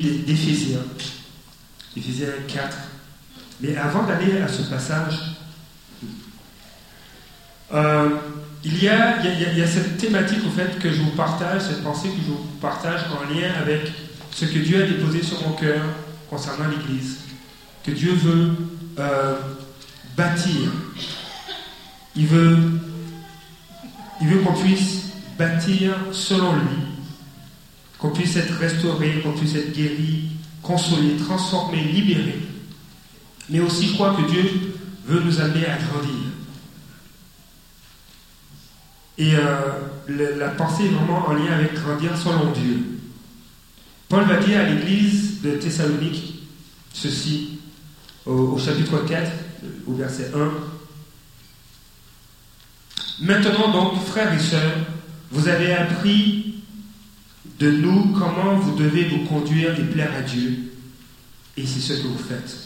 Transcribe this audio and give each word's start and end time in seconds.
d'Éphésiens, 0.00 0.84
Éphésiens 1.96 2.28
4. 2.48 2.76
Mais 3.60 3.76
avant 3.76 4.04
d'aller 4.04 4.40
à 4.40 4.48
ce 4.48 4.62
passage, 4.62 5.36
il, 8.64 8.82
y 8.82 8.88
a, 8.88 9.18
il, 9.24 9.58
y 9.58 9.62
a, 9.62 9.66
cette 9.66 9.98
thématique 9.98 10.40
au 10.46 10.50
fait 10.50 10.78
que 10.78 10.90
je 10.90 11.02
vous 11.02 11.10
partage, 11.10 11.62
cette 11.62 11.82
pensée 11.82 12.08
que 12.08 12.16
je 12.16 12.32
vous 12.32 12.46
partage 12.60 13.00
en 13.10 13.32
lien 13.32 13.52
avec 13.60 13.92
ce 14.32 14.44
que 14.46 14.58
Dieu 14.58 14.82
a 14.82 14.86
déposé 14.86 15.22
sur 15.22 15.46
mon 15.46 15.54
cœur 15.54 15.82
concernant 16.28 16.68
l'Église, 16.68 17.18
que 17.84 17.90
Dieu 17.90 18.12
veut 18.12 18.52
euh, 18.98 19.36
bâtir. 20.16 20.70
Il 22.16 22.26
veut, 22.26 22.58
il 24.20 24.28
veut 24.28 24.40
qu'on 24.40 24.54
puisse 24.54 25.10
bâtir 25.38 25.94
selon 26.12 26.54
lui, 26.54 26.76
qu'on 28.00 28.10
puisse 28.10 28.36
être 28.36 28.54
restauré, 28.54 29.20
qu'on 29.22 29.32
puisse 29.32 29.54
être 29.54 29.72
guéri, 29.74 30.30
consolé, 30.62 31.16
transformé, 31.16 31.82
libéré. 31.82 32.40
Mais 33.50 33.60
aussi, 33.60 33.88
je 33.88 33.94
crois 33.94 34.14
que 34.14 34.30
Dieu 34.30 34.74
veut 35.06 35.20
nous 35.20 35.40
amener 35.40 35.66
à 35.66 35.76
grandir. 35.76 36.14
Et 39.18 39.34
euh, 39.34 40.36
la, 40.38 40.48
pensée 40.48 40.86
est 40.86 40.88
vraiment 40.88 41.28
en 41.28 41.34
lien 41.34 41.52
avec 41.52 41.74
grandir 41.74 42.16
selon 42.16 42.52
Dieu. 42.52 43.00
Paul 44.08 44.24
va 44.24 44.38
dire 44.38 44.60
à 44.60 44.64
l'église 44.64 45.42
de 45.42 45.52
Thessalonique 45.52 46.42
ceci 46.94 47.58
au, 48.24 48.58
chapitre 48.58 49.04
4, 49.06 49.30
au 49.86 49.92
verset 49.92 50.30
1. 50.34 50.50
Maintenant 53.26 53.70
donc, 53.70 54.02
frères 54.06 54.32
et 54.32 54.38
sœurs, 54.38 54.78
vous 55.30 55.48
avez 55.48 55.74
appris 55.74 56.39
de 57.60 57.70
nous 57.70 58.12
comment 58.18 58.56
vous 58.56 58.74
devez 58.74 59.04
vous 59.04 59.24
conduire 59.26 59.78
et 59.78 59.84
plaire 59.84 60.12
à 60.16 60.22
Dieu. 60.22 60.72
Et 61.56 61.66
c'est 61.66 61.80
ce 61.80 62.02
que 62.02 62.08
vous 62.08 62.18
faites. 62.18 62.56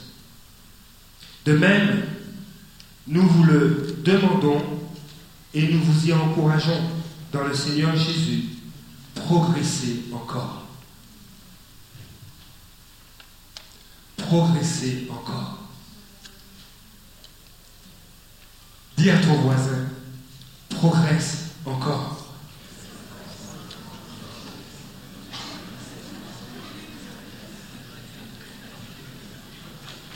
De 1.44 1.52
même, 1.54 2.04
nous 3.08 3.26
vous 3.26 3.42
le 3.42 3.96
demandons 4.04 4.62
et 5.52 5.68
nous 5.68 5.80
vous 5.80 6.06
y 6.06 6.12
encourageons 6.12 6.80
dans 7.32 7.44
le 7.44 7.54
Seigneur 7.54 7.94
Jésus. 7.96 8.44
Progressez 9.16 10.04
encore. 10.12 10.62
Progressez 14.16 15.08
encore. 15.10 15.58
Dis 18.96 19.10
à 19.10 19.18
ton 19.18 19.34
voisin, 19.34 19.88
progresse 20.70 21.50
encore. 21.66 22.23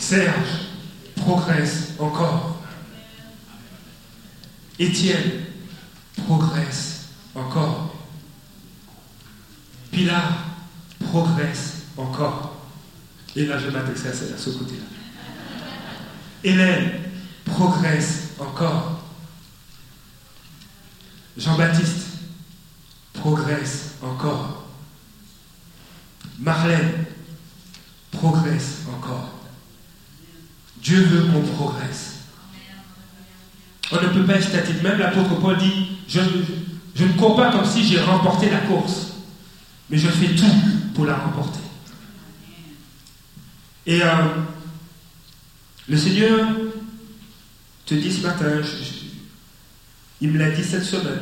Serge, 0.08 0.70
progresse 1.16 1.88
encore. 1.98 2.62
Étienne 4.78 5.44
progresse 6.16 7.08
encore. 7.34 7.94
Pilar 9.90 10.46
progresse 10.98 11.82
encore. 11.98 12.56
Et 13.36 13.44
là, 13.44 13.58
je 13.58 13.68
m'adresse 13.68 14.06
à 14.06 14.38
ce 14.38 14.48
côté-là. 14.48 14.86
Hélène 16.42 17.02
progresse 17.44 18.28
encore. 18.38 19.02
Jean-Baptiste 21.36 22.06
progresse 23.12 23.96
encore. 24.00 24.68
Marlène 26.38 27.04
progresse 28.10 28.84
encore. 28.90 29.34
Dieu 30.88 31.02
veut 31.02 31.30
qu'on 31.30 31.42
progresse. 31.42 32.14
On 33.92 34.00
ne 34.00 34.08
peut 34.08 34.24
pas 34.24 34.36
être 34.36 34.48
statique. 34.48 34.82
Même 34.82 34.98
l'apôtre 34.98 35.38
Paul 35.38 35.58
dit, 35.58 35.98
je, 36.08 36.20
ne 37.04 37.12
cours 37.12 37.36
pas 37.36 37.52
comme 37.52 37.66
si 37.66 37.86
j'ai 37.86 38.00
remporté 38.00 38.48
la 38.48 38.60
course, 38.60 39.08
mais 39.90 39.98
je 39.98 40.08
fais 40.08 40.34
tout 40.34 40.46
pour 40.94 41.04
la 41.04 41.16
remporter. 41.16 41.60
Et 43.84 44.02
euh, 44.02 44.14
le 45.90 45.96
Seigneur 45.98 46.48
te 47.84 47.94
dit 47.94 48.10
ce 48.10 48.22
matin, 48.22 48.62
il 50.22 50.30
me 50.30 50.38
l'a 50.38 50.52
dit 50.52 50.64
cette 50.64 50.84
semaine, 50.84 51.20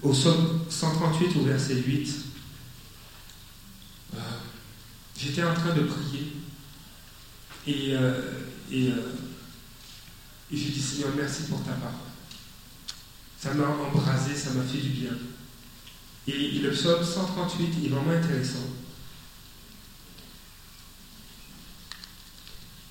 au 0.00 0.12
psaume 0.12 0.64
138 0.70 1.36
au 1.36 1.44
verset 1.44 1.74
8, 1.74 2.14
euh, 4.14 4.18
j'étais 5.24 5.42
en 5.42 5.54
train 5.54 5.74
de 5.74 5.82
prier 5.82 6.32
et 7.66 7.94
euh, 7.94 8.20
et, 8.70 8.88
euh, 8.88 10.56
Seigneur, 10.56 11.10
merci 11.16 11.44
pour 11.44 11.62
ta 11.62 11.72
parole. 11.72 11.94
Ça 13.38 13.54
m'a 13.54 13.66
embrasé, 13.66 14.34
ça 14.34 14.52
m'a 14.52 14.62
fait 14.62 14.78
du 14.78 14.90
bien. 14.90 15.10
Et 16.26 16.58
le 16.60 16.70
psaume 16.70 17.04
138 17.04 17.84
est 17.84 17.88
vraiment 17.88 18.12
intéressant. 18.12 18.66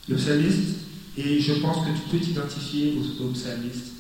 Le 0.10 0.16
psalmiste, 0.16 0.80
et 1.18 1.40
je 1.40 1.54
pense 1.54 1.88
que 1.88 1.92
tu 1.92 2.10
peux 2.10 2.20
t'identifier 2.20 2.98
au, 2.98 3.24
au 3.24 3.30
psalmiste. 3.32 3.94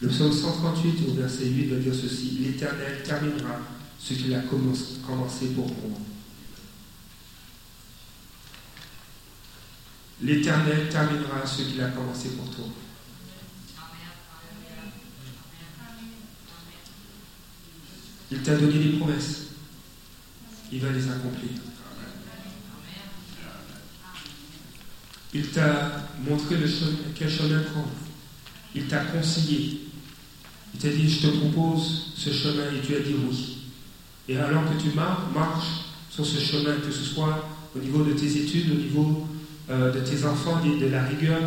Le 0.00 0.08
psaume 0.08 0.32
138 0.32 1.08
au 1.08 1.14
verset 1.14 1.46
8 1.46 1.66
va 1.66 1.76
dire 1.76 1.94
ceci 1.94 2.38
L'Éternel 2.40 3.02
terminera 3.04 3.58
ce 3.98 4.14
qu'il 4.14 4.34
a 4.34 4.40
commencé 4.40 5.46
pour 5.54 5.66
moi. 5.66 6.00
L'Éternel 10.22 10.88
terminera 10.90 11.46
ce 11.46 11.62
qu'il 11.62 11.80
a 11.80 11.88
commencé 11.88 12.30
pour 12.30 12.50
toi. 12.54 12.66
Il 18.30 18.42
t'a 18.42 18.56
donné 18.56 18.78
des 18.78 18.98
promesses. 18.98 19.46
Il 20.70 20.80
va 20.80 20.90
les 20.90 21.08
accomplir. 21.08 21.50
Il 25.32 25.48
t'a 25.48 26.08
montré 26.28 26.56
le 26.56 26.66
chemin, 26.66 26.98
quel 27.14 27.30
chemin 27.30 27.60
prendre. 27.60 27.88
Il 28.74 28.86
t'a 28.86 29.04
conseillé. 29.04 29.88
Il 30.74 30.80
t'a 30.80 30.90
dit, 30.90 31.10
je 31.10 31.26
te 31.26 31.36
propose 31.38 32.12
ce 32.16 32.30
chemin 32.30 32.70
et 32.72 32.86
tu 32.86 32.94
as 32.94 33.00
dit 33.00 33.14
oui. 33.14 33.58
Et 34.28 34.36
alors 34.36 34.64
que 34.64 34.80
tu 34.80 34.90
marches 34.90 35.86
sur 36.10 36.26
ce 36.26 36.38
chemin, 36.38 36.74
que 36.76 36.92
ce 36.92 37.04
soit 37.04 37.48
au 37.74 37.78
niveau 37.78 38.04
de 38.04 38.12
tes 38.12 38.36
études, 38.36 38.70
au 38.70 38.74
niveau 38.74 39.26
euh, 39.70 39.92
de 39.92 40.00
tes 40.00 40.24
enfants, 40.24 40.60
de, 40.64 40.86
la 40.86 41.04
rigueur 41.04 41.38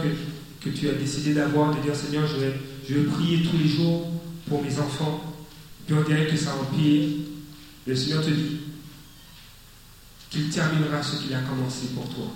que, 0.62 0.70
tu 0.70 0.88
as 0.88 0.94
décidé 0.94 1.34
d'avoir, 1.34 1.76
de 1.76 1.82
dire 1.82 1.94
Seigneur, 1.94 2.26
je 2.26 2.38
vais, 2.38 2.54
je 2.88 2.94
vais 2.94 3.04
prier 3.04 3.44
tous 3.44 3.58
les 3.58 3.68
jours 3.68 4.08
pour 4.48 4.64
mes 4.64 4.80
enfants. 4.80 5.36
Puis 5.86 5.94
on 5.94 6.04
dirait 6.04 6.28
que 6.28 6.38
ça 6.38 6.56
empire. 6.56 7.10
Le 7.86 7.94
Seigneur 7.94 8.24
te 8.24 8.30
dit 8.30 8.60
qu'il 10.30 10.50
terminera 10.50 11.04
ce 11.04 11.22
qu'il 11.22 11.34
a 11.34 11.42
commencé 11.42 11.88
pour 11.88 12.08
toi. 12.08 12.28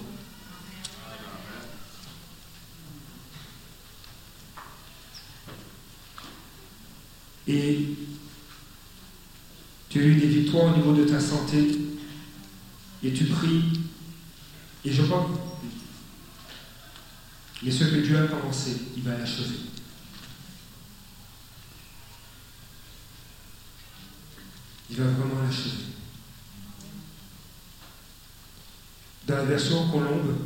Et 7.48 7.96
tu 9.88 10.00
as 10.02 10.04
eu 10.04 10.16
des 10.16 10.28
victoires 10.28 10.66
au 10.66 10.78
niveau 10.78 10.94
de 10.94 11.06
ta 11.06 11.22
santé. 11.22 11.78
Et 13.06 13.14
tu 13.14 13.24
pries. 13.24 13.64
Et 14.84 14.92
je 14.92 15.04
crois 15.04 15.30
mais 17.64 17.72
ce 17.72 17.86
que 17.86 18.02
Dieu 18.02 18.18
a 18.18 18.28
commencé, 18.28 18.78
il 18.96 19.04
va 19.04 19.18
l'achever. 19.18 19.56
Il 24.90 24.98
va 24.98 25.06
vraiment 25.06 25.42
l'achever. 25.42 25.86
Dans 29.28 29.36
la 29.36 29.44
version 29.44 29.90
colombe, 29.90 30.38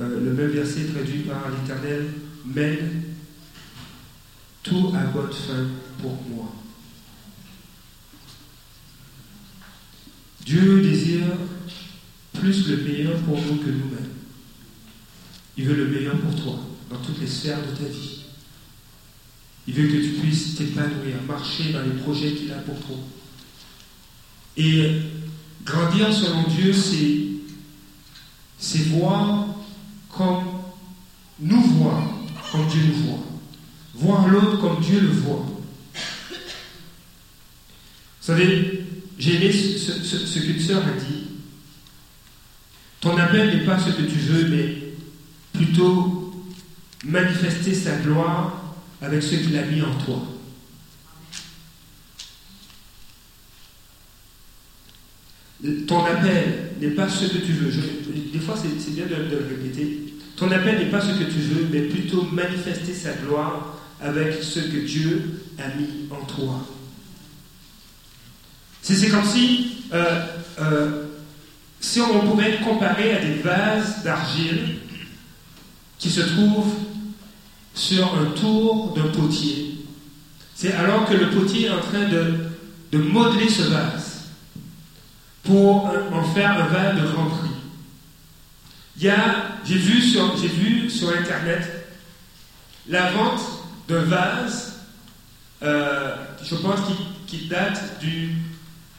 euh, 0.00 0.20
le 0.20 0.32
même 0.32 0.50
verset 0.50 0.86
traduit 0.86 1.20
par 1.20 1.50
l'Éternel 1.50 2.12
mène 2.44 3.02
tout 4.62 4.92
à 4.96 5.04
bonne 5.04 5.32
fin 5.32 5.66
pour 6.00 6.22
moi. 6.28 6.52
Dieu 10.44 10.82
désire 10.82 11.26
plus 12.32 12.68
le 12.68 12.76
meilleur 12.78 13.20
pour 13.20 13.40
nous 13.40 13.56
que 13.58 13.70
nous-mêmes. 13.70 14.11
Il 15.56 15.64
veut 15.64 15.74
le 15.74 15.88
meilleur 15.88 16.16
pour 16.18 16.34
toi, 16.42 16.58
dans 16.90 16.98
toutes 16.98 17.20
les 17.20 17.26
sphères 17.26 17.60
de 17.60 17.76
ta 17.76 17.84
vie. 17.84 18.20
Il 19.66 19.74
veut 19.74 19.86
que 19.86 20.02
tu 20.02 20.20
puisses 20.20 20.56
t'épanouir, 20.56 21.22
marcher 21.26 21.72
dans 21.72 21.82
les 21.82 22.00
projets 22.02 22.32
qu'il 22.32 22.52
a 22.52 22.56
pour 22.56 22.78
toi. 22.80 22.96
Et 24.56 25.02
grandir 25.64 26.12
selon 26.12 26.42
Dieu, 26.48 26.72
c'est, 26.72 28.78
voir 28.88 29.46
comme 30.10 30.44
nous 31.38 31.62
voir, 31.62 32.02
comme 32.50 32.66
Dieu 32.66 32.80
nous 32.86 33.02
voit. 33.04 33.24
Voir 33.94 34.28
l'autre 34.28 34.60
comme 34.60 34.80
Dieu 34.80 35.00
le 35.00 35.08
voit. 35.08 35.46
Vous 38.20 38.20
savez, 38.20 38.84
j'ai 39.18 39.36
aimé 39.36 39.52
ce, 39.52 40.02
ce, 40.02 40.26
ce 40.26 40.38
qu'une 40.38 40.60
sœur 40.60 40.82
a 40.82 40.92
dit. 40.92 41.24
Ton 43.00 43.16
appel 43.16 43.56
n'est 43.56 43.64
pas 43.64 43.78
ce 43.78 43.90
que 43.90 44.02
tu 44.02 44.16
veux, 44.16 44.48
mais 44.48 44.81
plutôt 45.62 46.32
manifester 47.04 47.74
sa 47.74 47.96
gloire 47.96 48.74
avec 49.00 49.22
ce 49.22 49.36
qu'il 49.36 49.56
a 49.56 49.62
mis 49.62 49.82
en 49.82 49.94
toi. 49.94 50.22
Ton 55.86 56.04
appel 56.04 56.72
n'est 56.80 56.90
pas 56.90 57.08
ce 57.08 57.26
que 57.26 57.38
tu 57.38 57.52
veux. 57.52 57.70
des 58.32 58.38
fois, 58.40 58.56
c'est 58.56 58.94
bien 58.94 59.06
de, 59.06 59.14
le 59.14 59.46
répéter. 59.48 60.14
Ton 60.36 60.50
appel 60.50 60.78
n'est 60.78 60.90
pas 60.90 61.00
ce 61.00 61.12
que 61.12 61.24
tu 61.24 61.38
veux, 61.38 61.68
mais 61.70 61.82
plutôt 61.82 62.22
manifester 62.32 62.92
sa 62.92 63.12
gloire 63.12 63.78
avec 64.00 64.42
ce 64.42 64.58
que 64.58 64.78
Dieu 64.78 65.44
a 65.58 65.68
mis 65.78 66.08
en 66.10 66.24
toi. 66.24 66.66
C'est 68.82 69.08
comme 69.08 69.24
si, 69.24 69.84
euh, 69.92 70.26
euh, 70.60 71.04
si 71.80 72.00
on 72.00 72.28
pouvait 72.28 72.58
comparer 72.58 73.12
à 73.12 73.24
des 73.24 73.34
vases 73.34 74.02
d'argile 74.02 74.80
qui 76.02 76.10
se 76.10 76.20
trouvent 76.20 76.74
sur 77.74 78.12
un 78.18 78.32
tour 78.32 78.92
d'un 78.92 79.06
potier. 79.08 79.76
C'est 80.52 80.72
alors 80.72 81.06
que 81.08 81.14
le 81.14 81.30
potier 81.30 81.66
est 81.66 81.70
en 81.70 81.80
train 81.80 82.08
de, 82.08 82.34
de 82.90 82.98
modeler 82.98 83.48
ce 83.48 83.62
vase 83.62 84.24
pour 85.44 85.86
en 85.86 86.24
faire 86.34 86.50
un 86.50 86.66
vase 86.66 87.00
de 87.00 87.06
grand 87.06 87.26
prix. 87.26 87.50
Il 88.96 89.04
y 89.04 89.10
a, 89.10 89.60
j'ai 89.64 89.76
vu 89.76 90.02
sur, 90.02 90.36
j'ai 90.36 90.48
vu 90.48 90.90
sur 90.90 91.08
internet 91.16 91.86
la 92.88 93.12
vente 93.12 93.40
d'un 93.86 94.02
vase, 94.02 94.80
euh, 95.62 96.16
je 96.42 96.56
pense 96.56 96.80
qui, 97.28 97.46
date 97.46 98.00
du, 98.00 98.34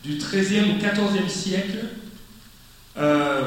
du 0.05 0.17
13e 0.17 0.71
ou 0.71 0.81
14e 0.81 1.27
siècle. 1.27 1.79
Euh, 2.97 3.41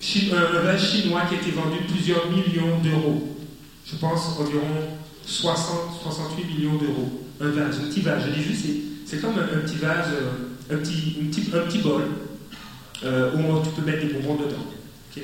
un 0.00 0.62
vase 0.62 0.90
chinois 0.90 1.22
qui 1.28 1.34
a 1.34 1.38
été 1.38 1.50
vendu 1.50 1.78
plusieurs 1.88 2.30
millions 2.30 2.78
d'euros. 2.78 3.36
Je 3.84 3.96
pense 3.96 4.38
environ 4.38 4.62
60, 5.26 6.00
68 6.02 6.44
millions 6.44 6.76
d'euros. 6.76 7.26
Un 7.40 7.48
vase, 7.48 7.80
un 7.80 7.88
petit 7.88 8.00
vase. 8.00 8.24
Je 8.26 8.34
l'ai 8.34 8.42
vu, 8.42 8.56
c'est 9.04 9.20
comme 9.20 9.38
un, 9.38 9.60
petit 9.60 9.76
vase, 9.76 10.08
euh, 10.12 10.74
un 10.74 10.78
petit, 10.78 11.16
un 11.52 11.60
petit 11.60 11.78
bol 11.78 12.02
euh, 13.04 13.32
où 13.34 13.62
tu 13.62 13.70
peux 13.70 13.82
mettre 13.82 14.06
des 14.06 14.12
bonbons 14.12 14.36
dedans. 14.36 14.64
Puis 15.12 15.22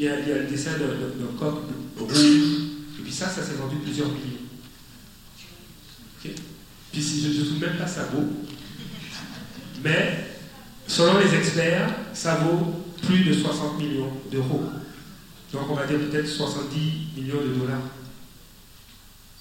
il 0.00 0.04
y, 0.04 0.08
a, 0.08 0.16
le 0.16 0.46
dessin 0.46 0.72
d'un 0.72 1.38
coq 1.38 1.62
rouge. 1.98 2.16
Et 2.16 3.02
puis 3.02 3.12
ça, 3.12 3.26
ça 3.26 3.42
s'est 3.42 3.54
vendu 3.54 3.76
plusieurs 3.76 4.08
millions. 4.08 4.38
Puis 6.92 7.02
je 7.02 7.40
ne 7.40 7.44
trouve 7.44 7.60
même 7.60 7.76
pas 7.76 7.86
ça 7.86 8.04
beau. 8.04 8.24
Mais 9.82 10.24
selon 10.86 11.18
les 11.18 11.34
experts, 11.34 11.90
ça 12.12 12.36
vaut 12.36 12.87
plus 13.02 13.24
de 13.24 13.32
60 13.32 13.78
millions 13.78 14.12
d'euros. 14.30 14.62
Donc 15.52 15.62
on 15.70 15.74
va 15.74 15.86
dire 15.86 15.98
peut-être 15.98 16.28
70 16.28 16.78
millions 17.16 17.40
de 17.40 17.58
dollars. 17.58 17.80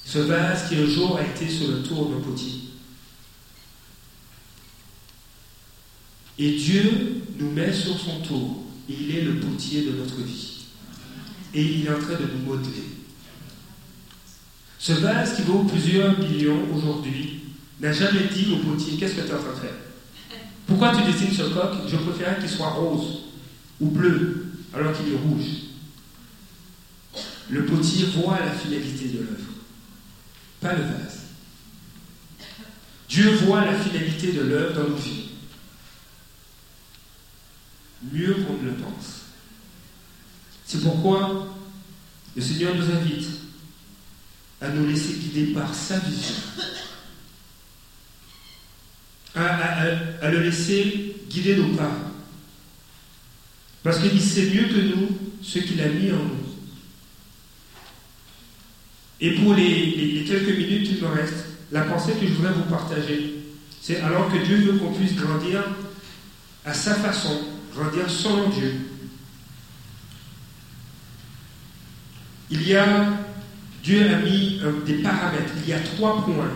Ce 0.06 0.20
vase 0.20 0.70
qui 0.70 0.76
un 0.76 0.86
jour 0.86 1.18
a 1.18 1.24
été 1.24 1.50
sur 1.50 1.68
le 1.68 1.84
tour 1.84 2.10
d'un 2.10 2.22
potier. 2.22 2.54
Et 6.40 6.52
Dieu 6.52 7.24
nous 7.38 7.52
met 7.52 7.74
sur 7.74 8.00
son 8.00 8.22
tour. 8.22 8.64
Il 8.88 9.16
est 9.16 9.22
le 9.22 9.40
potier 9.40 9.82
de 9.82 9.98
notre 9.98 10.22
vie. 10.22 10.66
Et 11.54 11.62
il 11.62 11.86
est 11.86 11.90
en 11.90 12.00
train 12.00 12.14
de 12.14 12.28
nous 12.34 12.46
modeler. 12.46 12.84
Ce 14.80 14.94
vase 14.94 15.36
qui 15.36 15.42
vaut 15.42 15.64
plusieurs 15.64 16.18
millions 16.20 16.62
aujourd'hui 16.74 17.42
n'a 17.82 17.92
jamais 17.92 18.28
dit 18.32 18.54
au 18.54 18.58
potier 18.66 18.98
Qu'est-ce 18.98 19.16
que 19.16 19.22
tu 19.22 19.28
es 19.28 19.34
en 19.34 19.40
train 19.40 19.54
de 19.54 19.60
faire? 19.60 19.76
Pourquoi 20.68 20.96
tu 20.96 21.12
dessines 21.12 21.34
ce 21.34 21.54
coq? 21.54 21.72
Je 21.90 21.98
préfère 21.98 22.40
qu'il 22.40 22.50
soit 22.50 22.70
rose 22.70 23.27
ou 23.80 23.90
bleu 23.90 24.48
alors 24.74 24.94
qu'il 24.94 25.14
est 25.14 25.18
rouge. 25.18 25.46
Le 27.50 27.66
potier 27.66 28.06
voit 28.08 28.40
la 28.40 28.52
finalité 28.52 29.08
de 29.10 29.20
l'œuvre, 29.20 29.52
pas 30.60 30.74
le 30.74 30.84
vase. 30.84 31.22
Dieu 33.08 33.30
voit 33.46 33.66
la 33.66 33.80
finalité 33.80 34.34
de 34.34 34.42
l'œuvre 34.42 34.76
dans 34.76 34.90
nos 34.90 34.96
vies 34.96 35.30
mieux 38.12 38.34
qu'on 38.34 38.62
ne 38.62 38.70
le 38.70 38.76
pense. 38.76 39.22
C'est 40.66 40.82
pourquoi 40.82 41.56
le 42.36 42.42
Seigneur 42.42 42.76
nous 42.76 42.92
invite 42.92 43.28
à 44.62 44.70
nous 44.70 44.88
laisser 44.88 45.14
guider 45.14 45.54
par 45.54 45.74
sa 45.74 46.00
vision, 46.00 46.36
à, 49.36 50.30
le 50.30 50.40
laisser 50.42 51.16
guider 51.30 51.56
nos 51.56 51.76
pas, 51.76 51.92
parce 53.88 54.00
qu'il 54.00 54.22
sait 54.22 54.50
mieux 54.54 54.66
que 54.66 54.82
nous 54.82 55.08
ce 55.42 55.60
qu'il 55.60 55.82
a 55.82 55.88
mis 55.88 56.12
en 56.12 56.18
nous. 56.18 56.46
Et 59.22 59.32
pour 59.36 59.54
les, 59.54 60.26
quelques 60.28 60.58
minutes 60.58 60.90
qu'il 60.90 61.02
me 61.02 61.08
reste, 61.08 61.46
la 61.72 61.84
pensée 61.84 62.12
que 62.20 62.28
je 62.28 62.34
voudrais 62.34 62.52
vous 62.52 62.70
partager, 62.70 63.36
c'est 63.82 64.02
alors 64.02 64.30
que 64.30 64.40
Dieu 64.44 64.58
veut 64.58 64.78
qu'on 64.78 64.92
puisse 64.92 65.16
grandir 65.16 65.64
à 66.66 66.74
sa 66.74 66.96
façon, 66.96 67.40
grandir 67.74 68.10
selon 68.10 68.50
Dieu. 68.50 68.74
Il 72.52 72.68
y 72.68 72.76
a, 72.76 73.06
Dieu 73.86 74.14
a 74.14 74.18
mis 74.18 74.60
des 74.86 74.96
paramètres, 74.96 75.54
il 75.64 75.70
y 75.70 75.74
a 75.74 75.80
trois 75.80 76.26
points 76.26 76.52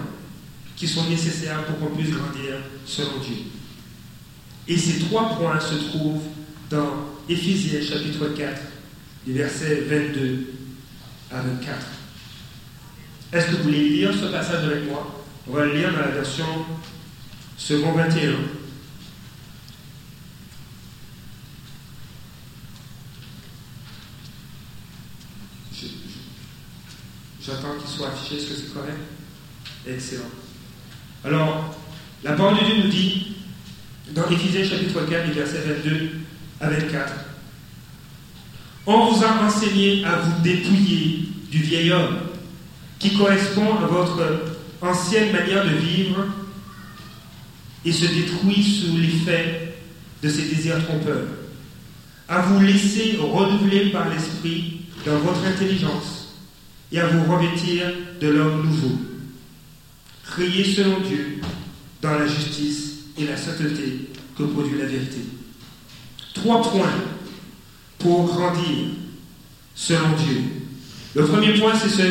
qui 0.75 0.85
sont 0.85 1.07
nécessaires 1.07 1.63
pour 1.63 1.79
qu'on 1.79 1.95
puisse 1.95 2.11
grandir 2.11 2.55
selon 2.85 3.19
Dieu. 3.19 3.37
Et 4.67 4.77
ces 4.77 4.99
trois 5.05 5.37
points 5.37 5.61
se 5.61 5.75
trouvent 5.75 6.23
dans 6.69 7.10
Éphésiens 7.31 7.81
chapitre 7.81 8.27
4, 8.35 8.61
du 9.25 9.31
verset 9.31 9.85
22 9.87 10.53
à 11.31 11.39
24. 11.39 11.77
Est-ce 13.31 13.45
que 13.45 13.51
vous 13.55 13.63
voulez 13.63 13.87
lire 13.87 14.13
ce 14.13 14.25
passage 14.25 14.65
avec 14.65 14.85
moi? 14.89 15.23
On 15.47 15.53
va 15.53 15.63
le 15.63 15.73
lire 15.73 15.93
dans 15.93 15.99
la 15.99 16.07
version 16.09 16.45
second 17.57 17.93
21. 17.93 18.33
J'attends 27.45 27.77
qu'il 27.79 27.89
soit 27.89 28.09
affiché. 28.09 28.35
Est-ce 28.35 28.47
que 28.47 28.55
c'est 28.55 28.73
correct? 28.73 28.99
Excellent. 29.87 30.29
Alors, 31.23 31.75
la 32.25 32.33
parole 32.33 32.59
de 32.59 32.65
Dieu 32.65 32.83
nous 32.83 32.89
dit, 32.89 33.37
dans 34.09 34.29
Éphésiens 34.29 34.65
chapitre 34.65 35.05
4, 35.09 35.31
versets 35.31 35.61
22 35.61 36.20
à 36.61 36.69
24, 36.69 37.13
On 38.85 39.11
vous 39.11 39.23
a 39.23 39.43
enseigné 39.43 40.05
à 40.05 40.17
vous 40.17 40.41
dépouiller 40.43 41.27
du 41.51 41.57
vieil 41.57 41.91
homme 41.91 42.17
qui 42.99 43.17
correspond 43.17 43.77
à 43.77 43.87
votre 43.87 44.21
ancienne 44.81 45.31
manière 45.31 45.65
de 45.65 45.75
vivre 45.75 46.25
et 47.83 47.91
se 47.91 48.05
détruit 48.05 48.63
sous 48.63 48.97
l'effet 48.97 49.75
de 50.21 50.29
ses 50.29 50.43
désirs 50.43 50.85
trompeurs, 50.85 51.27
à 52.29 52.41
vous 52.41 52.59
laisser 52.59 53.17
renouveler 53.19 53.89
par 53.89 54.07
l'esprit 54.09 54.81
dans 55.03 55.17
votre 55.17 55.43
intelligence 55.45 56.35
et 56.91 56.99
à 56.99 57.07
vous 57.07 57.31
revêtir 57.31 57.87
de 58.21 58.27
l'homme 58.27 58.67
nouveau, 58.67 58.99
créé 60.23 60.63
selon 60.63 60.99
Dieu 60.99 61.41
dans 62.03 62.19
la 62.19 62.27
justice 62.27 62.99
et 63.17 63.25
la 63.25 63.35
sainteté 63.35 64.09
que 64.37 64.43
produit 64.43 64.77
la 64.77 64.85
vérité. 64.85 65.21
Trois 66.33 66.61
points 66.61 66.93
pour 67.99 68.25
grandir 68.25 68.87
selon 69.75 70.15
Dieu. 70.17 70.41
Le 71.15 71.25
premier 71.25 71.59
point, 71.59 71.73
c'est 71.75 71.89
se 71.89 72.07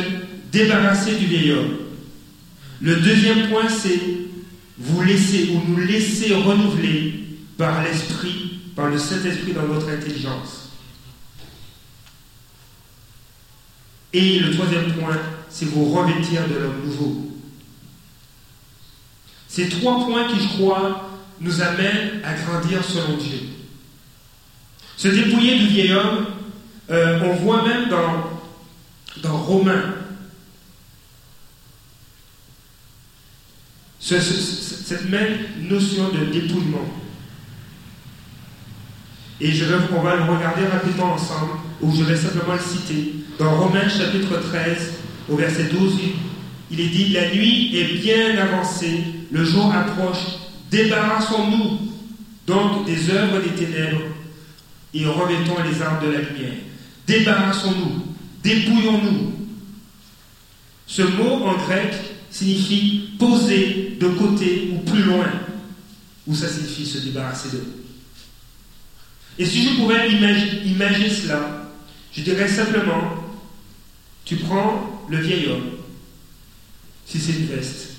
débarrasser 0.53 1.17
du 1.17 1.27
vieil 1.27 1.53
homme. 1.53 1.77
Le 2.81 2.97
deuxième 2.97 3.49
point, 3.49 3.69
c'est 3.69 4.00
vous 4.79 5.03
laisser 5.03 5.50
ou 5.50 5.71
nous 5.71 5.79
laisser 5.79 6.35
renouveler 6.35 7.25
par 7.57 7.83
l'Esprit, 7.83 8.61
par 8.75 8.89
le 8.89 8.99
Saint-Esprit 8.99 9.53
dans 9.53 9.67
votre 9.67 9.89
intelligence. 9.89 10.71
Et 14.12 14.41
le 14.41 14.50
troisième 14.53 14.93
point, 14.95 15.19
c'est 15.49 15.67
vous 15.67 15.93
revêtir 15.93 16.49
de 16.49 16.55
l'homme 16.55 16.83
nouveau. 16.85 17.31
Ces 19.49 19.69
trois 19.69 20.05
points 20.07 20.29
qui, 20.29 20.41
je 20.41 20.49
crois, 20.49 21.11
nous 21.41 21.61
amènent 21.61 22.21
à 22.25 22.35
grandir 22.35 22.85
selon 22.85 23.17
Dieu. 23.17 23.50
Se 25.00 25.09
dépouiller 25.09 25.59
du 25.59 25.66
vieil 25.69 25.95
homme, 25.95 26.26
euh, 26.90 27.21
on 27.25 27.33
voit 27.37 27.66
même 27.66 27.88
dans, 27.88 29.23
dans 29.23 29.38
Romains 29.38 29.95
cette 33.99 35.09
même 35.09 35.38
notion 35.71 36.11
de 36.11 36.26
dépouillement. 36.26 36.85
Et 39.40 39.52
je 39.52 39.64
on 39.97 40.02
va 40.02 40.16
le 40.16 40.25
regarder 40.25 40.66
rapidement 40.66 41.14
ensemble, 41.14 41.52
ou 41.80 41.95
je 41.97 42.02
vais 42.02 42.16
simplement 42.16 42.52
le 42.52 42.61
citer. 42.61 43.14
Dans 43.38 43.59
Romains 43.59 43.88
chapitre 43.88 44.38
13, 44.50 44.92
au 45.30 45.37
verset 45.37 45.64
12 45.73 45.95
il 46.73 46.78
est 46.78 46.88
dit, 46.88 47.09
la 47.14 47.30
nuit 47.35 47.75
est 47.75 48.02
bien 48.02 48.37
avancée, 48.37 49.02
le 49.33 49.47
jour 49.47 49.73
approche, 49.75 50.26
débarrassons-nous 50.71 51.78
donc 52.47 52.85
des 52.85 53.09
œuvres 53.09 53.40
des 53.40 53.64
ténèbres 53.64 54.02
et 54.94 55.06
remettons 55.06 55.62
les 55.62 55.82
armes 55.82 56.04
de 56.04 56.12
la 56.12 56.20
lumière. 56.20 56.54
Débarrassons-nous, 57.06 58.06
dépouillons-nous. 58.42 59.32
Ce 60.87 61.02
mot 61.02 61.44
en 61.44 61.56
grec 61.56 61.94
signifie 62.30 63.11
poser 63.18 63.97
de 64.00 64.09
côté 64.09 64.70
ou 64.73 64.78
plus 64.90 65.02
loin, 65.02 65.30
ou 66.26 66.35
ça 66.35 66.49
signifie 66.49 66.87
se 66.87 66.99
débarrasser 66.99 67.50
de. 67.50 67.62
Et 69.38 69.47
si 69.47 69.64
je 69.64 69.76
pouvais 69.76 70.11
imaginer 70.11 71.11
cela, 71.11 71.70
je 72.12 72.23
dirais 72.23 72.49
simplement, 72.49 73.14
tu 74.25 74.37
prends 74.37 75.06
le 75.09 75.18
vieil 75.18 75.49
homme, 75.49 75.70
si 77.06 77.18
c'est 77.18 77.32
une 77.32 77.47
veste, 77.47 77.90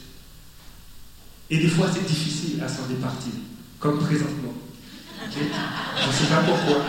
et 1.49 1.57
des 1.57 1.67
fois 1.67 1.89
c'est 1.93 2.05
difficile 2.05 2.61
à 2.63 2.67
s'en 2.67 2.87
départir, 2.87 3.33
comme 3.79 3.99
présentement. 3.99 4.53
Je 5.29 6.07
ne 6.07 6.11
sais 6.13 6.25
pas 6.27 6.41
pourquoi. 6.43 6.85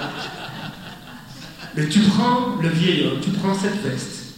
Mais 1.77 1.89
tu 1.89 2.01
prends 2.01 2.57
le 2.61 2.69
vieil 2.69 3.07
homme, 3.07 3.21
tu 3.21 3.31
prends 3.31 3.55
cette 3.55 3.83
veste, 3.83 4.35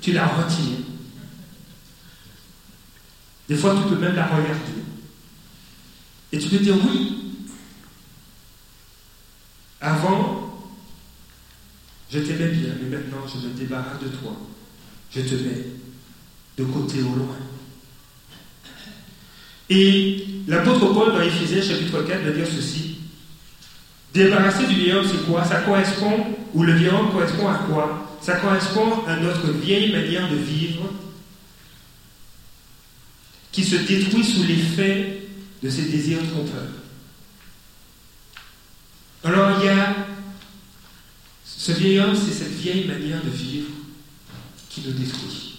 tu 0.00 0.12
la 0.12 0.26
retires. 0.26 0.78
Des 3.48 3.56
fois, 3.56 3.74
tu 3.74 3.88
peux 3.88 4.00
même 4.00 4.14
la 4.14 4.26
regarder. 4.26 4.54
Et 6.32 6.38
tu 6.38 6.48
peux 6.48 6.58
dire 6.58 6.76
oui. 6.86 7.16
Avant, 9.80 10.68
je 12.12 12.18
t'aimais 12.18 12.48
bien, 12.48 12.70
mais 12.82 12.96
maintenant 12.96 13.26
je 13.26 13.46
me 13.46 13.54
débarrasse 13.54 14.00
de 14.02 14.08
toi. 14.08 14.36
Je 15.10 15.20
te 15.22 15.34
mets 15.34 15.66
de 16.58 16.64
côté 16.64 17.00
au 17.02 17.14
loin. 17.14 17.36
Et 19.68 20.26
l'apôtre 20.48 20.92
Paul 20.92 21.12
dans 21.12 21.20
Éphésiens 21.20 21.62
chapitre 21.62 22.02
4 22.02 22.22
va 22.22 22.30
dire 22.32 22.46
ceci. 22.46 22.89
Débarrasser 24.12 24.66
du 24.66 24.74
vieil 24.74 24.92
homme, 24.92 25.06
c'est 25.08 25.24
quoi? 25.26 25.44
Ça 25.44 25.60
correspond, 25.60 26.26
ou 26.52 26.62
le 26.64 26.72
vieil 26.74 26.90
homme 26.90 27.12
correspond 27.12 27.48
à 27.48 27.58
quoi? 27.70 28.18
Ça 28.20 28.36
correspond 28.36 29.04
à 29.06 29.16
notre 29.16 29.50
vieille 29.52 29.92
manière 29.92 30.28
de 30.28 30.36
vivre 30.36 30.90
qui 33.52 33.64
se 33.64 33.76
détruit 33.76 34.24
sous 34.24 34.44
l'effet 34.44 35.22
de 35.62 35.70
ses 35.70 35.82
désirs 35.82 36.20
trompeurs. 36.30 36.68
Alors 39.24 39.58
il 39.60 39.66
y 39.66 39.68
a 39.68 39.94
ce 41.44 41.72
vieil 41.72 42.00
homme, 42.00 42.16
c'est 42.16 42.32
cette 42.32 42.54
vieille 42.54 42.86
manière 42.86 43.22
de 43.22 43.30
vivre 43.30 43.68
qui 44.70 44.82
nous 44.86 44.92
détruit. 44.92 45.58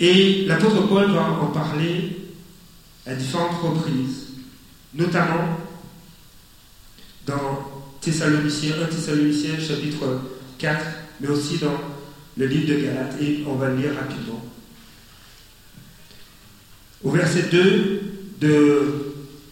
Et 0.00 0.44
l'apôtre 0.46 0.86
Paul 0.88 1.10
va 1.12 1.22
en 1.22 1.46
parler 1.46 2.18
à 3.06 3.14
différentes 3.14 3.60
reprises, 3.62 4.28
notamment 4.94 5.60
dans 7.26 7.82
Thessaloniciens, 8.00 8.74
1 8.82 8.86
Thessaloniciens 8.86 9.58
chapitre 9.58 10.20
4, 10.58 10.84
mais 11.20 11.28
aussi 11.28 11.58
dans 11.58 11.78
le 12.36 12.46
livre 12.46 12.74
de 12.74 12.82
Galates, 12.82 13.16
et 13.20 13.44
on 13.46 13.54
va 13.54 13.70
le 13.70 13.76
lire 13.76 13.94
rapidement. 13.94 14.44
Au 17.02 17.10
verset 17.10 17.48
2 17.50 18.00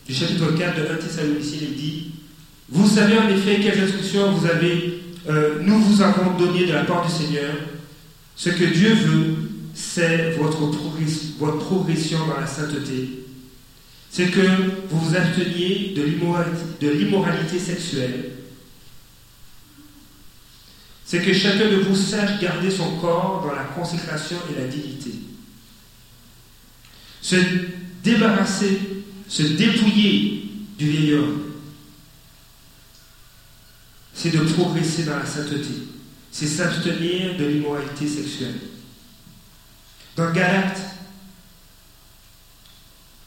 du 0.07 0.15
chapitre 0.15 0.53
4 0.57 0.77
de 0.77 0.87
1 0.87 0.95
Thessaloniciens, 0.97 1.61
il 1.63 1.77
dit 1.77 2.11
Vous 2.69 2.89
savez 2.89 3.19
en 3.19 3.29
effet 3.29 3.61
quelles 3.63 3.83
instructions 3.83 4.33
vous 4.33 4.47
avez, 4.47 5.03
euh, 5.29 5.61
nous 5.63 5.79
vous 5.79 6.03
avons 6.03 6.37
données 6.37 6.67
de 6.67 6.73
la 6.73 6.85
part 6.85 7.07
du 7.07 7.13
Seigneur. 7.13 7.55
Ce 8.37 8.51
que 8.51 8.65
Dieu 8.65 8.95
veut, 8.95 9.35
c'est 9.75 10.33
votre, 10.33 10.59
votre 11.39 11.59
progression 11.59 12.19
dans 12.27 12.41
la 12.41 12.47
sainteté. 12.47 13.22
C'est 14.13 14.31
que 14.31 14.41
vous 14.91 14.99
vous 15.01 15.17
absteniez 15.17 15.95
de 15.97 16.91
l'immoralité 16.91 17.59
sexuelle. 17.59 18.33
C'est 21.07 21.23
que 21.23 21.33
chacun 21.33 21.71
de 21.71 21.77
vous 21.77 21.97
sache 21.97 22.39
garder 22.39 22.71
son 22.71 22.99
corps 22.99 23.43
dans 23.43 23.55
la 23.55 23.65
consécration 23.65 24.37
et 24.51 24.61
la 24.61 24.69
dignité. 24.69 25.13
Se 27.23 27.37
débarrasser, 28.05 28.81
se 29.29 29.43
dépouiller 29.45 30.51
du 30.79 30.91
vieil 30.91 31.15
homme, 31.15 31.43
c'est 34.13 34.31
de 34.31 34.41
progresser 34.41 35.05
dans 35.05 35.19
la 35.19 35.27
sainteté. 35.27 35.89
C'est 36.31 36.47
s'abstenir 36.47 37.39
de 37.39 37.47
l'immoralité 37.47 38.07
sexuelle. 38.07 38.61
Dans 40.17 40.31
Galates, 40.33 40.92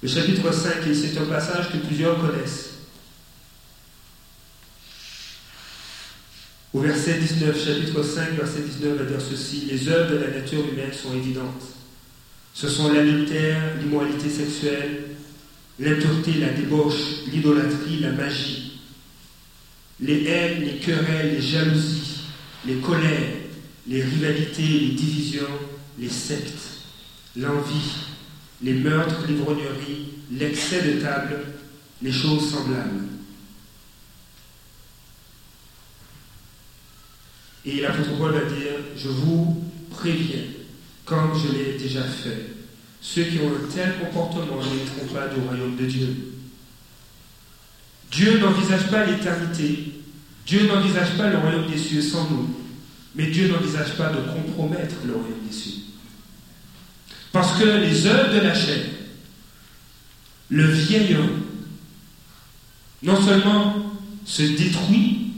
le 0.05 0.11
chapitre 0.11 0.53
5, 0.53 0.85
et 0.85 0.93
c'est 0.93 1.17
un 1.17 1.25
passage 1.25 1.71
que 1.71 1.77
plusieurs 1.77 2.21
connaissent. 2.21 2.75
Au 6.71 6.79
verset 6.79 7.15
19, 7.17 7.65
chapitre 7.65 8.03
5, 8.03 8.33
verset 8.33 8.61
19 8.61 8.99
va 8.99 9.05
dire 9.05 9.19
ceci 9.19 9.65
Les 9.67 9.89
œuvres 9.89 10.11
de 10.11 10.17
la 10.17 10.27
nature 10.27 10.59
humaine 10.59 10.93
sont 10.93 11.15
évidentes. 11.15 11.63
Ce 12.53 12.69
sont 12.69 12.93
l'adultère, 12.93 13.77
l'immoralité 13.81 14.29
sexuelle, 14.29 15.05
l'impureté, 15.79 16.33
la 16.33 16.49
débauche, 16.49 17.23
l'idolâtrie, 17.31 18.01
la 18.01 18.11
magie, 18.11 18.81
les 19.99 20.27
haines, 20.27 20.65
les 20.65 20.77
querelles, 20.77 21.33
les 21.33 21.41
jalousies, 21.41 22.19
les 22.67 22.75
colères, 22.75 23.37
les 23.87 24.03
rivalités, 24.03 24.61
les 24.61 24.93
divisions, 24.93 25.47
les 25.97 26.09
sectes 26.09 26.75
l'envie, 27.35 27.91
les 28.61 28.73
meurtres, 28.73 29.25
l'ivrognerie, 29.27 30.13
l'excès 30.31 30.81
de 30.81 31.01
table, 31.01 31.39
les 32.01 32.11
choses 32.11 32.51
semblables. 32.51 33.03
Et 37.65 37.81
l'apôtre 37.81 38.17
Paul 38.17 38.33
va 38.33 38.45
dire, 38.45 38.73
je 38.95 39.07
vous 39.09 39.63
préviens, 39.89 40.43
comme 41.03 41.31
je 41.35 41.51
l'ai 41.51 41.77
déjà 41.77 42.03
fait, 42.03 42.53
ceux 43.01 43.23
qui 43.23 43.39
ont 43.39 43.49
un 43.49 43.73
tel 43.73 43.99
comportement 43.99 44.57
n'entreront 44.57 45.13
pas 45.13 45.27
du 45.27 45.39
royaume 45.41 45.75
de 45.75 45.85
Dieu. 45.85 46.15
Dieu 48.11 48.39
n'envisage 48.39 48.89
pas 48.89 49.05
l'éternité, 49.05 49.93
Dieu 50.45 50.67
n'envisage 50.67 51.17
pas 51.17 51.29
le 51.29 51.37
royaume 51.37 51.69
des 51.69 51.77
cieux 51.77 52.01
sans 52.01 52.29
nous, 52.29 52.55
mais 53.15 53.27
Dieu 53.27 53.47
n'envisage 53.47 53.97
pas 53.97 54.09
de 54.09 54.21
compromettre 54.31 54.95
le 55.05 55.13
royaume 55.13 55.47
des 55.47 55.53
cieux. 55.53 55.84
Parce 57.35 57.59
que 57.59 57.65
les 57.65 58.07
œuvres 58.07 58.33
de 58.33 58.39
la 58.39 58.53
chair, 58.53 58.85
le 60.47 60.71
vieil 60.71 61.15
homme, 61.15 61.41
non 63.03 63.21
seulement 63.21 63.75
se 64.23 64.43
détruit, 64.43 65.33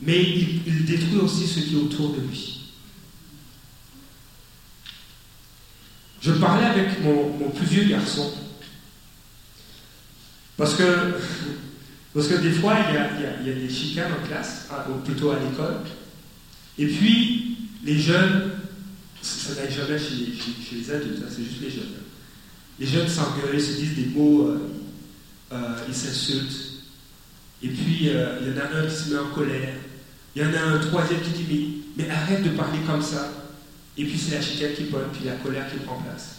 mais 0.00 0.20
il, 0.20 0.84
détruit 0.86 1.18
aussi 1.18 1.46
ce 1.46 1.60
qui 1.60 1.74
est 1.74 1.78
autour 1.78 2.14
de 2.14 2.22
lui. 2.22 2.72
Je 6.20 6.32
parlais 6.32 6.66
avec 6.66 7.00
mon, 7.04 7.48
plus 7.50 7.66
vieux 7.66 7.84
garçon, 7.84 8.32
parce 10.56 10.74
que, 10.74 11.14
parce 12.12 12.26
que 12.26 12.34
des 12.34 12.50
fois, 12.50 12.74
il 12.88 12.94
y, 12.96 12.98
a, 12.98 13.40
il 13.40 13.46
y 13.46 13.50
a 13.52 13.54
des 13.54 13.72
chicanes 13.72 14.14
en 14.20 14.26
classe, 14.26 14.66
ou 14.90 14.94
plutôt 15.04 15.30
à 15.30 15.38
l'école, 15.38 15.82
et 16.76 16.88
puis 16.88 17.45
les 17.84 17.98
jeunes, 17.98 18.52
ça 19.22 19.54
n'arrive 19.54 19.76
jamais 19.76 19.98
chez, 19.98 20.76
les 20.76 20.90
adultes, 20.90 21.22
hein, 21.22 21.28
c'est 21.30 21.44
juste 21.44 21.60
les 21.62 21.70
jeunes. 21.70 21.84
Les 22.78 22.86
jeunes 22.86 23.08
s'engueulent, 23.08 23.60
se 23.60 23.78
disent 23.78 23.94
des 23.94 24.06
mots, 24.06 24.48
euh, 24.48 24.58
euh, 25.52 25.76
ils 25.88 25.94
s'insultent. 25.94 26.82
Et 27.62 27.68
puis, 27.68 28.10
euh, 28.10 28.38
il 28.42 28.48
y 28.48 28.50
en 28.52 28.60
a 28.60 28.78
un 28.78 28.86
qui 28.86 28.94
se 28.94 29.10
met 29.10 29.18
en 29.18 29.28
colère. 29.28 29.74
Il 30.34 30.42
y 30.42 30.44
en 30.44 30.52
a 30.52 30.60
un 30.60 30.78
troisième 30.78 31.20
qui 31.20 31.30
dit 31.30 31.82
mais, 31.96 32.10
arrête 32.10 32.42
de 32.42 32.50
parler 32.50 32.78
comme 32.86 33.00
ça. 33.00 33.32
Et 33.96 34.04
puis, 34.04 34.18
c'est 34.18 34.34
la 34.34 34.42
chicane 34.42 34.74
qui 34.74 34.84
pointe, 34.84 35.10
puis 35.12 35.24
la 35.24 35.36
colère 35.36 35.70
qui 35.72 35.78
prend 35.78 36.00
place. 36.02 36.36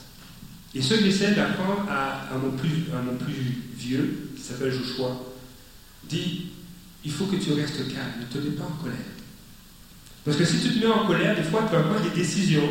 Et 0.76 0.82
ce 0.82 0.94
que 0.94 1.06
j'essaie 1.06 1.34
d'apprendre 1.34 1.88
à, 1.90 2.38
mon 2.38 2.52
plus, 2.52 2.86
à 2.94 3.02
mon 3.02 3.18
plus 3.18 3.34
vieux, 3.76 4.30
qui 4.36 4.42
s'appelle 4.44 4.72
Joshua, 4.72 5.20
dit 6.08 6.48
il 7.04 7.12
faut 7.12 7.26
que 7.26 7.38
tu 7.38 7.54
restes 7.54 7.88
calme, 7.88 8.20
ne 8.20 8.26
te 8.26 8.38
mets 8.38 8.56
pas 8.56 8.66
en 8.66 8.84
colère. 8.84 8.98
Parce 10.28 10.40
que 10.40 10.44
si 10.44 10.60
tu 10.60 10.74
te 10.74 10.86
mets 10.86 10.92
en 10.92 11.08
colère, 11.08 11.38
des 11.38 11.42
fois, 11.42 11.64
tu 11.70 11.74
vas 11.74 11.84
prendre 11.84 12.02
des 12.02 12.10
décisions, 12.10 12.70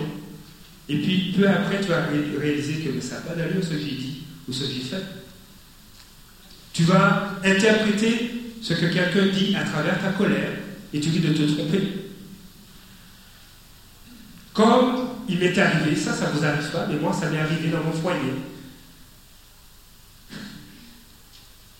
et 0.90 0.98
puis 0.98 1.32
peu 1.34 1.48
après, 1.48 1.80
tu 1.80 1.88
vas 1.88 2.02
réaliser 2.38 2.84
que 2.84 3.00
ça 3.00 3.14
n'a 3.14 3.20
pas 3.22 3.34
d'allure 3.34 3.64
ce 3.64 3.70
que 3.70 3.78
j'ai 3.78 3.92
dit 3.92 4.24
ou 4.46 4.52
ce 4.52 4.64
que 4.64 4.72
j'ai 4.74 4.80
fait. 4.80 5.02
Tu 6.74 6.82
vas 6.82 7.30
interpréter 7.42 8.52
ce 8.60 8.74
que 8.74 8.84
quelqu'un 8.84 9.28
dit 9.28 9.56
à 9.56 9.64
travers 9.64 9.98
ta 10.02 10.10
colère, 10.10 10.52
et 10.92 11.00
tu 11.00 11.08
dis 11.08 11.20
de 11.20 11.32
te 11.32 11.50
tromper. 11.54 11.80
Comme 14.52 15.08
il 15.26 15.38
m'est 15.38 15.56
arrivé, 15.56 15.96
ça, 15.96 16.12
ça 16.12 16.30
ne 16.30 16.38
vous 16.38 16.44
arrive 16.44 16.70
pas, 16.70 16.86
mais 16.90 16.96
moi, 16.96 17.14
ça 17.14 17.30
m'est 17.30 17.38
arrivé 17.38 17.70
dans 17.70 17.82
mon 17.82 17.92
foyer. 17.92 18.34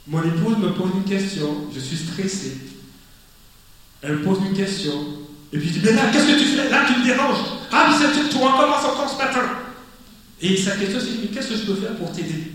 Mon 0.07 0.23
épouse 0.23 0.57
me 0.57 0.71
pose 0.71 0.93
une 0.95 1.05
question, 1.05 1.67
je 1.75 1.81
suis 1.81 1.99
stressé. 1.99 2.57
Elle 4.01 4.17
me 4.17 4.23
pose 4.23 4.39
une 4.49 4.57
question, 4.57 5.26
Et 5.53 5.59
puis 5.59 5.69
il 5.69 5.73
dit, 5.73 5.81
mais 5.85 5.93
là, 5.93 6.03
qu'est-ce 6.13 6.27
que 6.27 6.39
tu 6.39 6.47
fais? 6.47 6.69
Là, 6.71 6.85
tu 6.87 6.99
me 7.01 7.05
déranges. 7.05 7.39
Ah, 7.73 7.89
mais 7.89 7.97
c'est 7.99 8.29
tu 8.29 8.37
recommences 8.37 8.85
encore 8.85 9.09
ce 9.11 9.17
matin? 9.17 9.43
Et 10.41 10.57
sa 10.57 10.73
question, 10.73 10.99
c'est, 11.01 11.21
mais 11.23 11.29
qu'est-ce 11.29 11.49
que 11.49 11.57
je 11.57 11.63
peux 11.63 11.75
faire 11.77 11.95
pour 11.97 12.13
t'aider? 12.13 12.53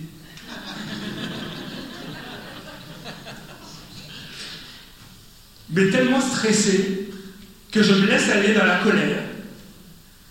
Mais 5.69 5.89
tellement 5.89 6.19
stressé 6.19 7.09
que 7.71 7.81
je 7.81 7.93
me 7.93 8.05
laisse 8.05 8.29
aller 8.29 8.53
dans 8.53 8.65
la 8.65 8.79
colère. 8.79 9.23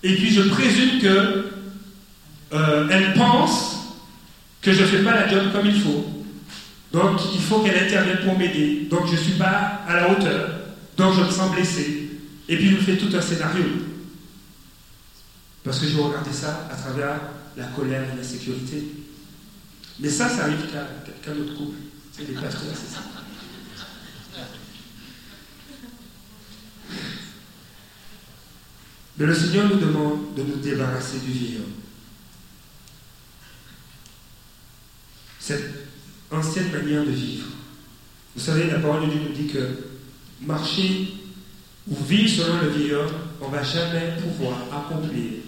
Et 0.03 0.15
puis 0.15 0.31
je 0.33 0.43
présume 0.43 1.01
que 1.01 1.51
euh, 2.53 2.89
elle 2.91 3.15
pense 3.15 3.77
que 4.61 4.73
je 4.73 4.83
ne 4.83 4.87
fais 4.87 5.03
pas 5.03 5.15
la 5.15 5.29
job 5.29 5.45
comme 5.53 5.67
il 5.67 5.81
faut. 5.81 6.07
Donc 6.93 7.21
il 7.35 7.41
faut 7.41 7.61
qu'elle 7.61 7.85
intervienne 7.85 8.19
pour 8.25 8.37
m'aider. 8.37 8.87
Donc 8.91 9.07
je 9.07 9.13
ne 9.13 9.17
suis 9.17 9.33
pas 9.33 9.83
à 9.89 9.97
la 9.97 10.11
hauteur. 10.11 10.51
Donc 10.97 11.15
je 11.15 11.23
me 11.23 11.31
sens 11.31 11.51
blessé. 11.53 12.00
Et 12.51 12.57
puis 12.57 12.69
je 12.69 12.75
me 12.75 12.81
fais 12.81 12.97
tout 12.97 13.17
un 13.17 13.21
scénario. 13.21 13.65
Parce 15.63 15.79
que 15.79 15.87
je 15.87 15.97
vais 15.97 16.03
regarder 16.03 16.33
ça 16.33 16.69
à 16.69 16.75
travers 16.75 17.21
la 17.57 17.67
colère 17.69 18.13
et 18.13 18.17
la 18.17 18.25
sécurité. 18.25 18.89
Mais 20.01 20.09
ça, 20.09 20.29
ça 20.29 20.43
arrive 20.43 20.67
qu'à 20.73 21.33
notre 21.33 21.57
couple. 21.57 21.77
C'est 22.13 22.27
les 22.27 22.35
pasteurs, 22.35 22.75
c'est 22.75 22.93
ça. 22.93 23.05
Mais 29.17 29.27
le 29.27 29.35
Seigneur 29.35 29.69
nous 29.69 29.79
demande 29.79 30.35
de 30.35 30.43
nous 30.43 30.57
débarrasser 30.57 31.21
du 31.21 31.31
vieil. 31.31 31.61
Cette 35.39 35.89
ancienne 36.33 36.73
manière 36.73 37.05
de 37.05 37.11
vivre. 37.11 37.47
Vous 38.35 38.43
savez, 38.43 38.69
la 38.69 38.81
parole 38.81 39.07
de 39.07 39.13
Dieu 39.13 39.21
nous 39.29 39.35
dit 39.35 39.47
que 39.47 39.69
marcher 40.41 41.20
ou 41.89 41.95
vivre 42.05 42.29
selon 42.29 42.61
le 42.63 42.71
vieil 42.71 42.95
homme, 42.95 43.13
on 43.41 43.49
ne 43.49 43.57
va 43.57 43.63
jamais 43.63 44.13
pouvoir 44.21 44.59
accomplir 44.73 45.41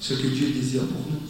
ce 0.00 0.14
que 0.14 0.26
Dieu 0.26 0.48
désire 0.48 0.82
pour 0.82 1.06
nous. 1.10 1.22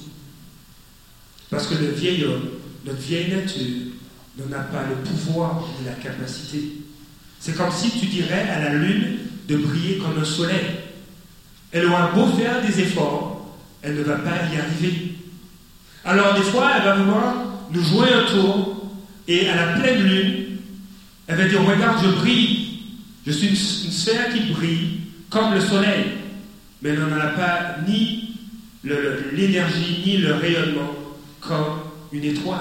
Parce 1.50 1.66
que 1.66 1.74
le 1.74 1.90
vieil 1.90 2.24
homme, 2.24 2.48
notre 2.84 3.00
vieille 3.00 3.30
nature, 3.30 3.92
n'en 4.38 4.56
a 4.56 4.60
pas 4.60 4.84
le 4.88 4.96
pouvoir 4.96 5.62
ni 5.78 5.86
la 5.86 5.92
capacité. 5.92 6.62
C'est 7.38 7.56
comme 7.56 7.70
si 7.70 7.90
tu 7.90 8.06
dirais 8.06 8.48
à 8.48 8.60
la 8.60 8.74
lune 8.74 9.18
de 9.48 9.56
briller 9.56 9.98
comme 9.98 10.18
un 10.18 10.24
soleil. 10.24 10.64
Elle 11.72 11.86
aura 11.86 12.12
beau 12.12 12.26
faire 12.28 12.64
des 12.64 12.80
efforts, 12.80 13.56
elle 13.82 13.96
ne 13.96 14.02
va 14.02 14.16
pas 14.16 14.36
y 14.52 14.58
arriver. 14.58 15.14
Alors 16.04 16.34
des 16.34 16.42
fois, 16.42 16.70
elle 16.76 16.84
va 16.84 16.96
vouloir 16.96 17.34
nous 17.70 17.82
jouer 17.82 18.08
un 18.12 18.24
tour 18.30 18.90
et 19.28 19.48
à 19.48 19.56
la 19.56 19.78
pleine 19.78 20.02
lune, 20.02 20.42
elle 21.26 21.36
va 21.36 21.48
dire, 21.48 21.64
regarde, 21.64 22.02
je 22.02 22.10
brille. 22.20 22.61
Je 23.26 23.32
suis 23.32 23.48
une, 23.48 23.56
sphère 23.56 24.32
qui 24.32 24.52
brille 24.52 25.00
comme 25.30 25.54
le 25.54 25.60
soleil. 25.60 26.06
Mais 26.82 26.94
n'en 26.96 27.12
a 27.12 27.28
pas 27.28 27.76
ni 27.86 28.36
l'énergie, 28.82 30.02
ni 30.04 30.18
le 30.18 30.34
rayonnement 30.34 30.92
comme 31.40 31.80
une 32.12 32.24
étoile. 32.24 32.58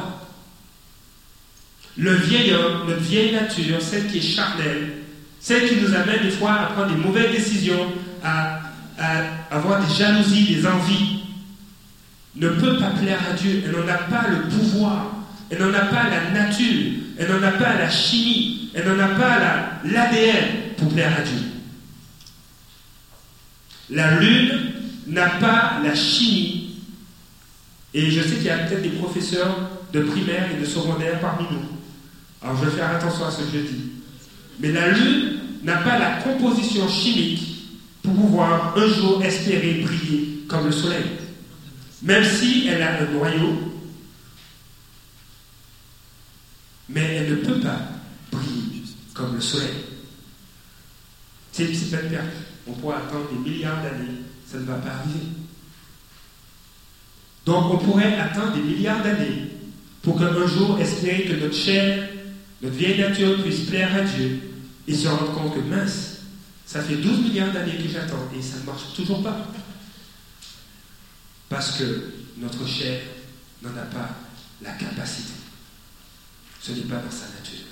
Le 1.98 2.14
vieil 2.14 2.54
homme, 2.54 2.88
notre 2.88 3.02
vieille 3.02 3.34
nature, 3.34 3.82
celle 3.82 4.08
qui 4.08 4.20
est 4.20 4.22
charnelle, 4.22 4.94
celle 5.40 5.68
qui 5.68 5.76
nous 5.78 5.94
amène 5.94 6.22
des 6.24 6.32
fois 6.32 6.54
à 6.54 6.66
prendre 6.68 6.96
des 6.96 7.02
mauvaises 7.04 7.32
décisions, 7.32 7.92
à, 8.24 8.60
avoir 9.50 9.84
des 9.86 9.94
jalousies, 9.94 10.56
des 10.56 10.68
envies, 10.68 11.24
ne 12.36 12.50
peut 12.50 12.78
pas 12.78 12.92
plaire 12.92 13.20
à 13.30 13.34
Dieu. 13.34 13.64
Elle 13.66 13.72
n'en 13.72 13.88
a 13.88 13.98
pas 13.98 14.28
le 14.30 14.48
pouvoir. 14.50 15.08
Elle 15.50 15.60
n'en 15.60 15.74
a 15.74 15.82
pas 15.82 16.04
la 16.10 16.30
nature. 16.30 16.92
Elle 17.22 17.28
n'en 17.30 17.44
a 17.44 17.52
pas 17.52 17.76
la 17.78 17.88
chimie. 17.88 18.72
Elle 18.74 18.88
n'en 18.88 19.00
a 19.00 19.10
pas 19.10 19.80
l'ADN 19.84 20.74
pour 20.76 20.90
plaire 20.90 21.16
à 21.16 21.22
Dieu. 21.22 21.38
La 23.92 24.20
lune 24.20 24.74
n'a 25.06 25.30
pas 25.30 25.74
la 25.84 25.94
chimie. 25.94 26.78
Et 27.94 28.10
je 28.10 28.22
sais 28.22 28.36
qu'il 28.36 28.46
y 28.46 28.50
a 28.50 28.58
peut-être 28.60 28.82
des 28.82 28.90
professeurs 28.90 29.56
de 29.94 30.02
primaire 30.02 30.48
et 30.52 30.60
de 30.60 30.66
secondaire 30.66 31.20
parmi 31.20 31.46
nous. 31.52 31.66
Alors 32.42 32.58
je 32.58 32.70
vais 32.70 32.78
faire 32.78 32.90
attention 32.90 33.26
à 33.26 33.32
ce 33.32 33.42
que 33.42 33.50
je 33.54 33.60
dis. 33.60 33.92
Mais 34.60 34.72
la 34.72 34.90
lune 34.90 35.42
n'a 35.64 35.78
pas 35.78 36.00
la 36.00 36.22
composition 36.24 36.88
chimique 36.90 37.68
pour 38.02 38.16
pouvoir 38.16 38.76
un 38.76 38.88
jour 38.88 39.24
espérer 39.24 39.86
briller 39.86 40.40
comme 40.48 40.66
le 40.66 40.72
soleil. 40.72 41.06
Même 42.02 42.24
si 42.24 42.68
elle 42.68 42.82
a 42.82 43.02
un 43.02 43.12
noyau, 43.12 43.71
mais 46.94 47.16
elle 47.16 47.30
ne 47.32 47.36
peut 47.36 47.60
pas 47.60 47.80
briller 48.32 48.84
comme 49.14 49.36
le 49.36 49.42
soleil. 49.42 49.70
C'est 51.52 51.92
pas 51.92 51.98
perdu. 51.98 52.30
On 52.68 52.74
pourrait 52.74 52.98
attendre 52.98 53.30
des 53.32 53.50
milliards 53.50 53.82
d'années, 53.84 54.22
ça 54.48 54.58
ne 54.58 54.66
va 54.66 54.76
pas 54.76 54.92
arriver. 54.92 55.28
Donc 57.46 57.74
on 57.74 57.78
pourrait 57.78 58.18
attendre 58.20 58.54
des 58.54 58.62
milliards 58.62 59.04
d'années 59.04 59.48
pour 60.02 60.18
qu'un 60.18 60.48
jour 60.48 60.80
espérer 60.80 61.26
que 61.26 61.34
notre 61.34 61.56
chair, 61.56 62.10
notre 62.62 62.76
vieille 62.76 63.00
nature 63.00 63.42
puisse 63.44 63.62
plaire 63.62 63.94
à 63.96 64.02
Dieu 64.02 64.40
et 64.88 64.94
se 64.94 65.08
rendre 65.08 65.34
compte 65.34 65.56
que 65.56 65.60
mince, 65.60 66.20
ça 66.66 66.82
fait 66.82 66.96
12 66.96 67.22
milliards 67.22 67.52
d'années 67.52 67.78
que 67.78 67.90
j'attends 67.90 68.30
et 68.38 68.42
ça 68.42 68.58
ne 68.60 68.66
marche 68.66 68.94
toujours 68.96 69.22
pas. 69.24 69.48
Parce 71.50 71.78
que 71.78 72.14
notre 72.38 72.66
chair 72.68 73.02
n'en 73.62 73.72
a 73.72 73.86
pas 73.86 74.10
la 74.62 74.72
capacité. 74.72 75.41
Ce 76.62 76.72
n'est 76.72 76.82
pas 76.82 76.98
dans 76.98 77.12
sa 77.12 77.28
nature. 77.28 77.66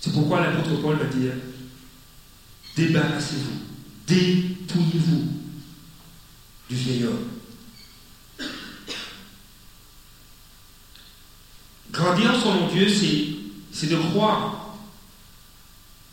C'est 0.00 0.12
pourquoi 0.12 0.40
l'apôtre 0.40 0.80
Paul 0.80 0.96
va 0.96 1.04
dire 1.04 1.34
débarrassez-vous, 2.76 3.58
dépouillez-vous 4.06 5.28
du 6.68 6.76
vieil 6.76 7.04
homme. 7.04 7.28
Grandir 11.90 12.34
selon 12.40 12.68
Dieu, 12.68 12.88
c'est 13.72 13.88
de 13.88 13.96
croire. 13.96 14.76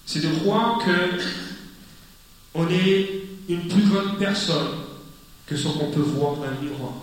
C'est 0.05 0.21
de 0.21 0.39
croire 0.39 0.83
que 0.83 1.21
on 2.53 2.67
est 2.69 3.23
une 3.49 3.67
plus 3.67 3.83
grande 3.83 4.17
personne 4.17 4.79
que 5.45 5.55
ce 5.55 5.67
qu'on 5.67 5.91
peut 5.91 6.01
voir 6.01 6.37
dans 6.37 6.45
le 6.45 6.69
miroir. 6.69 6.93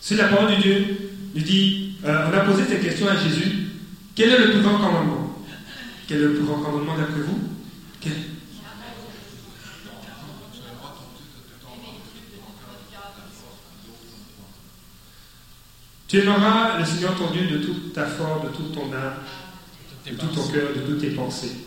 C'est 0.00 0.16
la 0.16 0.28
parole 0.28 0.56
de 0.56 0.62
Dieu 0.62 1.10
nous 1.34 1.42
dit, 1.42 1.96
euh, 2.04 2.26
on 2.30 2.36
a 2.36 2.40
posé 2.40 2.64
cette 2.64 2.82
question 2.82 3.06
à 3.06 3.16
Jésus, 3.16 3.68
quel 4.14 4.30
est 4.30 4.38
le 4.38 4.50
plus 4.52 4.62
grand 4.62 4.78
commandement? 4.78 5.44
Quel 6.08 6.18
est 6.18 6.24
le 6.24 6.34
plus 6.34 6.44
grand 6.44 6.58
commandement 6.58 6.96
d'après 6.96 7.20
vous? 7.20 7.38
Quel? 8.00 8.12
Tu 16.08 16.18
aimeras 16.18 16.78
le 16.78 16.84
Seigneur 16.84 17.14
ton 17.14 17.30
Dieu 17.30 17.46
de 17.46 17.58
toute 17.58 17.92
ta 17.92 18.06
force, 18.06 18.42
de 18.44 18.48
toute 18.48 18.74
ton 18.74 18.92
âme, 18.92 19.14
de 20.04 20.16
tout 20.16 20.26
ton 20.26 20.48
cœur, 20.48 20.70
de 20.74 20.80
toutes 20.80 21.00
tes 21.00 21.10
pensées. 21.10 21.66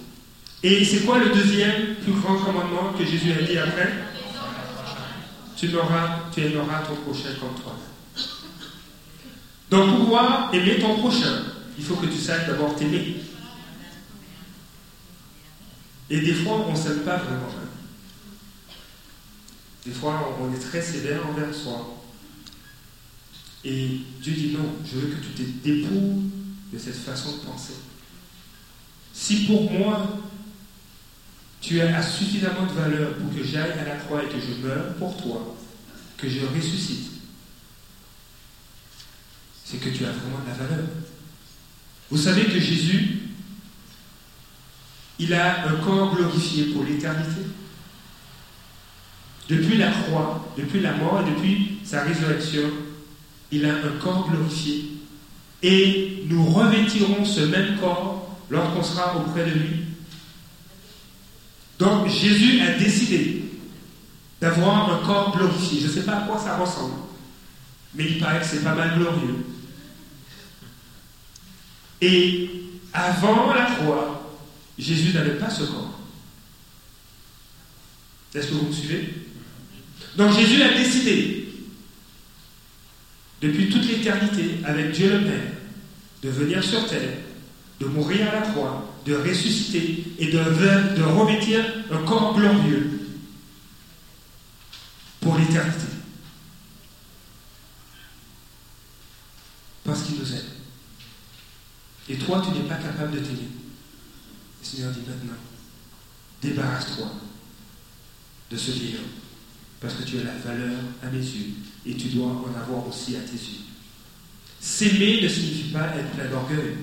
Et 0.63 0.83
c'est 0.83 1.05
quoi 1.05 1.19
le 1.19 1.29
deuxième 1.29 1.95
plus 2.03 2.11
grand 2.13 2.35
commandement 2.37 2.93
que 2.97 3.05
Jésus 3.05 3.31
a 3.31 3.41
dit 3.41 3.57
après? 3.57 3.93
Tu, 5.55 5.69
tu 5.69 6.41
aimeras 6.41 6.79
ton 6.79 6.95
prochain 6.95 7.29
comme 7.39 7.61
toi. 7.61 7.77
Donc 9.73 9.89
pour 9.89 9.99
pouvoir 10.01 10.53
aimer 10.53 10.77
ton 10.77 10.99
prochain, 10.99 11.45
il 11.79 11.83
faut 11.83 11.95
que 11.95 12.05
tu 12.05 12.19
saches 12.19 12.45
d'abord 12.45 12.75
t'aimer. 12.75 13.15
Et 16.12 16.21
des 16.21 16.33
fois, 16.36 16.67
on 16.67 16.73
ne 16.73 16.77
s'aime 16.77 16.99
pas 16.99 17.17
vraiment. 17.17 17.47
Des 19.83 19.91
fois, 19.91 20.38
on 20.39 20.53
est 20.53 20.59
très 20.59 20.79
sévère 20.79 21.27
envers 21.27 21.51
soi. 21.51 22.03
Et 23.65 24.01
Dieu 24.21 24.33
dit 24.33 24.51
non, 24.51 24.75
je 24.86 24.99
veux 24.99 25.07
que 25.07 25.25
tu 25.25 25.43
te 25.43 25.67
dépouilles 25.67 26.29
de 26.71 26.77
cette 26.77 26.97
façon 26.97 27.38
de 27.38 27.41
penser. 27.41 27.73
Si 29.12 29.45
pour 29.45 29.71
moi, 29.71 30.19
tu 31.62 31.81
as 31.81 32.03
suffisamment 32.03 32.67
de 32.67 32.73
valeur 32.73 33.15
pour 33.15 33.36
que 33.36 33.43
j'aille 33.43 33.71
à 33.71 33.86
la 33.86 33.95
croix 33.95 34.21
et 34.23 34.27
que 34.27 34.39
je 34.39 34.67
meure 34.67 34.93
pour 34.99 35.17
toi, 35.17 35.55
que 36.17 36.29
je 36.29 36.45
ressuscite, 36.45 37.12
c'est 39.73 39.79
que 39.79 39.89
tu 39.89 40.05
as 40.05 40.12
vraiment 40.12 40.39
de 40.43 40.49
la 40.49 40.67
valeur. 40.67 40.86
Vous 42.12 42.17
savez 42.17 42.43
que 42.43 42.59
Jésus, 42.59 43.21
il 45.17 45.33
a 45.33 45.67
un 45.67 45.75
corps 45.83 46.15
glorifié 46.15 46.65
pour 46.65 46.83
l'éternité. 46.83 47.41
Depuis 49.49 49.77
la 49.77 49.91
croix, 49.91 50.53
depuis 50.55 50.79
la 50.79 50.93
mort 50.93 51.23
et 51.25 51.31
depuis 51.31 51.79
sa 51.83 52.03
résurrection, 52.03 52.69
il 53.51 53.65
a 53.65 53.73
un 53.73 53.99
corps 53.99 54.29
glorifié. 54.29 54.91
Et 55.63 56.23
nous 56.27 56.45
revêtirons 56.45 57.25
ce 57.25 57.41
même 57.41 57.77
corps 57.79 58.38
lorsqu'on 58.51 58.83
sera 58.83 59.17
auprès 59.17 59.45
de 59.45 59.51
lui. 59.51 59.79
Donc 61.79 62.07
Jésus 62.09 62.62
a 62.62 62.77
décidé 62.77 63.45
d'avoir 64.39 64.93
un 64.93 65.05
corps 65.05 65.36
glorifié. 65.36 65.79
Je 65.81 65.88
ne 65.88 65.91
sais 65.91 66.03
pas 66.03 66.17
à 66.17 66.21
quoi 66.21 66.38
ça 66.38 66.57
ressemble, 66.57 66.93
mais 67.95 68.05
il 68.05 68.19
paraît 68.19 68.39
que 68.39 68.45
c'est 68.45 68.63
pas 68.63 68.75
mal 68.75 68.99
glorieux. 68.99 69.52
Et 72.05 72.49
Avant 72.93 73.51
la 73.51 73.65
croix, 73.65 74.37
Jésus 74.77 75.13
n'avait 75.13 75.39
pas 75.39 75.49
ce 75.49 75.63
corps. 75.63 75.99
Est-ce 78.35 78.47
que 78.47 78.53
vous 78.53 78.67
me 78.67 78.71
suivez? 78.71 79.13
Donc 80.15 80.31
Jésus 80.37 80.61
a 80.61 80.77
décidé, 80.77 81.47
depuis 83.41 83.69
toute 83.69 83.87
l'éternité, 83.87 84.59
avec 84.63 84.91
Dieu 84.91 85.11
le 85.11 85.25
Père, 85.25 85.51
de 86.21 86.29
venir 86.29 86.63
sur 86.63 86.87
terre, 86.87 87.17
de 87.79 87.85
mourir 87.87 88.29
à 88.29 88.35
la 88.35 88.41
croix, 88.41 88.93
de 89.05 89.15
ressusciter 89.15 90.03
et 90.19 90.27
de, 90.27 90.37
de 90.95 91.03
revêtir 91.03 91.65
un 91.91 92.03
corps 92.05 92.35
glorieux 92.35 92.99
pour 95.19 95.35
l'éternité. 95.37 95.87
Parce 99.83 100.03
qu'il 100.03 100.19
nous 100.19 100.31
aime. 100.31 100.53
Et 102.09 102.17
toi, 102.17 102.43
tu 102.45 102.51
n'es 102.51 102.67
pas 102.67 102.75
capable 103.03 103.19
de 103.19 103.25
t'aimer. 103.25 103.49
Le 104.61 104.65
Seigneur 104.65 104.91
dit 104.91 105.01
maintenant, 105.07 105.37
débarrasse-toi 106.41 107.07
de 108.49 108.57
ce 108.57 108.71
homme, 108.71 109.03
parce 109.79 109.95
que 109.95 110.03
tu 110.03 110.19
as 110.19 110.23
la 110.23 110.37
valeur 110.37 110.79
à 111.01 111.07
mes 111.07 111.17
yeux, 111.17 111.53
et 111.85 111.95
tu 111.95 112.09
dois 112.09 112.27
en 112.27 112.53
avoir 112.55 112.87
aussi 112.87 113.15
à 113.15 113.21
tes 113.21 113.33
yeux. 113.33 113.61
S'aimer 114.59 115.21
ne 115.21 115.27
signifie 115.27 115.71
pas 115.71 115.95
être 115.95 116.11
plein 116.11 116.29
d'orgueil, 116.29 116.77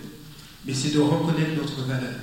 mais 0.66 0.74
c'est 0.74 0.90
de 0.90 1.00
reconnaître 1.00 1.56
notre 1.56 1.82
valeur, 1.84 2.20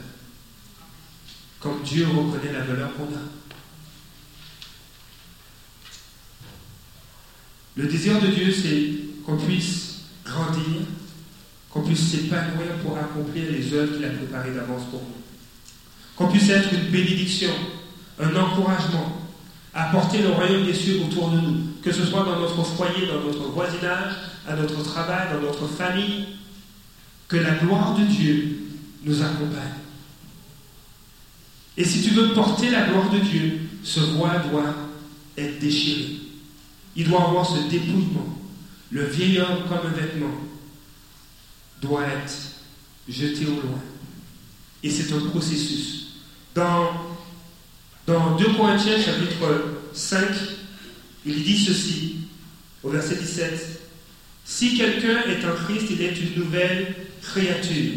comme 1.60 1.81
Dieu 1.83 2.07
reconnaît 2.07 2.53
la 2.53 2.63
valeur 2.63 2.95
qu'on 2.95 3.05
a. 3.05 3.21
Le 7.75 7.88
désir 7.88 8.19
de 8.21 8.27
Dieu, 8.27 8.51
c'est 8.51 9.23
qu'on 9.25 9.38
puisse 9.38 10.01
grandir, 10.25 10.81
qu'on 11.77 11.83
puisse 11.83 12.09
s'épanouir 12.09 12.73
pour 12.83 12.97
accomplir 12.97 13.51
les 13.51 13.73
œuvres 13.73 13.95
qu'il 13.95 14.05
a 14.05 14.09
préparées 14.09 14.51
d'avance 14.51 14.85
pour 14.89 15.01
nous. 15.01 15.21
Qu'on 16.15 16.27
puisse 16.27 16.49
être 16.49 16.73
une 16.73 16.89
bénédiction, 16.89 17.51
un 18.19 18.35
encouragement, 18.35 19.21
apporter 19.75 20.23
le 20.23 20.29
royaume 20.29 20.65
des 20.65 20.73
cieux 20.73 21.01
autour 21.05 21.29
de 21.29 21.39
nous, 21.39 21.57
que 21.83 21.91
ce 21.91 22.03
soit 22.03 22.23
dans 22.23 22.39
notre 22.39 22.63
foyer, 22.63 23.05
dans 23.05 23.23
notre 23.23 23.49
voisinage, 23.49 24.13
à 24.47 24.55
notre 24.55 24.81
travail, 24.83 25.27
dans 25.33 25.41
notre 25.41 25.67
famille, 25.67 26.25
que 27.27 27.37
la 27.37 27.51
gloire 27.51 27.95
de 27.95 28.05
Dieu 28.05 28.63
nous 29.03 29.21
accompagne. 29.21 29.77
Et 31.77 31.85
si 31.85 32.01
tu 32.01 32.09
veux 32.15 32.33
porter 32.33 32.71
la 32.71 32.87
gloire 32.87 33.11
de 33.11 33.19
Dieu, 33.19 33.59
ce 33.83 33.99
voile 33.99 34.49
doit 34.49 34.73
être 35.37 35.59
déchiré. 35.59 36.07
Il 36.95 37.07
doit 37.07 37.21
avoir 37.21 37.45
ce 37.45 37.69
dépouillement. 37.69 38.35
Le 38.89 39.03
vieil 39.03 39.39
homme 39.39 39.67
comme 39.69 39.91
un 39.91 39.95
vêtement 39.95 40.33
doit 41.81 42.03
être 42.03 42.33
jeté 43.07 43.45
au 43.45 43.61
loin. 43.61 43.81
Et 44.83 44.89
c'est 44.89 45.13
un 45.13 45.19
processus. 45.29 46.07
Dans, 46.53 46.91
dans 48.05 48.35
2 48.35 48.53
Corinthiens 48.53 48.99
chapitre 48.99 49.77
5, 49.93 50.27
il 51.25 51.43
dit 51.43 51.57
ceci, 51.57 52.15
au 52.83 52.89
verset 52.89 53.15
17. 53.15 53.81
Si 54.45 54.77
quelqu'un 54.77 55.23
est 55.27 55.45
en 55.45 55.55
Christ, 55.65 55.87
il 55.91 56.01
est 56.01 56.19
une 56.19 56.43
nouvelle 56.43 56.95
créature. 57.21 57.93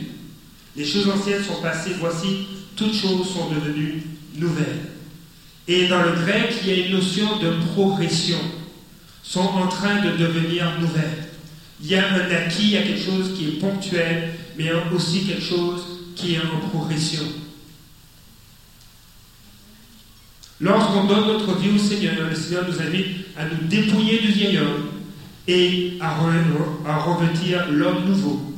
Les 0.77 0.85
choses 0.85 1.09
anciennes 1.09 1.45
sont 1.45 1.63
passées, 1.63 1.95
voici, 1.99 2.47
toutes 2.77 2.95
choses 2.95 3.33
sont 3.33 3.51
devenues 3.51 4.03
nouvelles. 4.37 4.91
Et 5.69 5.87
dans 5.89 6.03
le 6.03 6.13
grec, 6.13 6.53
il 6.63 6.69
y 6.69 6.73
a 6.73 6.87
une 6.87 6.97
notion 6.97 7.39
de 7.39 7.53
progression 7.73 8.39
sont 9.23 9.41
en 9.41 9.69
train 9.69 10.03
de 10.03 10.17
devenir 10.17 10.81
nouvelles. 10.81 11.30
Il 11.83 11.89
y 11.89 11.95
a 11.95 12.13
un 12.13 12.31
acquis, 12.31 12.63
il 12.65 12.71
y 12.71 12.77
a 12.77 12.83
quelque 12.83 13.05
chose 13.05 13.35
qui 13.37 13.49
est 13.49 13.61
ponctuel, 13.61 14.35
mais 14.57 14.71
aussi 14.95 15.27
quelque 15.27 15.43
chose 15.43 15.83
qui 16.15 16.35
est 16.35 16.39
en 16.41 16.69
progression. 16.69 17.25
Lorsqu'on 20.61 21.05
donne 21.05 21.27
notre 21.27 21.57
vie 21.57 21.71
au 21.71 21.79
Seigneur, 21.79 22.15
le 22.29 22.35
Seigneur 22.35 22.69
nous 22.69 22.81
invite 22.81 23.27
à 23.37 23.47
nous 23.47 23.67
dépouiller 23.67 24.19
du 24.19 24.29
vieil 24.29 24.59
homme 24.59 24.89
et 25.49 25.97
à, 26.01 26.19
à 26.87 26.99
revêtir 26.99 27.71
l'homme 27.71 28.05
nouveau. 28.07 28.55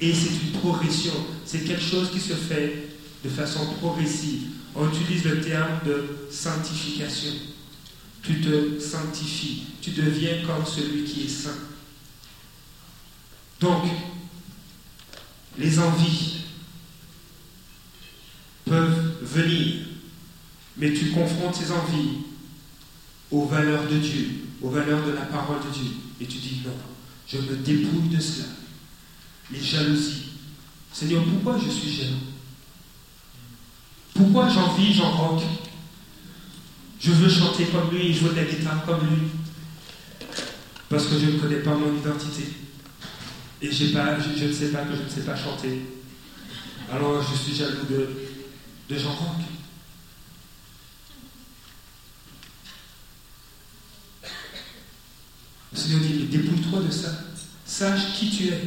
Et 0.00 0.14
c'est 0.14 0.30
une 0.30 0.60
progression, 0.60 1.12
c'est 1.44 1.64
quelque 1.64 1.82
chose 1.82 2.10
qui 2.10 2.20
se 2.20 2.32
fait 2.32 2.88
de 3.22 3.28
façon 3.28 3.66
progressive. 3.80 4.44
On 4.74 4.88
utilise 4.88 5.24
le 5.24 5.40
terme 5.40 5.80
de 5.86 6.04
sanctification 6.30 7.32
tu 8.26 8.40
te 8.40 8.80
sanctifies, 8.80 9.62
tu 9.80 9.90
deviens 9.90 10.42
comme 10.44 10.66
celui 10.66 11.04
qui 11.04 11.26
est 11.26 11.28
saint. 11.28 11.50
Donc, 13.60 13.84
les 15.58 15.78
envies 15.78 16.38
peuvent 18.64 19.14
venir, 19.22 19.86
mais 20.76 20.92
tu 20.92 21.10
confrontes 21.10 21.54
ces 21.54 21.70
envies 21.72 22.18
aux 23.30 23.46
valeurs 23.46 23.86
de 23.88 23.98
Dieu, 23.98 24.46
aux 24.62 24.70
valeurs 24.70 25.04
de 25.06 25.12
la 25.12 25.22
parole 25.22 25.58
de 25.66 25.72
Dieu, 25.72 25.90
et 26.20 26.26
tu 26.26 26.38
dis 26.38 26.62
non, 26.64 26.72
je 27.26 27.38
me 27.38 27.56
dépouille 27.56 28.08
de 28.08 28.20
cela. 28.20 28.48
Les 29.50 29.60
jalousies. 29.60 30.30
Seigneur, 30.92 31.24
pourquoi 31.24 31.58
je 31.64 31.70
suis 31.70 31.92
jaloux? 31.92 32.16
Pourquoi 34.14 34.48
j'envie 34.48 34.92
Jean 34.92 35.10
Roch 35.10 35.42
je 37.06 37.12
veux 37.12 37.28
chanter 37.28 37.66
comme 37.66 37.90
lui 37.90 38.12
jouer 38.12 38.30
de 38.30 38.36
la 38.36 38.44
guitare 38.44 38.84
comme 38.84 39.00
lui. 39.00 39.28
Parce 40.88 41.06
que 41.06 41.18
je 41.18 41.26
ne 41.26 41.38
connais 41.38 41.60
pas 41.60 41.74
mon 41.74 41.94
identité. 41.96 42.44
Et 43.62 43.72
je, 43.72 43.84
ne 43.84 43.88
sais 43.88 43.94
pas 43.94 44.82
que 44.82 44.94
je 44.94 45.02
ne 45.02 45.08
sais 45.08 45.22
pas 45.22 45.36
chanter. 45.36 45.80
Alors 46.92 47.22
je 47.22 47.34
suis 47.36 47.54
jaloux 47.54 47.84
de, 47.88 48.08
de 48.88 48.98
Jean 48.98 49.12
Roch. 49.12 49.44
Le 55.72 55.78
Seigneur 55.78 56.00
dit, 56.00 56.24
dépouille-toi 56.24 56.80
de 56.82 56.90
ça. 56.90 57.08
Sache 57.64 58.14
qui 58.14 58.30
tu 58.30 58.48
es. 58.48 58.60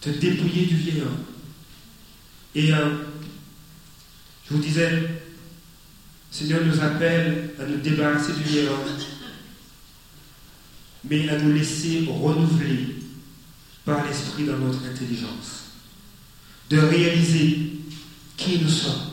Te 0.00 0.10
dépouiller 0.10 0.66
du 0.66 0.76
vieil 0.76 1.02
homme. 1.02 1.24
Et 2.54 2.72
euh, 2.72 2.96
je 4.48 4.54
vous 4.54 4.60
disais, 4.60 5.22
Seigneur 6.30 6.64
nous 6.64 6.80
appelle 6.80 7.54
à 7.60 7.64
nous 7.64 7.78
débarrasser 7.78 8.32
du 8.32 8.42
vieil 8.42 8.68
mais 11.08 11.28
à 11.28 11.38
nous 11.38 11.52
laisser 11.52 12.06
renouveler 12.08 12.96
par 13.84 14.06
l'Esprit 14.06 14.44
dans 14.44 14.58
notre 14.58 14.84
intelligence, 14.84 15.72
de 16.68 16.78
réaliser 16.78 17.72
qui 18.36 18.58
nous 18.58 18.68
sommes, 18.68 19.10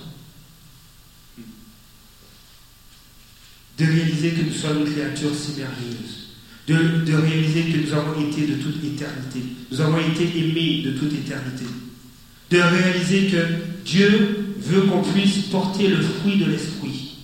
de 3.78 3.86
réaliser 3.86 4.32
que 4.32 4.42
nous 4.42 4.54
sommes 4.54 4.86
une 4.86 4.94
créature 4.94 5.32
si 5.36 5.60
merveilleuse, 5.60 6.28
de, 6.68 7.06
de 7.06 7.16
réaliser 7.16 7.64
que 7.64 7.78
nous 7.78 7.94
avons 7.94 8.30
été 8.30 8.48
de 8.48 8.56
toute 8.56 8.84
éternité, 8.84 9.42
nous 9.72 9.82
avons 9.82 10.00
été 10.00 10.24
aimés 10.24 10.82
de 10.84 10.92
toute 10.92 11.14
éternité, 11.14 11.66
de 12.50 12.58
réaliser 12.60 13.28
que 13.28 13.84
Dieu 13.86 14.56
veut 14.60 14.82
qu'on 14.82 15.02
puisse 15.02 15.38
porter 15.50 15.88
le 15.88 16.02
fruit 16.02 16.38
de 16.38 16.46
l'Esprit. 16.46 17.16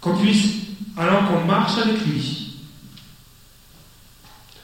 Qu'on 0.00 0.16
puisse, 0.16 0.46
alors 0.96 1.28
qu'on 1.28 1.44
marche 1.44 1.78
avec 1.78 2.04
lui, 2.06 2.54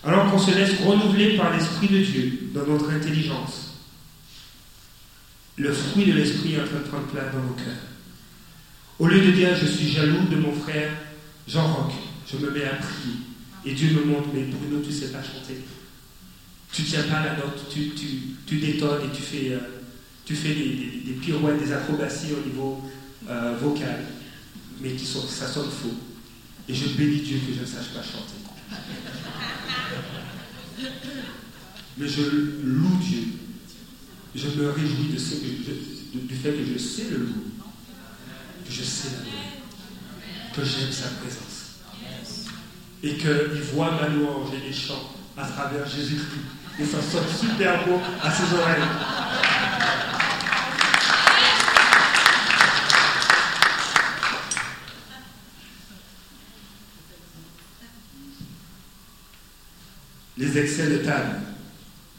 alors 0.04 0.30
qu'on 0.30 0.38
se 0.38 0.50
laisse 0.50 0.80
renouveler 0.84 1.36
par 1.36 1.52
l'Esprit 1.52 1.88
de 1.88 1.98
Dieu 1.98 2.50
dans 2.54 2.66
notre 2.66 2.90
intelligence, 2.90 3.78
le 5.56 5.72
fruit 5.72 6.06
de 6.06 6.12
l'Esprit 6.12 6.54
est 6.54 6.60
en 6.60 6.66
train 6.66 6.78
de 6.78 6.88
prendre 6.88 7.06
place 7.06 7.32
dans 7.32 7.42
nos 7.42 7.54
cœurs. 7.54 7.88
Au 8.98 9.06
lieu 9.06 9.20
de 9.20 9.30
dire 9.32 9.54
je 9.54 9.66
suis 9.66 9.88
jaloux 9.88 10.26
de 10.30 10.36
mon 10.36 10.52
frère 10.52 10.90
Jean 11.46 11.66
Roch, 11.66 11.92
je 12.30 12.38
me 12.38 12.50
mets 12.50 12.64
à 12.64 12.74
prier. 12.76 13.16
Et 13.64 13.74
Dieu 13.74 13.90
me 13.90 14.04
montre, 14.04 14.28
mais 14.34 14.42
Bruno, 14.42 14.80
tu 14.82 14.88
ne 14.88 14.94
sais 14.94 15.12
pas 15.12 15.22
chanter. 15.22 15.60
Tu 16.72 16.82
ne 16.82 16.86
tiens 16.86 17.02
pas 17.04 17.24
la 17.24 17.36
note, 17.36 17.68
tu, 17.70 17.90
tu, 17.90 18.56
détonnes 18.58 19.04
et 19.04 19.14
tu 19.14 19.22
fais, 19.22 19.52
euh, 19.52 19.58
des, 20.28 21.02
des, 21.04 21.12
pirouettes, 21.20 21.62
des 21.62 21.72
acrobaties 21.72 22.32
au 22.32 22.48
niveau 22.48 22.82
euh, 23.28 23.56
vocal 23.60 24.00
mais 24.82 24.92
qui 24.92 25.06
sont, 25.06 25.26
ça 25.26 25.46
sonne 25.46 25.70
faux. 25.70 25.94
Et 26.68 26.75
je 26.75 26.88
bénis 26.90 27.20
Dieu 27.20 27.38
que 27.38 27.55
je 27.55 27.61
ne 27.61 27.66
sache 27.66 27.88
pas 27.88 28.03
chanter. 28.03 28.38
Mais 31.98 32.09
je 32.09 32.22
loue 32.62 32.96
Dieu. 32.98 33.25
Je 34.35 34.48
me 34.48 34.70
réjouis 34.70 35.09
du 35.09 35.18
fait 35.18 36.53
que 36.53 36.64
je 36.72 36.79
sais 36.79 37.11
le 37.11 37.18
loup, 37.18 37.44
que 38.64 38.72
je 38.72 38.83
sais 38.83 39.09
la 39.11 39.33
que 40.55 40.64
j'aime 40.64 40.92
sa 40.92 41.09
présence. 41.09 41.81
Et 43.03 43.16
qu'il 43.16 43.62
voit 43.75 43.90
ma 43.92 44.09
louange 44.09 44.48
et 44.55 44.68
les 44.68 44.72
chants 44.72 45.12
à 45.37 45.46
travers 45.46 45.87
Jésus-Christ. 45.88 46.29
Et 46.79 46.85
ça 46.85 46.98
sonne 47.03 47.25
super 47.38 47.87
beau 47.87 48.01
à 48.22 48.31
ses 48.31 48.55
oreilles. 48.55 48.83
Excès 60.58 60.88
de 60.88 60.98
table. 60.98 61.40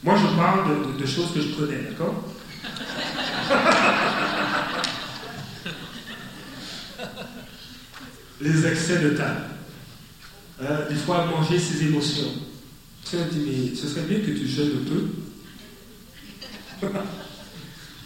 Moi, 0.04 0.15
je 0.17 0.26
parle 0.36 0.98
de, 0.98 1.06
choses 1.06 1.32
que 1.34 1.39
je 1.41 1.56
connais, 1.56 1.84
d'accord? 1.84 2.26
Les 8.41 8.67
excès 8.67 9.00
de 9.00 9.12
table. 9.12 9.46
Euh, 10.62 10.89
des 10.89 10.96
fois, 10.96 11.26
manger 11.26 11.58
ses 11.58 11.84
émotions. 11.84 12.34
Tu 13.10 13.15
me 13.17 13.24
dit, 13.26 13.39
mais 13.46 13.74
ce 13.76 13.88
serait 13.88 14.04
bien 14.04 14.19
que 14.19 14.32
tu 14.32 14.48
jeûnes 14.48 14.82
un 14.82 14.86
peu. 14.89 15.08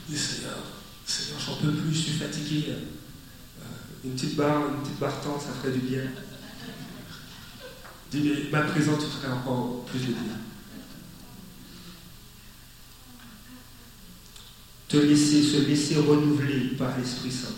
dis, 0.07 0.17
Seigneur, 0.17 0.57
Seigneur, 1.05 1.39
j'en 1.45 1.55
peux 1.55 1.71
plus, 1.71 1.93
je 1.93 1.99
suis 1.99 2.13
fatigué. 2.13 2.65
Euh, 2.69 2.79
une 4.05 4.11
petite 4.11 4.35
barre, 4.35 4.69
une 4.69 4.81
petite 4.81 4.99
barre 4.99 5.19
tente, 5.21 5.41
ça 5.41 5.49
ferait 5.59 5.73
du 5.73 5.79
bien. 5.79 6.03
Ma 8.51 8.61
présence, 8.61 9.03
tu 9.03 9.09
ferais 9.09 9.33
encore 9.33 9.83
plus 9.85 9.99
de 9.99 10.05
bien. 10.05 10.37
Te 14.87 14.97
laisser, 14.97 15.43
se 15.43 15.67
laisser 15.67 15.97
renouveler 15.97 16.69
par 16.77 16.97
l'Esprit 16.97 17.31
Saint. 17.31 17.55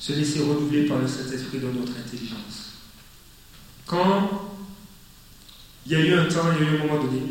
Se 0.00 0.12
laisser 0.12 0.40
renouveler 0.40 0.86
par 0.86 0.98
le 0.98 1.06
Saint-Esprit 1.06 1.60
dans 1.60 1.72
notre 1.72 1.92
intelligence. 1.96 2.72
Quand 3.86 4.50
il 5.86 5.92
y 5.92 5.94
a 5.94 6.00
eu 6.00 6.14
un 6.14 6.24
temps, 6.26 6.50
il 6.58 6.64
y 6.64 6.68
a 6.68 6.72
eu 6.72 6.80
un 6.80 6.86
moment 6.86 7.04
donné, 7.04 7.22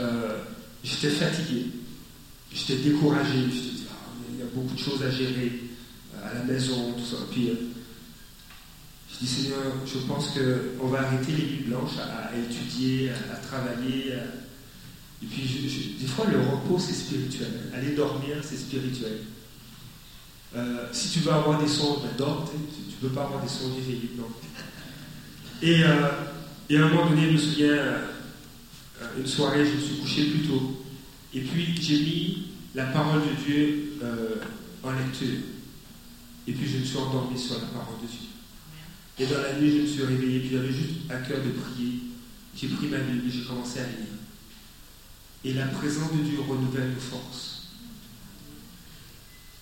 euh, 0.00 0.38
j'étais 0.82 1.10
fatigué, 1.10 1.66
j'étais 2.52 2.82
découragé, 2.82 3.32
je 3.32 3.46
me 3.46 3.50
suis 3.50 3.60
dit, 3.60 3.84
ah, 3.90 4.10
il 4.32 4.40
y 4.40 4.42
a 4.42 4.46
beaucoup 4.52 4.74
de 4.74 4.80
choses 4.80 5.02
à 5.04 5.10
gérer 5.10 5.60
euh, 6.16 6.28
à 6.28 6.34
la 6.34 6.44
maison, 6.44 6.94
tout 6.94 7.04
ça. 7.04 7.22
Puis 7.30 7.50
euh, 7.50 7.54
je 9.22 9.26
dis, 9.26 9.42
Seigneur, 9.42 9.72
je 9.86 9.98
pense 10.00 10.30
qu'on 10.30 10.88
va 10.88 11.00
arrêter 11.02 11.32
les 11.32 11.44
nuits 11.44 11.64
blanches 11.68 11.98
à, 11.98 12.36
étudier, 12.36 13.10
à, 13.10 13.36
travailler. 13.36 14.14
Et 15.22 15.26
puis, 15.26 15.96
des 16.00 16.06
fois, 16.06 16.26
le 16.26 16.38
repos, 16.38 16.78
c'est 16.78 16.92
spirituel. 16.92 17.70
Aller 17.72 17.92
dormir, 17.92 18.36
c'est 18.42 18.56
spirituel. 18.56 19.20
si 20.90 21.10
tu 21.10 21.18
veux 21.20 21.32
avoir 21.32 21.62
des 21.62 21.68
songes, 21.68 22.02
ben 22.02 22.10
dors, 22.18 22.50
tu 22.50 22.58
ne 22.58 23.08
peux 23.08 23.14
pas 23.14 23.24
avoir 23.24 23.42
des 23.42 23.48
songes 23.48 23.78
éveillés. 23.78 24.10
Et 25.62 25.84
et 26.72 26.78
à 26.78 26.86
un 26.86 26.88
moment 26.88 27.10
donné, 27.10 27.26
je 27.26 27.32
me 27.32 27.36
souviens, 27.36 27.68
euh, 27.68 27.98
une 29.18 29.26
soirée, 29.26 29.66
je 29.66 29.72
me 29.72 29.80
suis 29.80 29.96
couché 29.96 30.24
plus 30.30 30.48
tôt. 30.48 30.82
Et 31.34 31.40
puis, 31.42 31.76
j'ai 31.78 31.98
mis 31.98 32.48
la 32.74 32.86
parole 32.86 33.20
de 33.20 33.44
Dieu 33.44 33.98
euh, 34.02 34.36
en 34.82 34.92
lecture. 34.92 35.40
Et 36.46 36.52
puis, 36.52 36.66
je 36.66 36.78
me 36.78 36.84
suis 36.84 36.96
endormi 36.96 37.38
sur 37.38 37.56
la 37.56 37.66
parole 37.66 38.00
de 38.02 38.06
Dieu. 38.06 38.31
Et 39.18 39.26
dans 39.26 39.42
la 39.42 39.58
nuit, 39.58 39.70
je 39.70 39.82
me 39.82 39.86
suis 39.86 40.02
réveillé, 40.04 40.40
puis 40.40 40.50
j'avais 40.52 40.72
juste 40.72 41.10
à 41.10 41.16
cœur 41.16 41.38
de 41.38 41.50
prier. 41.50 42.00
J'ai 42.56 42.68
pris 42.68 42.86
ma 42.86 42.98
Bible 42.98 43.26
et 43.26 43.30
j'ai 43.30 43.44
commencé 43.44 43.80
à 43.80 43.84
lire. 43.84 44.12
Et 45.44 45.54
la 45.54 45.66
présence 45.66 46.12
de 46.12 46.22
Dieu 46.22 46.38
renouvelle 46.40 46.90
nos 46.90 47.00
forces. 47.00 47.68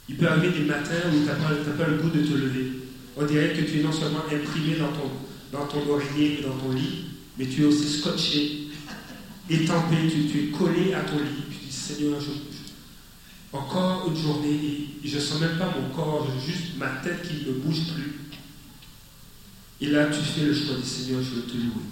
Il 0.09 0.17
peut 0.17 0.29
arriver 0.29 0.59
des 0.59 0.65
matins 0.65 1.09
où 1.09 1.21
tu 1.21 1.25
n'as 1.25 1.35
pas, 1.35 1.55
pas, 1.79 1.89
le 1.89 1.99
goût 1.99 2.11
de 2.11 2.23
te 2.23 2.33
lever. 2.33 2.71
On 3.17 3.25
dirait 3.25 3.53
que 3.53 3.63
tu 3.63 3.81
es 3.81 3.83
non 3.83 3.93
seulement 3.93 4.25
imprimé 4.25 4.77
dans 4.77 4.93
ton, 4.93 5.11
dans 5.53 5.67
ton 5.67 5.89
oreiller 5.89 6.41
et 6.41 6.43
dans 6.43 6.57
ton 6.57 6.73
lit, 6.73 7.05
mais 7.39 7.47
tu 7.47 7.63
es 7.63 7.65
aussi 7.65 7.89
scotché, 7.89 8.69
étampé, 9.49 9.97
tu, 10.11 10.27
tu 10.27 10.45
es 10.45 10.51
collé 10.51 10.95
à 10.95 11.01
ton 11.01 11.19
lit. 11.19 11.45
Tu 11.51 11.67
dis 11.67 11.73
Seigneur, 11.73 12.19
encore 13.53 14.09
une 14.09 14.17
journée 14.17 14.89
et 15.03 15.09
je 15.09 15.17
ne 15.17 15.21
sens 15.21 15.41
même 15.41 15.59
pas 15.59 15.75
mon 15.77 15.95
corps, 15.95 16.29
juste 16.45 16.77
ma 16.77 16.89
tête 17.03 17.23
qui 17.23 17.47
ne 17.47 17.53
bouge 17.53 17.93
plus. 17.95 18.30
Et 19.81 19.87
là, 19.87 20.07
tu 20.07 20.21
fais 20.21 20.47
le 20.47 20.55
choix 20.55 20.77
du 20.77 20.87
Seigneur, 20.87 21.23
je 21.23 21.37
veux 21.37 21.43
te 21.43 21.57
louer. 21.57 21.85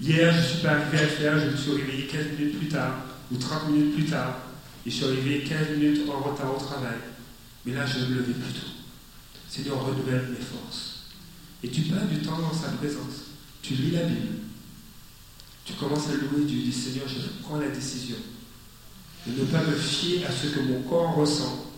Hier, 0.00 0.32
je 0.32 0.38
ne 0.38 0.44
suis 0.44 0.62
pas 0.62 0.72
arrivé 0.72 0.98
à 0.98 1.06
faire, 1.06 1.38
je 1.38 1.50
me 1.50 1.56
suis 1.56 1.72
réveillé 1.72 2.06
15 2.06 2.38
minutes 2.38 2.58
plus 2.58 2.68
tard, 2.68 3.00
ou 3.32 3.36
30 3.36 3.70
minutes 3.70 3.94
plus 3.94 4.04
tard, 4.04 4.38
et 4.84 4.90
je 4.90 4.94
suis 4.94 5.04
arrivé 5.04 5.44
15 5.44 5.76
minutes 5.78 6.08
en 6.08 6.20
retard 6.20 6.54
au 6.54 6.58
travail. 6.58 6.98
Mais 7.64 7.72
là, 7.72 7.84
je 7.86 7.98
me 7.98 8.16
lever 8.16 8.32
plus 8.32 8.52
tôt. 8.52 8.66
Seigneur, 9.48 9.84
renouvelle 9.84 10.28
mes 10.30 10.44
forces. 10.44 11.04
Et 11.62 11.68
tu 11.68 11.82
passes 11.82 12.08
du 12.08 12.20
temps 12.20 12.38
dans 12.38 12.52
sa 12.52 12.68
présence. 12.68 13.24
Tu 13.62 13.74
lis 13.74 13.90
la 13.90 14.04
Bible. 14.04 14.34
Tu 15.64 15.72
commences 15.74 16.08
à 16.08 16.14
louer 16.14 16.44
Dieu. 16.46 16.60
Dis 16.62 16.72
Seigneur, 16.72 17.06
je 17.08 17.42
prends 17.42 17.58
la 17.58 17.68
décision 17.68 18.16
de 19.26 19.40
ne 19.40 19.46
pas 19.46 19.62
me 19.62 19.74
fier 19.74 20.24
à 20.24 20.30
ce 20.30 20.48
que 20.48 20.60
mon 20.60 20.82
corps 20.82 21.14
ressent, 21.16 21.72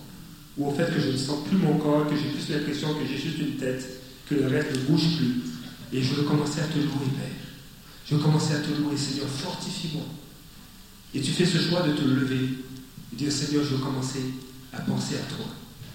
ou 0.58 0.68
au 0.68 0.74
fait 0.74 0.92
que 0.92 1.00
je 1.00 1.10
ne 1.10 1.16
sens 1.16 1.46
plus 1.46 1.56
mon 1.56 1.78
corps, 1.78 2.08
que 2.08 2.16
j'ai 2.16 2.30
plus 2.30 2.48
l'impression 2.52 2.92
que 2.94 3.06
j'ai 3.08 3.16
juste 3.16 3.38
une 3.38 3.56
tête, 3.56 4.02
que 4.28 4.34
le 4.34 4.48
reste 4.48 4.72
ne 4.72 4.78
bouge 4.80 5.16
plus. 5.16 5.42
Et 5.92 6.02
je 6.02 6.14
veux 6.14 6.24
commencer 6.24 6.60
à 6.60 6.64
te 6.64 6.78
louer, 6.78 7.06
Père. 7.16 7.30
Je 8.04 8.14
veux 8.16 8.20
commencer 8.20 8.54
à 8.54 8.58
te 8.58 8.70
louer, 8.70 8.96
Seigneur, 8.96 9.28
fortifie-moi. 9.28 10.04
Et 11.14 11.20
tu 11.20 11.30
fais 11.30 11.46
ce 11.46 11.58
choix 11.58 11.82
de 11.82 11.92
te 11.92 12.02
lever 12.02 12.48
et 13.12 13.16
dire 13.16 13.30
Seigneur, 13.32 13.64
je 13.64 13.76
veux 13.76 13.84
commencer 13.84 14.20
à 14.72 14.80
penser 14.80 15.14
à 15.14 15.34
toi, 15.34 15.46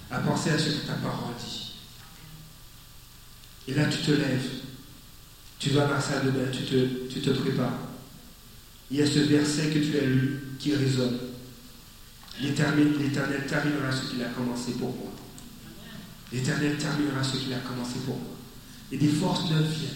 à 0.09 0.19
penser 0.19 0.49
à 0.49 0.57
ce 0.57 0.69
que 0.69 0.87
ta 0.87 0.93
parole 0.93 1.33
dit. 1.37 1.73
Et 3.67 3.73
là, 3.73 3.85
tu 3.85 3.99
te 3.99 4.11
lèves. 4.11 4.49
Tu 5.59 5.69
vas 5.69 5.87
à 5.87 5.91
la 5.91 6.01
salle 6.01 6.25
de 6.25 6.57
tu 6.57 6.63
te, 6.63 7.13
tu 7.13 7.21
te 7.21 7.29
prépares. 7.29 7.79
Il 8.91 8.97
y 8.97 9.01
a 9.01 9.05
ce 9.05 9.19
verset 9.19 9.67
que 9.67 9.79
tu 9.79 9.97
as 9.97 10.05
lu 10.05 10.41
qui 10.59 10.75
résonne. 10.75 11.17
L'Éternel 12.41 12.93
terminera 13.47 13.91
ce 13.91 14.09
qu'il 14.09 14.21
a 14.21 14.29
commencé 14.29 14.71
pour 14.73 14.89
moi. 14.89 15.11
L'Éternel 16.31 16.77
terminera 16.77 17.23
ce 17.23 17.37
qu'il 17.37 17.53
a 17.53 17.59
commencé 17.59 17.99
pour 18.05 18.15
moi. 18.15 18.35
Et 18.91 18.97
des 18.97 19.07
forces 19.07 19.49
neuves 19.49 19.69
viennent. 19.69 19.91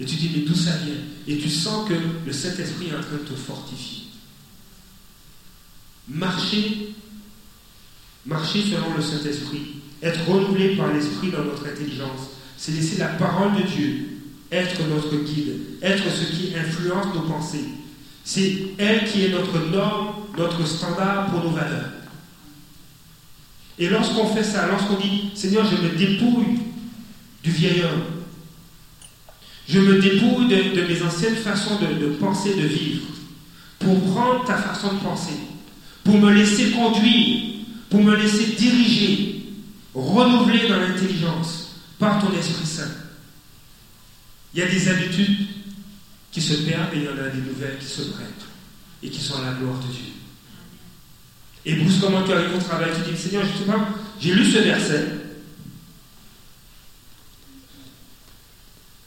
Et 0.00 0.04
tu 0.04 0.16
dis, 0.16 0.30
mais 0.34 0.42
d'où 0.42 0.54
ça 0.54 0.76
vient? 0.78 0.94
Et 1.26 1.38
tu 1.38 1.50
sens 1.50 1.88
que 1.88 1.94
le 2.26 2.32
Saint-Esprit 2.32 2.88
est 2.88 2.96
en 2.96 3.00
train 3.00 3.16
de 3.16 3.28
te 3.28 3.34
fortifier. 3.34 4.04
Marcher, 6.08 6.94
marcher 8.26 8.62
selon 8.62 8.94
le 8.96 9.02
Saint-Esprit, 9.02 9.76
être 10.02 10.24
renouvelé 10.26 10.76
par 10.76 10.92
l'Esprit 10.92 11.30
dans 11.30 11.44
notre 11.44 11.66
intelligence, 11.66 12.30
c'est 12.56 12.72
laisser 12.72 12.98
la 12.98 13.08
parole 13.08 13.54
de 13.56 13.62
Dieu 13.62 14.12
être 14.52 14.86
notre 14.86 15.16
guide, 15.16 15.54
être 15.80 16.04
ce 16.10 16.36
qui 16.36 16.54
influence 16.54 17.14
nos 17.14 17.22
pensées. 17.22 17.64
C'est 18.22 18.52
elle 18.78 19.10
qui 19.10 19.24
est 19.24 19.30
notre 19.30 19.58
norme, 19.70 20.21
notre 20.36 20.66
standard 20.66 21.26
pour 21.30 21.44
nos 21.44 21.50
valeurs. 21.50 21.90
Et 23.78 23.88
lorsqu'on 23.88 24.34
fait 24.34 24.44
ça, 24.44 24.66
lorsqu'on 24.66 24.96
dit, 24.96 25.30
Seigneur, 25.34 25.64
je 25.64 25.76
me 25.76 25.96
dépouille 25.96 26.60
du 27.42 27.50
vieil 27.50 27.82
homme, 27.82 28.04
je 29.68 29.78
me 29.78 30.00
dépouille 30.00 30.48
de, 30.48 30.82
mes 30.82 31.02
anciennes 31.02 31.36
façons 31.36 31.78
de, 31.78 32.06
de 32.06 32.12
penser, 32.14 32.54
de 32.54 32.66
vivre, 32.66 33.06
pour 33.78 34.00
prendre 34.12 34.44
ta 34.44 34.56
façon 34.56 34.94
de 34.94 34.98
penser, 35.00 35.34
pour 36.04 36.18
me 36.18 36.32
laisser 36.32 36.70
conduire, 36.72 37.54
pour 37.90 38.02
me 38.02 38.14
laisser 38.16 38.54
diriger, 38.56 39.46
renouveler 39.94 40.68
dans 40.68 40.80
l'intelligence 40.80 41.76
par 41.98 42.20
ton 42.20 42.36
Esprit 42.36 42.66
Saint. 42.66 42.90
Il 44.54 44.60
y 44.60 44.62
a 44.62 44.68
des 44.68 44.88
habitudes 44.88 45.46
qui 46.30 46.40
se 46.40 46.54
perdent 46.62 46.92
et 46.94 46.98
il 46.98 47.04
y 47.04 47.08
en 47.08 47.18
a 47.18 47.28
des 47.28 47.40
nouvelles 47.40 47.78
qui 47.78 47.86
se 47.86 48.02
prêtent 48.02 48.46
et 49.02 49.10
qui 49.10 49.20
sont 49.20 49.38
à 49.38 49.46
la 49.46 49.52
gloire 49.52 49.78
de 49.78 49.92
Dieu. 49.92 50.12
Et 51.64 51.76
tu 51.76 52.32
arrives 52.32 52.56
au 52.56 52.60
travail, 52.60 52.90
tu 52.94 53.10
dis 53.10 53.16
Seigneur, 53.16 53.44
justement, 53.44 53.86
j'ai 54.20 54.34
lu 54.34 54.44
ce 54.50 54.58
verset. 54.58 55.06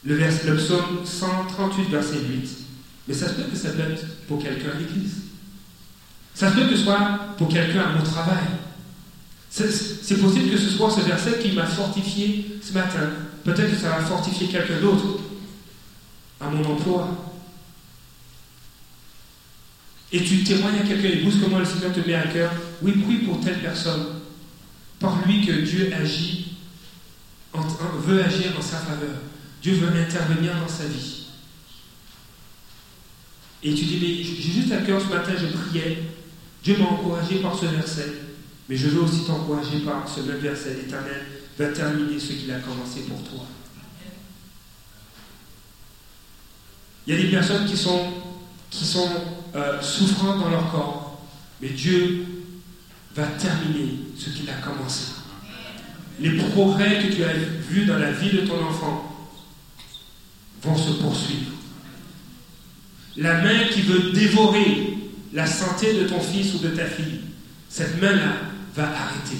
Le, 0.05 0.15
vers, 0.15 0.31
le 0.45 0.55
psaume 0.55 0.99
138, 1.03 1.89
verset 1.89 2.19
8. 2.19 2.49
Mais 3.07 3.13
ça 3.13 3.27
se 3.27 3.33
peut 3.33 3.43
que 3.43 3.57
ça 3.57 3.69
peut 3.69 3.91
être 3.91 4.05
pour 4.27 4.41
quelqu'un 4.41 4.69
à 4.75 4.79
l'église. 4.79 5.15
Ça 6.33 6.49
se 6.49 6.55
peut 6.55 6.67
que 6.67 6.75
ce 6.75 6.83
soit 6.83 7.35
pour 7.37 7.49
quelqu'un 7.49 7.81
à 7.81 7.93
mon 7.93 8.03
travail. 8.03 8.45
C'est 9.49 10.21
possible 10.21 10.51
que 10.51 10.57
ce 10.57 10.69
soit 10.69 10.91
ce 10.91 11.01
verset 11.01 11.39
qui 11.39 11.53
m'a 11.53 11.65
fortifié 11.65 12.59
ce 12.61 12.73
matin. 12.73 13.09
Peut-être 13.43 13.71
que 13.71 13.77
ça 13.77 13.89
va 13.89 14.01
fortifier 14.01 14.47
quelqu'un 14.47 14.81
d'autre 14.81 15.19
à 16.41 16.49
mon 16.49 16.63
emploi. 16.65 17.34
Et 20.15 20.23
tu 20.23 20.45
témoignes 20.45 20.79
à 20.79 20.83
quelqu'un, 20.83 21.09
et 21.09 21.23
brusquement 21.23 21.59
le 21.59 21.65
Seigneur 21.65 21.91
te 21.91 21.99
met 21.99 22.15
à 22.15 22.27
cœur. 22.27 22.49
Oui, 22.81 22.93
prie 22.93 23.17
pour 23.17 23.41
telle 23.41 23.59
personne. 23.59 24.21
Par 24.97 25.27
lui 25.27 25.45
que 25.45 25.51
Dieu 25.51 25.91
agit, 25.93 26.55
veut 27.53 28.23
agir 28.23 28.57
en 28.57 28.61
sa 28.61 28.77
faveur. 28.77 29.17
Dieu 29.61 29.73
veut 29.73 29.89
intervenir 29.89 30.53
dans 30.57 30.69
sa 30.69 30.85
vie. 30.85 31.25
Et 33.61 33.73
tu 33.73 33.83
dis, 33.83 33.99
mais 34.01 34.23
j'ai 34.23 34.53
juste 34.53 34.71
à 34.71 34.77
cœur 34.77 35.01
ce 35.01 35.07
matin, 35.07 35.33
je 35.37 35.47
priais. 35.47 36.03
Dieu 36.63 36.77
m'a 36.77 36.85
encouragé 36.85 37.39
par 37.39 37.59
ce 37.59 37.65
verset. 37.65 38.13
Mais 38.69 38.77
je 38.77 38.87
veux 38.87 39.01
aussi 39.01 39.25
t'encourager 39.25 39.79
par 39.79 40.07
ce 40.07 40.21
même 40.21 40.37
verset. 40.37 40.77
L'Éternel 40.81 41.25
va 41.59 41.67
terminer 41.67 42.17
ce 42.21 42.31
qu'il 42.31 42.51
a 42.53 42.59
commencé 42.59 43.01
pour 43.01 43.21
toi. 43.23 43.45
Il 47.05 47.15
y 47.15 47.17
a 47.17 47.21
des 47.21 47.29
personnes 47.29 47.65
qui 47.65 47.75
sont, 47.75 48.13
qui 48.69 48.85
sont 48.85 49.09
euh, 49.55 49.81
souffrantes 49.81 50.39
dans 50.39 50.49
leur 50.49 50.69
corps, 50.71 51.21
mais 51.61 51.69
Dieu 51.69 52.25
va 53.15 53.23
terminer 53.23 53.99
ce 54.17 54.29
qu'il 54.29 54.49
a 54.49 54.55
commencé. 54.55 55.13
Les 56.19 56.37
progrès 56.37 56.99
que 57.01 57.13
tu 57.13 57.23
as 57.23 57.33
vus 57.33 57.85
dans 57.85 57.97
la 57.97 58.11
vie 58.11 58.31
de 58.31 58.41
ton 58.41 58.61
enfant 58.63 59.29
vont 60.61 60.77
se 60.77 60.91
poursuivre. 61.01 61.51
La 63.17 63.41
main 63.41 63.65
qui 63.71 63.81
veut 63.81 64.11
dévorer 64.11 64.97
la 65.33 65.45
santé 65.45 65.93
de 65.93 66.07
ton 66.07 66.19
fils 66.19 66.53
ou 66.55 66.59
de 66.59 66.69
ta 66.69 66.85
fille, 66.85 67.21
cette 67.69 68.01
main-là 68.01 68.33
va 68.75 68.83
arrêter. 68.83 69.37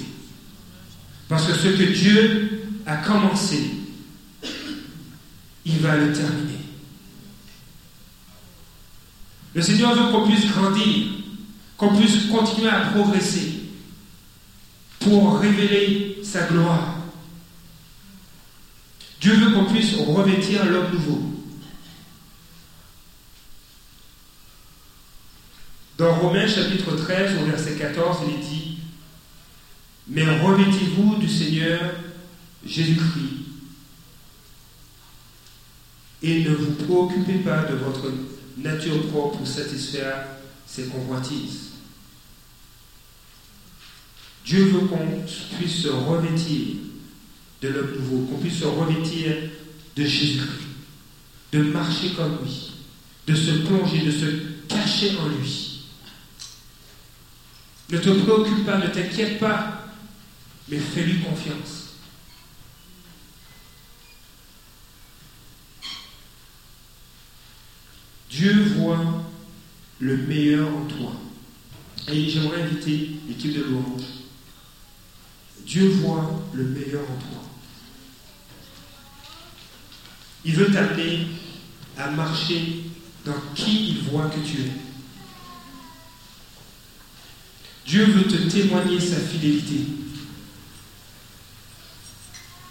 Parce 1.28 1.46
que 1.46 1.54
ce 1.54 1.68
que 1.68 1.92
Dieu 1.92 2.62
a 2.86 2.96
commencé, 2.96 3.70
il 5.64 5.78
va 5.78 5.96
le 5.96 6.12
terminer. 6.12 6.65
Le 9.56 9.62
Seigneur 9.62 9.94
veut 9.94 10.12
qu'on 10.12 10.28
puisse 10.28 10.52
grandir, 10.52 11.06
qu'on 11.78 11.96
puisse 11.96 12.26
continuer 12.26 12.68
à 12.68 12.90
progresser 12.90 13.54
pour 15.00 15.38
révéler 15.38 16.18
sa 16.22 16.42
gloire. 16.42 16.96
Dieu 19.18 19.34
veut 19.34 19.52
qu'on 19.52 19.64
puisse 19.64 19.94
revêtir 19.94 20.62
l'homme 20.66 20.92
nouveau. 20.92 21.22
Dans 25.96 26.14
Romains 26.16 26.46
chapitre 26.46 26.94
13, 26.94 27.38
au 27.40 27.46
verset 27.46 27.76
14, 27.76 28.18
il 28.28 28.34
est 28.34 28.46
dit, 28.46 28.78
Mais 30.06 30.38
revêtez-vous 30.38 31.16
du 31.16 31.30
Seigneur 31.30 31.80
Jésus-Christ 32.66 33.46
et 36.22 36.44
ne 36.44 36.54
vous 36.54 36.72
préoccupez 36.72 37.38
pas 37.38 37.62
de 37.62 37.76
votre 37.76 38.10
nature 38.56 39.08
propre 39.08 39.38
pour 39.38 39.46
satisfaire 39.46 40.26
ses 40.66 40.84
convoitises. 40.84 41.72
Dieu 44.44 44.64
veut 44.66 44.86
qu'on 44.86 45.24
puisse 45.56 45.82
se 45.82 45.88
revêtir 45.88 46.76
de 47.62 47.68
l'homme 47.68 47.96
nouveau, 47.98 48.26
qu'on 48.26 48.38
puisse 48.38 48.60
se 48.60 48.64
revêtir 48.64 49.34
de 49.96 50.04
Jésus-Christ, 50.04 50.68
de 51.52 51.62
marcher 51.62 52.10
comme 52.10 52.38
lui, 52.42 52.72
de 53.26 53.34
se 53.34 53.50
plonger, 53.66 54.02
de 54.02 54.10
se 54.12 54.26
cacher 54.68 55.16
en 55.18 55.28
lui. 55.28 55.82
Ne 57.90 57.98
te 57.98 58.10
préoccupe 58.10 58.64
pas, 58.64 58.78
ne 58.78 58.88
t'inquiète 58.88 59.38
pas, 59.38 59.86
mais 60.68 60.78
fais-lui 60.78 61.20
confiance. 61.20 61.85
Dieu 68.46 68.62
voit 68.76 69.24
le 69.98 70.18
meilleur 70.18 70.68
en 70.68 70.84
toi. 70.84 71.12
Et 72.06 72.30
j'aimerais 72.30 72.62
inviter 72.62 73.16
l'équipe 73.26 73.52
de 73.52 73.64
louange. 73.64 74.02
Dieu 75.66 75.88
voit 75.88 76.44
le 76.54 76.62
meilleur 76.62 77.02
en 77.02 77.16
toi. 77.16 77.42
Il 80.44 80.54
veut 80.54 80.70
t'amener 80.70 81.26
à 81.98 82.08
marcher 82.12 82.84
dans 83.24 83.34
qui 83.56 83.88
il 83.88 83.98
voit 84.10 84.28
que 84.28 84.38
tu 84.38 84.60
es. 84.60 84.72
Dieu 87.84 88.04
veut 88.04 88.28
te 88.28 88.48
témoigner 88.48 89.00
sa 89.00 89.16
fidélité. 89.16 89.86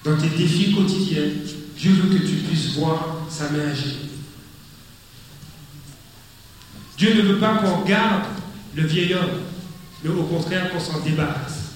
Dans 0.06 0.16
tes 0.16 0.30
défis 0.30 0.74
quotidiens, 0.74 1.32
Dieu 1.78 1.92
veut 1.92 2.18
que 2.18 2.26
tu 2.26 2.36
puisses 2.36 2.76
voir 2.76 3.26
sa 3.30 3.50
main 3.50 3.68
agir. 3.68 4.05
Dieu 6.98 7.14
ne 7.14 7.22
veut 7.22 7.40
pas 7.40 7.58
qu'on 7.58 7.82
garde 7.82 8.24
le 8.76 8.86
vieil 8.86 9.14
homme, 9.14 9.42
mais 10.04 10.10
au 10.10 10.24
contraire 10.24 10.72
qu'on 10.72 10.80
s'en 10.80 11.00
débarrasse. 11.02 11.72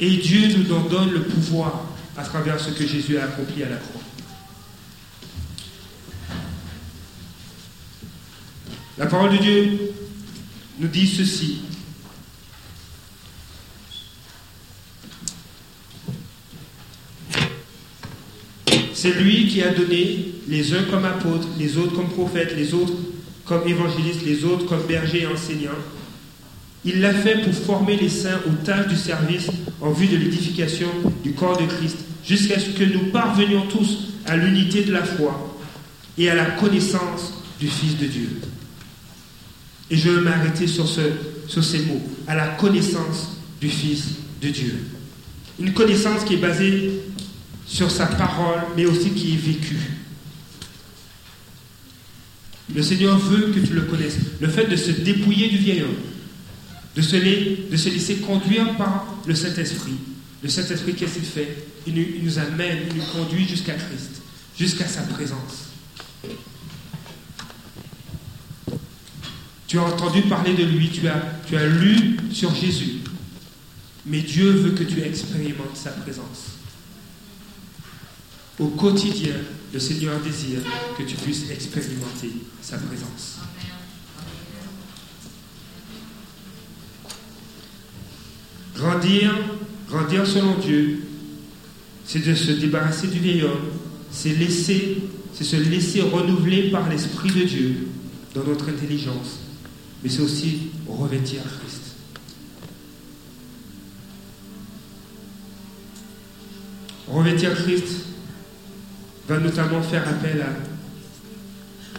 Et 0.00 0.16
Dieu 0.16 0.56
nous 0.56 0.72
en 0.74 0.80
donne 0.80 1.12
le 1.12 1.22
pouvoir 1.22 1.84
à 2.16 2.22
travers 2.22 2.58
ce 2.58 2.70
que 2.70 2.86
Jésus 2.86 3.18
a 3.18 3.24
accompli 3.24 3.62
à 3.62 3.68
la 3.68 3.76
croix. 3.76 4.00
La 8.98 9.06
parole 9.06 9.32
de 9.32 9.42
Dieu 9.42 9.92
nous 10.78 10.88
dit 10.88 11.06
ceci. 11.06 11.60
C'est 18.92 19.12
lui 19.12 19.48
qui 19.48 19.62
a 19.62 19.72
donné 19.72 20.34
les 20.48 20.74
uns 20.74 20.82
comme 20.90 21.04
apôtres, 21.06 21.48
les 21.58 21.78
autres 21.78 21.94
comme 21.94 22.10
prophètes, 22.10 22.54
les 22.54 22.74
autres 22.74 22.92
comme 23.50 23.66
évangélistes, 23.66 24.24
les 24.24 24.44
autres 24.44 24.64
comme 24.66 24.86
bergers 24.86 25.22
et 25.22 25.26
enseignants. 25.26 25.70
Il 26.84 27.00
l'a 27.00 27.12
fait 27.12 27.42
pour 27.42 27.52
former 27.52 27.96
les 27.96 28.08
saints 28.08 28.38
aux 28.46 28.64
tâches 28.64 28.86
du 28.86 28.94
service 28.94 29.48
en 29.80 29.90
vue 29.90 30.06
de 30.06 30.16
l'édification 30.16 30.86
du 31.24 31.32
corps 31.32 31.56
de 31.56 31.66
Christ, 31.66 31.96
jusqu'à 32.24 32.60
ce 32.60 32.70
que 32.70 32.84
nous 32.84 33.10
parvenions 33.10 33.66
tous 33.66 34.12
à 34.26 34.36
l'unité 34.36 34.84
de 34.84 34.92
la 34.92 35.02
foi 35.02 35.58
et 36.16 36.30
à 36.30 36.36
la 36.36 36.44
connaissance 36.44 37.42
du 37.58 37.66
Fils 37.66 37.98
de 37.98 38.06
Dieu. 38.06 38.40
Et 39.90 39.96
je 39.96 40.10
veux 40.10 40.20
m'arrêter 40.20 40.68
sur, 40.68 40.86
ce, 40.86 41.00
sur 41.48 41.64
ces 41.64 41.80
mots, 41.80 42.02
à 42.28 42.36
la 42.36 42.46
connaissance 42.46 43.36
du 43.60 43.68
Fils 43.68 44.10
de 44.40 44.48
Dieu. 44.48 44.78
Une 45.58 45.72
connaissance 45.72 46.22
qui 46.22 46.34
est 46.34 46.40
basée 46.40 47.00
sur 47.66 47.90
sa 47.90 48.06
parole, 48.06 48.60
mais 48.76 48.86
aussi 48.86 49.10
qui 49.10 49.34
est 49.34 49.38
vécue. 49.38 49.99
Le 52.74 52.82
Seigneur 52.82 53.18
veut 53.18 53.52
que 53.52 53.60
tu 53.60 53.72
le 53.72 53.82
connaisses. 53.82 54.16
Le 54.40 54.48
fait 54.48 54.66
de 54.66 54.76
se 54.76 54.90
dépouiller 54.90 55.48
du 55.48 55.58
vieil 55.58 55.82
homme, 55.82 55.96
de 56.96 57.02
se, 57.02 57.16
laisser 57.16 58.16
conduire 58.16 58.76
par 58.76 59.06
le 59.26 59.34
Saint-Esprit. 59.34 59.94
Le 60.42 60.48
Saint-Esprit, 60.48 60.94
qu'est-ce 60.94 61.14
qu'il 61.14 61.24
fait? 61.24 61.64
Il 61.86 61.94
nous, 61.94 62.04
il 62.16 62.24
nous 62.24 62.38
amène, 62.38 62.78
il 62.90 62.96
nous 62.96 63.06
conduit 63.12 63.46
jusqu'à 63.46 63.74
Christ, 63.74 64.22
jusqu'à 64.58 64.86
sa 64.86 65.02
présence. 65.02 65.70
Tu 69.66 69.78
as 69.78 69.84
entendu 69.84 70.22
parler 70.22 70.54
de 70.54 70.64
lui, 70.64 70.90
tu 70.90 71.56
as 71.56 71.66
lu 71.66 72.16
sur 72.32 72.52
Jésus. 72.54 73.00
Mais 74.06 74.20
Dieu 74.20 74.50
veut 74.50 74.72
que 74.72 74.82
tu 74.82 75.00
expérimentes 75.00 75.76
sa 75.76 75.90
présence. 75.90 76.56
Au 78.58 78.66
quotidien, 78.66 79.36
le 79.72 79.78
Seigneur 79.78 80.18
désire 80.20 80.60
que 80.98 81.02
tu 81.02 81.16
puisses 81.16 81.48
expérimenter 81.50 82.32
sa 82.60 82.76
présence. 82.78 83.38
Grandir, 88.74 89.32
grandir 89.88 90.26
selon 90.26 90.58
Dieu, 90.58 91.02
c'est 92.04 92.26
de 92.26 92.34
se 92.34 92.52
débarrasser 92.52 93.08
du 93.08 93.18
vieil 93.18 93.42
homme, 93.42 93.70
c'est 94.10 94.30
laisser, 94.34 94.98
c'est 95.34 95.44
se 95.44 95.56
laisser 95.56 96.00
renouveler 96.00 96.70
par 96.70 96.88
l'Esprit 96.88 97.30
de 97.30 97.44
Dieu 97.44 97.88
dans 98.34 98.42
notre 98.42 98.68
intelligence, 98.70 99.40
mais 100.02 100.08
c'est 100.08 100.22
aussi 100.22 100.70
revêtir 100.88 101.42
Christ. 101.42 101.82
Revêtir 107.06 107.54
Christ 107.54 108.09
va 109.30 109.38
notamment 109.38 109.80
faire 109.80 110.08
appel 110.08 110.44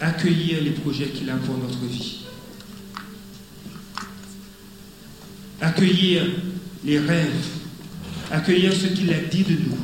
à 0.01 0.05
accueillir 0.05 0.61
les 0.61 0.71
projets 0.71 1.05
qu'il 1.05 1.29
a 1.29 1.37
pour 1.37 1.57
notre 1.57 1.79
vie. 1.85 2.25
Accueillir 5.61 6.23
les 6.83 6.99
rêves, 6.99 7.47
accueillir 8.31 8.73
ce 8.73 8.87
qu'il 8.87 9.13
a 9.13 9.19
dit 9.19 9.43
de 9.43 9.53
nous 9.53 9.77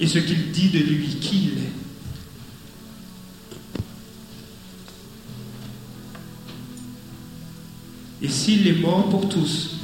et 0.00 0.06
ce 0.06 0.18
qu'il 0.18 0.50
dit 0.50 0.70
de 0.70 0.78
lui, 0.78 1.06
qui 1.20 1.50
il 1.52 1.58
est. 1.58 1.72
Et 8.22 8.28
s'il 8.28 8.66
est 8.66 8.80
mort 8.80 9.10
pour 9.10 9.28
tous, 9.28 9.76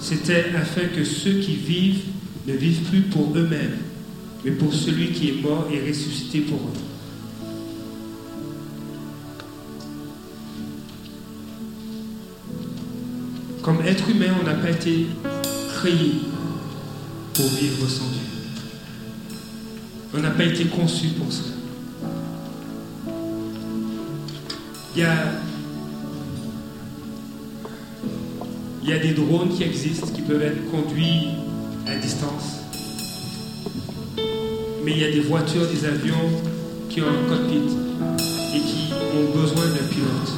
c'était 0.00 0.54
afin 0.56 0.86
que 0.86 1.04
ceux 1.04 1.40
qui 1.40 1.56
vivent 1.56 2.04
ne 2.46 2.54
vivent 2.54 2.88
plus 2.88 3.02
pour 3.02 3.36
eux-mêmes, 3.36 3.91
mais 4.44 4.50
pour 4.52 4.72
celui 4.72 5.12
qui 5.12 5.30
est 5.30 5.42
mort 5.42 5.68
et 5.72 5.88
ressuscité 5.88 6.40
pour 6.40 6.58
eux. 6.58 6.72
Comme 13.62 13.80
être 13.82 14.08
humain, 14.08 14.34
on 14.40 14.44
n'a 14.44 14.54
pas 14.54 14.70
été 14.70 15.06
créé 15.76 16.14
pour 17.34 17.46
vivre 17.46 17.88
sans 17.88 18.08
Dieu. 18.08 18.20
On 20.14 20.18
n'a 20.18 20.30
pas 20.30 20.44
été 20.44 20.64
conçu 20.64 21.08
pour 21.08 21.32
cela. 21.32 21.54
Il 24.94 25.00
y 25.00 25.04
a 25.04 25.32
Il 28.84 28.90
y 28.90 28.92
a 28.92 28.98
des 28.98 29.12
drones 29.12 29.48
qui 29.48 29.62
existent 29.62 30.08
qui 30.08 30.22
peuvent 30.22 30.42
être 30.42 30.68
conduits 30.70 31.28
à 31.86 31.94
distance. 31.94 32.61
Mais 34.84 34.92
il 34.92 34.98
y 34.98 35.04
a 35.04 35.10
des 35.10 35.20
voitures, 35.20 35.66
des 35.68 35.84
avions 35.84 36.42
qui 36.88 37.00
ont 37.02 37.06
un 37.06 37.28
cockpit 37.28 37.76
et 38.54 38.58
qui 38.58 38.92
ont 39.16 39.38
besoin 39.38 39.64
d'un 39.66 39.86
pilote. 39.88 40.32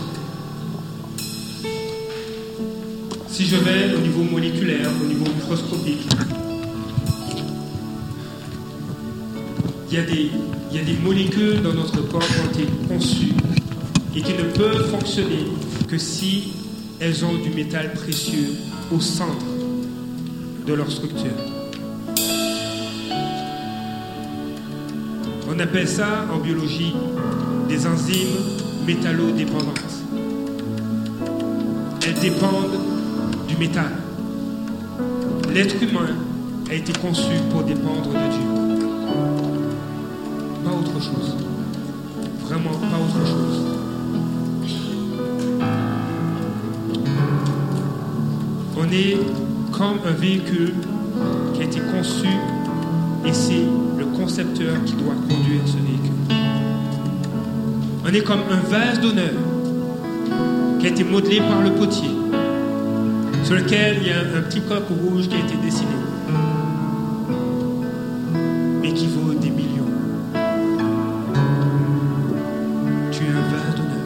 Si 3.28 3.46
je 3.46 3.56
vais 3.56 3.94
au 3.96 4.00
niveau 4.00 4.22
moléculaire, 4.22 4.90
au 5.02 5.06
niveau 5.06 5.24
microscopique, 5.24 6.06
il 9.90 9.94
y 9.94 9.98
a 9.98 10.02
des, 10.02 10.30
il 10.70 10.76
y 10.76 10.80
a 10.80 10.84
des 10.84 11.00
molécules 11.02 11.62
dans 11.62 11.72
notre 11.72 12.02
corps 12.08 12.20
qui 12.20 12.40
ont 12.40 12.60
été 12.60 12.72
conçues 12.86 13.34
et 14.14 14.20
qui 14.20 14.34
ne 14.34 14.50
peuvent 14.52 14.90
fonctionner 14.90 15.46
que 15.88 15.96
si 15.96 16.52
elles 17.00 17.24
ont 17.24 17.34
du 17.34 17.50
métal 17.50 17.92
précieux 17.94 18.50
au 18.92 19.00
centre 19.00 19.46
de 20.66 20.74
leur 20.74 20.90
structure. 20.90 21.53
On 25.56 25.60
appelle 25.60 25.86
ça 25.86 26.26
en 26.32 26.38
biologie 26.38 26.96
des 27.68 27.86
enzymes 27.86 28.40
métallodépendantes. 28.84 30.02
Elles 32.04 32.18
dépendent 32.18 32.80
du 33.46 33.56
métal. 33.56 33.92
L'être 35.52 35.76
humain 35.80 36.08
a 36.68 36.74
été 36.74 36.92
conçu 36.94 37.30
pour 37.50 37.62
dépendre 37.62 38.08
de 38.08 38.32
Dieu. 38.32 38.48
Pas 40.64 40.70
autre 40.72 41.00
chose. 41.00 41.36
Vraiment 42.40 42.70
pas 42.70 42.98
autre 42.98 43.24
chose. 43.24 43.62
On 48.76 48.90
est 48.90 49.18
comme 49.70 49.98
un 50.04 50.14
véhicule 50.14 50.74
qui 51.54 51.60
a 51.60 51.64
été 51.64 51.78
conçu 51.78 52.26
et 53.24 53.32
c'est 53.32 53.66
concepteur 54.16 54.82
qui 54.84 54.94
doit 54.94 55.14
conduire 55.28 55.62
ce 55.66 55.76
véhicule. 55.76 56.12
On 58.04 58.08
est 58.08 58.22
comme 58.22 58.42
un 58.50 58.60
vase 58.68 59.00
d'honneur 59.00 59.32
qui 60.78 60.86
a 60.86 60.90
été 60.90 61.04
modelé 61.04 61.40
par 61.40 61.62
le 61.62 61.70
potier, 61.72 62.10
sur 63.42 63.54
lequel 63.56 63.98
il 64.02 64.08
y 64.08 64.10
a 64.10 64.20
un 64.20 64.42
petit 64.42 64.60
coq 64.60 64.84
rouge 64.88 65.28
qui 65.28 65.36
a 65.36 65.38
été 65.38 65.56
dessiné, 65.56 65.96
mais 68.82 68.92
qui 68.92 69.06
vaut 69.06 69.34
des 69.34 69.50
millions. 69.50 69.90
Tu 73.10 73.24
es 73.24 73.30
un 73.30 73.44
vase 73.50 73.74
d'honneur. 73.76 74.04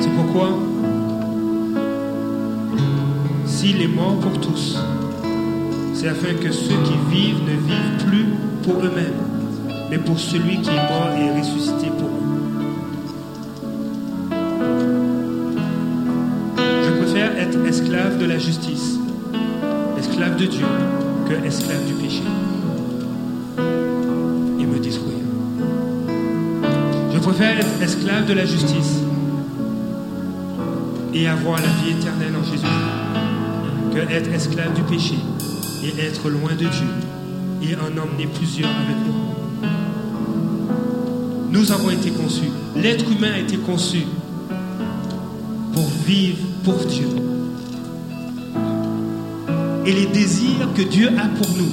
C'est 0.00 0.10
pourquoi, 0.10 0.50
s'il 3.46 3.82
est 3.82 3.88
mort 3.88 4.18
pour 4.18 4.38
tous, 4.40 4.76
c'est 6.00 6.06
afin 6.06 6.32
que 6.34 6.52
ceux 6.52 6.76
qui 6.84 6.94
vivent 7.10 7.42
ne 7.42 7.56
vivent 7.66 8.06
plus 8.06 8.26
pour 8.62 8.84
eux-mêmes, 8.84 9.20
mais 9.90 9.98
pour 9.98 10.16
celui 10.16 10.60
qui 10.60 10.70
est 10.70 10.88
mort 10.88 11.10
et 11.18 11.40
ressuscité 11.40 11.88
pour 11.88 12.06
eux. 12.06 12.28
Je 16.84 17.02
préfère 17.02 17.36
être 17.36 17.66
esclave 17.66 18.18
de 18.18 18.26
la 18.26 18.38
justice, 18.38 18.96
esclave 19.98 20.36
de 20.36 20.46
Dieu, 20.46 20.66
que 21.28 21.44
esclave 21.44 21.84
du 21.84 21.94
péché 21.94 22.22
et 23.58 24.66
me 24.66 24.78
détruire. 24.78 25.26
Je 27.12 27.18
préfère 27.18 27.58
être 27.58 27.82
esclave 27.82 28.24
de 28.26 28.34
la 28.34 28.44
justice 28.44 29.00
et 31.12 31.26
avoir 31.26 31.60
la 31.60 31.68
vie 31.82 31.98
éternelle 31.98 32.36
en 32.40 32.44
Jésus 32.44 32.66
que 33.92 34.12
être 34.12 34.32
esclave 34.32 34.72
du 34.74 34.82
péché 34.82 35.16
être 35.98 36.28
loin 36.30 36.52
de 36.52 36.66
Dieu 36.66 36.88
et 37.62 37.74
en 37.76 37.90
emmener 38.00 38.26
plusieurs 38.26 38.68
avec 38.70 38.96
nous. 39.06 39.14
Nous 41.50 41.72
avons 41.72 41.90
été 41.90 42.10
conçus, 42.10 42.50
l'être 42.76 43.10
humain 43.10 43.32
a 43.34 43.38
été 43.38 43.56
conçu 43.56 44.02
pour 45.72 45.86
vivre 46.06 46.38
pour 46.64 46.76
Dieu. 46.84 47.08
Et 49.86 49.92
les 49.92 50.06
désirs 50.06 50.68
que 50.76 50.82
Dieu 50.82 51.08
a 51.08 51.26
pour 51.36 51.48
nous. 51.56 51.72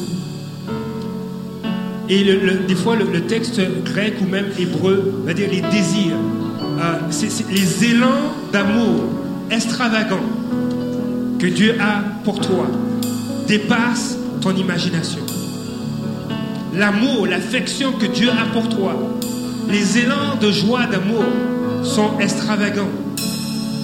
Et 2.08 2.24
le- 2.24 2.66
des 2.68 2.76
fois, 2.76 2.96
le, 2.96 3.22
texte 3.22 3.60
grec 3.84 4.14
ou 4.22 4.26
même 4.26 4.46
hébreu 4.58 5.22
va 5.26 5.34
dire 5.34 5.50
les 5.52 5.62
désirs. 5.62 6.16
Euh, 6.80 7.00
les 7.52 7.86
élans 7.86 8.32
d'amour 8.54 9.04
extravagants 9.52 10.20
que 11.40 11.48
Dieu 11.48 11.76
a 11.82 12.02
pour 12.24 12.40
toi 12.40 12.68
dépassent 13.48 14.18
ton 14.42 14.56
imagination. 14.56 15.22
L'amour, 16.74 17.28
l'affection 17.28 17.94
que 17.94 18.06
Dieu 18.06 18.30
a 18.30 18.52
pour 18.54 18.70
toi, 18.70 18.96
les 19.70 20.00
élans 20.00 20.36
de 20.42 20.52
joie, 20.52 20.86
d'amour 20.86 21.24
sont 21.84 22.20
extravagants 22.20 22.90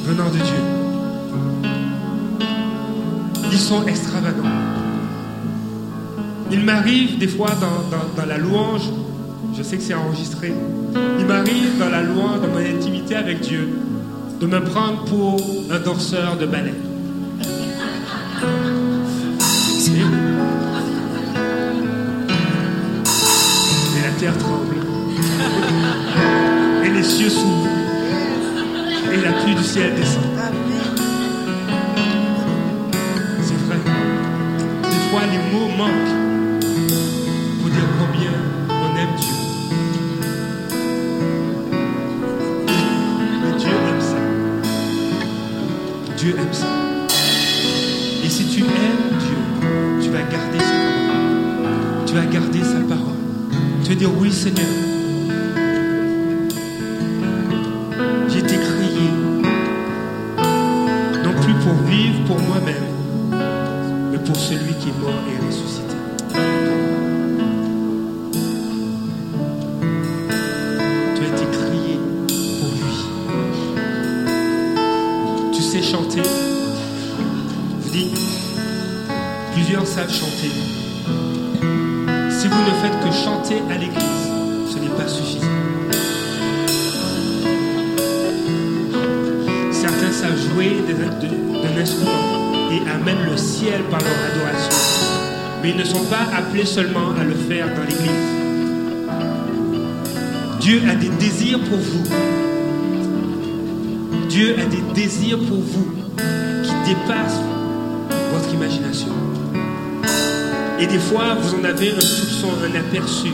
venant 0.05 0.30
de 0.30 0.38
Dieu. 0.38 0.62
Ils 3.51 3.59
sont 3.59 3.86
extravagants. 3.88 4.49
Il 6.51 6.64
m'arrive 6.66 7.18
des 7.18 7.28
fois 7.28 7.51
dans 8.18 8.26
la 8.26 8.38
louange, 8.38 8.89
je 9.57 9.64
sais 9.64 9.78
que 9.78 9.84
c'est 9.84 9.93
enregistré, 9.93 10.53
il 11.20 11.26
m'arrive 11.26 11.78
dans 11.80 11.89
la 11.89 12.01
louange, 12.01 12.41
dans 12.41 12.47
mon 12.49 12.57
intimité 12.57 13.16
avec 13.16 13.39
Dieu, 13.39 13.70
de 14.39 14.45
me 14.45 14.59
prendre 14.62 15.05
pour 15.05 15.39
un 15.72 15.80
danseur 15.80 16.38
de 16.38 16.45
ballet. 16.45 16.74
Tremble. 24.38 24.75
Et 26.84 26.89
les 26.89 27.03
cieux 27.03 27.29
s'ouvrent. 27.29 27.67
Et 29.13 29.21
la 29.21 29.34
pluie 29.34 29.55
du 29.55 29.63
ciel 29.63 29.95
descend. 29.95 30.20
Seigneur. 54.41 54.65
J'ai 58.27 58.39
été 58.39 58.55
créé 58.55 59.07
non 61.23 61.33
plus 61.41 61.53
pour 61.63 61.73
vivre 61.87 62.23
pour 62.25 62.39
moi-même, 62.39 62.87
mais 64.11 64.17
pour 64.17 64.35
celui 64.35 64.73
qui 64.79 64.89
est 64.89 64.99
mort 64.99 65.23
et 65.29 65.37
ressuscité. 65.45 65.95
Tu 71.15 71.21
as 71.21 71.27
été 71.27 71.45
créé 71.51 71.99
pour 72.59 72.71
lui. 72.79 72.95
Tu 75.53 75.61
sais 75.61 75.83
chanter. 75.83 76.23
Vous 77.79 77.91
dis, 77.91 78.11
plusieurs 79.53 79.85
savent 79.85 80.11
chanter. 80.11 80.49
Si 82.31 82.47
vous 82.47 82.63
ne 82.63 82.71
faites 82.81 82.99
que 83.05 83.11
chanter 83.11 83.61
à 83.69 83.77
l'église, 83.77 84.30
par 93.89 93.99
leur 93.99 94.09
adoration. 94.32 94.76
Mais 95.62 95.70
ils 95.70 95.78
ne 95.78 95.84
sont 95.84 96.05
pas 96.05 96.28
appelés 96.36 96.66
seulement 96.66 97.12
à 97.20 97.24
le 97.24 97.36
faire 97.36 97.68
dans 97.76 97.84
l'église. 97.84 98.09
Dieu 100.59 100.82
a 100.89 100.95
des 100.95 101.09
désirs 101.09 101.59
pour 101.59 101.78
vous. 101.78 102.03
Dieu 104.30 104.55
a 104.59 104.66
des 104.66 104.82
désirs 104.95 105.38
pour 105.38 105.59
vous 105.59 105.93
qui 106.64 106.74
dépassent 106.88 107.41
votre 108.34 108.51
imagination. 108.53 109.14
Et 110.80 110.88
des 110.88 110.99
fois, 110.99 111.36
vous 111.39 111.59
en 111.59 111.64
avez 111.64 111.91
un 111.91 112.01
soupçon, 112.01 112.49
un 112.66 112.80
aperçu. 112.80 113.30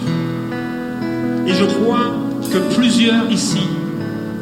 Et 1.45 1.53
je 1.53 1.63
crois 1.63 2.13
que 2.51 2.75
plusieurs 2.75 3.31
ici 3.31 3.65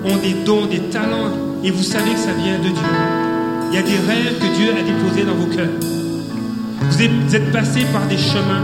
ont 0.03 0.17
des 0.17 0.33
dons, 0.45 0.65
des 0.65 0.81
talents, 0.89 1.31
et 1.63 1.69
vous 1.69 1.83
savez 1.83 2.11
que 2.11 2.19
ça 2.19 2.33
vient 2.33 2.57
de 2.57 2.69
Dieu. 2.69 3.24
Il 3.69 3.75
y 3.75 3.77
a 3.77 3.81
des 3.81 3.97
rêves 3.97 4.39
que 4.39 4.55
Dieu 4.55 4.71
a 4.71 4.83
déposés 4.83 5.25
dans 5.25 5.35
vos 5.35 5.47
cœurs. 5.47 5.69
Vous 6.89 7.01
êtes, 7.35 7.51
passés 7.51 7.85
par 7.91 8.07
des 8.07 8.17
chemins, 8.17 8.63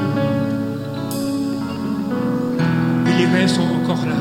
et 3.08 3.18
les 3.18 3.26
rêves 3.26 3.50
sont 3.50 3.62
encore 3.62 4.06
là. 4.06 4.16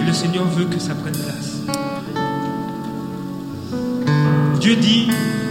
Et 0.00 0.06
le 0.06 0.12
Seigneur 0.12 0.44
veut 0.44 0.64
que 0.64 0.78
ça 0.78 0.94
prenne 0.94 1.14
place. 1.14 1.60
Dieu 4.60 4.76
dit 4.76 5.08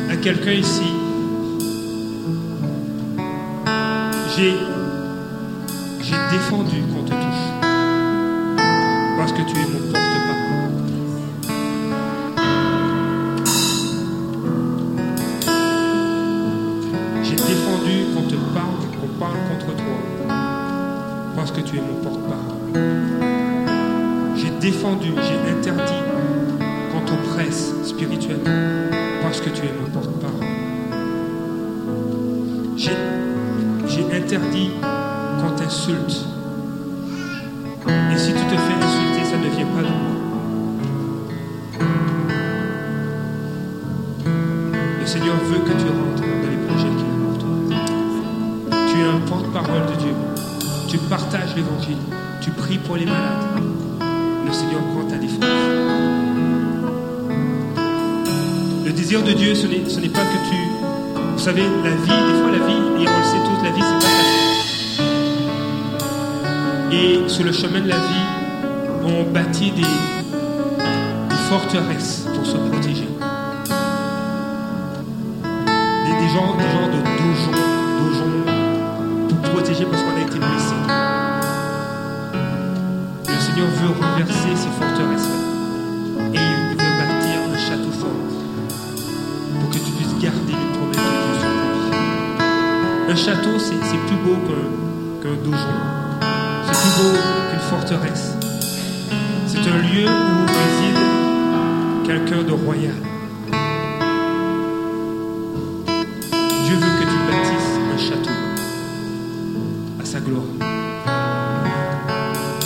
à 0.10 0.16
quelqu'un 0.18 0.54
ici, 0.54 0.92
j'ai, 4.36 4.54
j'ai 6.02 6.18
défendu 6.32 6.82
qu'on 6.94 7.04
te 7.04 7.12
touche. 7.12 7.72
Parce 9.18 9.34
que 9.34 9.42
tu 9.44 9.58
es 9.58 9.71
tu 21.72 21.78
es 21.78 21.82
mon 21.82 22.02
porte-parole. 22.04 22.82
J'ai 24.36 24.50
défendu, 24.60 25.14
j'ai 25.16 25.52
interdit 25.52 26.04
qu'on 26.92 27.00
t'oppresse 27.02 27.74
spirituellement 27.86 28.90
parce 29.22 29.40
que 29.40 29.50
tu 29.50 29.62
es 29.62 29.72
mon 29.80 29.90
porte-parole. 29.90 30.48
J'ai 32.76 34.18
interdit 34.18 34.72
qu'on 35.40 35.52
t'insulte. 35.56 36.26
Et 38.14 38.18
si 38.18 38.34
tu 38.34 38.44
te 38.44 38.58
fais 38.58 38.74
insulter, 38.74 39.24
ça 39.24 39.38
ne 39.38 39.50
vient 39.56 39.68
pas 39.68 39.82
de 39.82 39.88
moi. 39.88 40.16
Le 45.00 45.06
Seigneur 45.06 45.36
veut 45.36 45.60
que 45.60 45.72
tu 45.72 45.88
rentres 45.88 46.22
dans 46.22 46.50
les 46.50 46.58
projets 46.68 46.94
qu'il 46.98 47.08
a 47.08 47.18
pour 47.26 47.38
toi. 47.40 47.56
Tu 48.90 49.00
es 49.00 49.04
un 49.04 49.20
porte-parole 49.28 49.86
de 49.94 50.02
Dieu. 50.02 50.14
Tu 50.92 50.98
l'évangile. 51.56 51.98
Tu 52.42 52.52
pries 52.52 52.78
pour 52.78 52.96
les 52.96 53.06
malades. 53.06 53.62
Le 54.46 54.52
Seigneur 54.54 54.82
prend 54.82 55.04
ta 55.08 55.18
défense. 55.18 55.44
Le 58.86 58.92
désir 58.92 59.24
de 59.24 59.32
Dieu, 59.32 59.56
ce 59.56 59.68
n'est, 59.68 59.80
pas 60.10 60.22
que 60.22 60.50
tu. 60.50 60.56
Vous 61.34 61.40
savez, 61.40 61.64
la 61.84 61.92
vie, 61.92 62.08
des 62.08 62.42
fois 62.42 62.52
la 62.52 62.66
vie, 62.66 63.04
et 63.04 63.08
on 63.08 63.18
le 63.18 63.24
sait 63.24 63.38
tous, 63.38 63.64
la 63.64 63.72
vie, 63.72 63.82
c'est 63.82 64.00
pas 64.06 64.14
facile. 64.20 64.42
Et 66.92 67.30
sur 67.30 67.44
le 67.44 67.52
chemin 67.52 67.80
de 67.82 67.90
la 67.90 67.98
vie, 67.98 68.26
on 69.04 69.24
bâtit 69.32 69.72
des, 69.72 69.82
des 69.82 71.42
forteresses 71.50 72.28
pour 72.36 72.46
se 72.46 72.58
protéger. 72.58 73.08
Des, 76.06 76.16
des 76.20 76.30
genres, 76.34 76.58
des 76.58 76.70
genres 76.70 76.90
de 76.90 77.02
donjons, 77.18 77.58
donjons 78.00 78.36
pour 79.30 79.38
protéger 79.52 79.86
parce 79.86 80.04
qu'on 80.04 80.18
a 80.18 80.22
été 80.22 80.38
blessé. 80.38 80.61
Seigneur 83.52 83.68
veut 83.68 83.90
renverser 83.90 84.56
ces 84.56 84.70
forteresses-là. 84.80 85.36
Et 86.34 86.38
il 86.38 86.70
veut 86.70 86.78
bâtir 86.78 87.36
un 87.54 87.58
château 87.58 87.92
fort 87.92 88.10
pour 89.60 89.70
que 89.70 89.78
tu 89.78 89.92
puisses 89.92 90.18
garder 90.24 90.54
les 90.54 90.70
promesses 90.78 90.96
de 90.96 91.04
Dieu 91.20 91.36
sur 91.42 91.52
ta 91.60 91.68
vie. 91.76 93.12
Un 93.12 93.16
château, 93.16 93.60
c'est 93.60 93.76
plus 94.08 94.16
beau 94.24 94.38
qu'un 95.22 95.36
donjon. 95.44 95.76
C'est 96.66 96.80
plus 96.80 96.94
beau 97.04 97.14
qu'une 97.50 97.60
forteresse. 97.60 98.38
C'est 99.48 99.60
un 99.60 99.80
lieu 99.80 100.08
où 100.08 100.46
réside 100.48 101.02
quelqu'un 102.06 102.44
de 102.44 102.54
royal. 102.54 102.96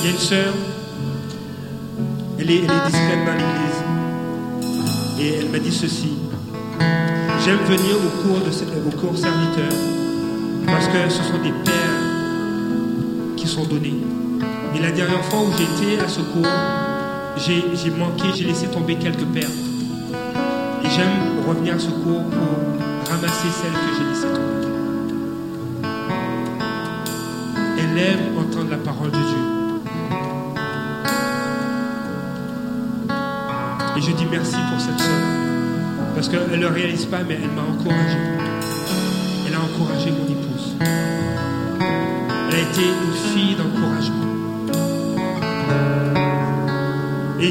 Il 0.05 0.09
y 0.09 0.11
a 0.11 0.13
une 0.17 0.21
sœur, 0.21 0.53
elle 2.37 2.51
est, 2.51 2.57
elle 2.57 2.91
discrète 2.91 3.25
dans 3.25 3.31
l'église. 3.31 3.81
Et 5.19 5.39
elle 5.39 5.49
m'a 5.49 5.57
dit 5.57 5.71
ceci. 5.71 6.11
J'aime 7.43 7.57
venir 7.65 7.95
au 7.95 8.21
cours, 8.21 8.39
de, 8.45 8.51
serviteur 8.51 9.73
parce 10.67 10.87
que 10.89 11.09
ce 11.09 11.23
sont 11.23 11.41
des 11.41 11.51
pères 11.63 13.33
qui 13.35 13.47
sont 13.47 13.63
donnés. 13.63 13.95
Et 14.75 14.79
la 14.79 14.91
dernière 14.91 15.25
fois 15.25 15.39
où 15.39 15.51
j'étais 15.57 15.99
à 15.99 16.07
ce 16.07 16.21
cours, 16.21 16.45
j'ai 17.37 17.89
manqué, 17.89 18.27
j'ai 18.35 18.43
laissé 18.43 18.67
tomber 18.67 18.97
quelques 18.97 19.25
paires. 19.25 19.49
Et 20.83 20.89
j'aime 20.91 21.47
revenir 21.47 21.77
à 21.77 21.79
ce 21.79 21.89
cours 21.89 22.29
pour 22.29 23.09
ramasser 23.09 23.47
celles 23.59 23.73
que 23.73 23.95
j'ai 23.97 24.07
laissées 24.07 24.27
tomber. 24.35 24.67
Elle 27.79 27.97
aime 27.97 28.37
entendre 28.37 28.69
la 28.69 28.77
parole 28.77 29.09
de 29.09 29.17
Dieu. 29.17 29.64
Et 33.97 34.01
je 34.01 34.11
dis 34.11 34.25
merci 34.29 34.55
pour 34.69 34.79
cette 34.79 34.99
soeur. 34.99 35.21
Parce 36.15 36.27
qu'elle 36.27 36.49
ne 36.51 36.57
le 36.57 36.67
réalise 36.67 37.05
pas, 37.05 37.23
mais 37.23 37.37
elle 37.41 37.51
m'a 37.51 37.61
encouragé. 37.61 38.17
Elle 39.47 39.55
a 39.55 39.61
encouragé 39.61 40.11
mon 40.11 40.25
épouse. 40.25 40.75
Elle 40.79 42.55
a 42.55 42.59
été 42.59 42.81
une 42.81 43.13
fille 43.33 43.55
d'encouragement. 43.55 44.25
Et, 47.39 47.49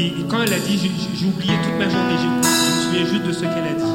et, 0.00 0.14
quand 0.28 0.42
elle 0.42 0.52
a 0.52 0.58
dit, 0.58 0.78
j'ai, 0.78 1.26
oublié 1.26 1.52
toute 1.62 1.78
ma 1.78 1.88
journée, 1.88 2.16
je 2.18 2.26
me 2.26 2.42
souviens 2.82 3.04
juste 3.04 3.24
de 3.24 3.32
ce 3.32 3.40
qu'elle 3.40 3.50
a 3.50 3.74
dit. 3.74 3.94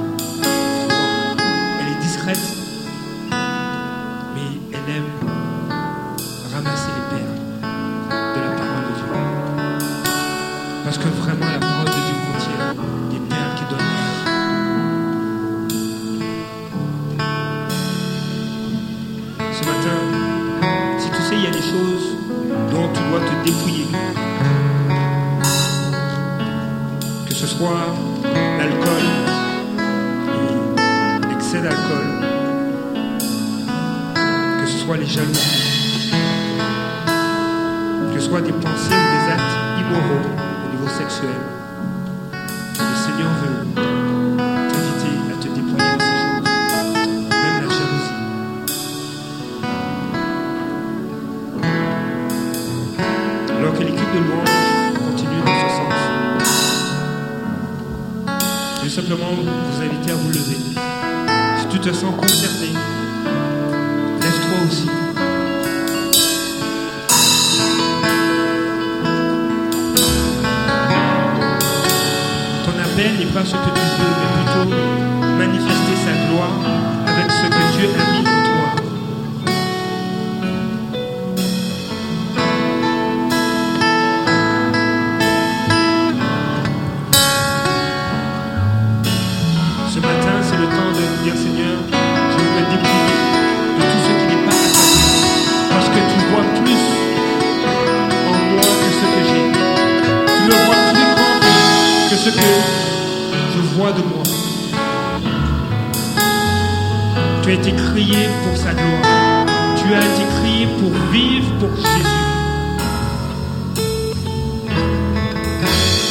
Elle 1.82 1.92
est 1.92 2.02
discrète, 2.02 2.63
Que 27.54 27.60
ce 27.60 27.66
soit 27.66 27.94
l'alcool, 28.58 29.04
l'excès 31.30 31.62
d'alcool, 31.62 32.08
que 34.60 34.66
ce 34.66 34.78
soit 34.80 34.98
les 34.98 35.06
jalousies, 35.06 36.12
que 38.12 38.20
ce 38.20 38.28
soit 38.28 38.42
des 38.42 38.54
pensées 38.54 38.90
ou 38.90 39.06
des 39.14 39.32
actes 39.32 39.58
immoraux 39.82 40.30
au 40.66 40.76
niveau 40.76 40.88
sexuel. 40.98 41.30
Simplement 59.14 59.44
vous 59.44 59.82
inviter 59.82 60.12
à 60.12 60.16
vous 60.16 60.30
lever. 60.30 60.58
Si 61.60 61.68
tu 61.68 61.80
te 61.80 61.94
sens 61.94 62.16
concerné, 62.16 62.74
lève-toi 64.22 64.58
aussi. 64.68 64.88
Ton 72.66 72.72
appel 72.80 73.18
n'est 73.20 73.26
pas 73.26 73.46
ce 73.46 73.52
que 73.52 73.58
tu 73.58 73.82
veux, 74.00 74.33
pour 110.68 110.92
vivre 111.12 111.48
pour 111.60 111.76
Jésus. 111.76 112.08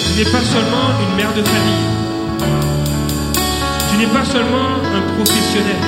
Tu 0.04 0.18
n'es 0.18 0.30
pas 0.30 0.40
seulement 0.40 0.88
une 1.02 1.16
mère 1.16 1.32
de 1.34 1.42
famille. 1.42 1.86
Tu 3.90 3.98
n'es 3.98 4.06
pas 4.06 4.24
seulement 4.24 4.70
un 4.96 5.02
professionnel. 5.16 5.82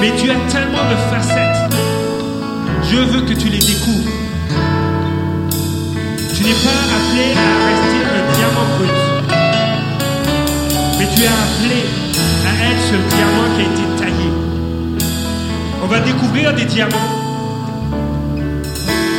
Mais 0.00 0.12
tu 0.16 0.30
as 0.30 0.40
tellement 0.52 0.84
de 0.90 0.96
facettes. 1.10 1.74
Je 2.90 2.98
veux 2.98 3.22
que 3.22 3.34
tu 3.34 3.48
les 3.48 3.58
découvres. 3.58 4.10
Tu 6.34 6.44
n'es 6.44 6.58
pas 6.66 6.80
appelé 6.96 7.26
à 7.34 7.50
rester 7.68 8.00
un 8.16 8.22
diamant 8.36 8.68
brut. 8.76 8.98
Mais 10.98 11.08
tu 11.14 11.22
es 11.22 11.26
appelé 11.26 11.80
à 12.46 12.70
être 12.70 12.82
ce 12.90 12.96
diamant 13.14 13.48
qui 13.56 13.62
a 13.62 13.64
été. 13.64 13.87
On 15.88 15.90
va 15.90 16.00
découvrir 16.00 16.54
des 16.54 16.66
diamants 16.66 16.98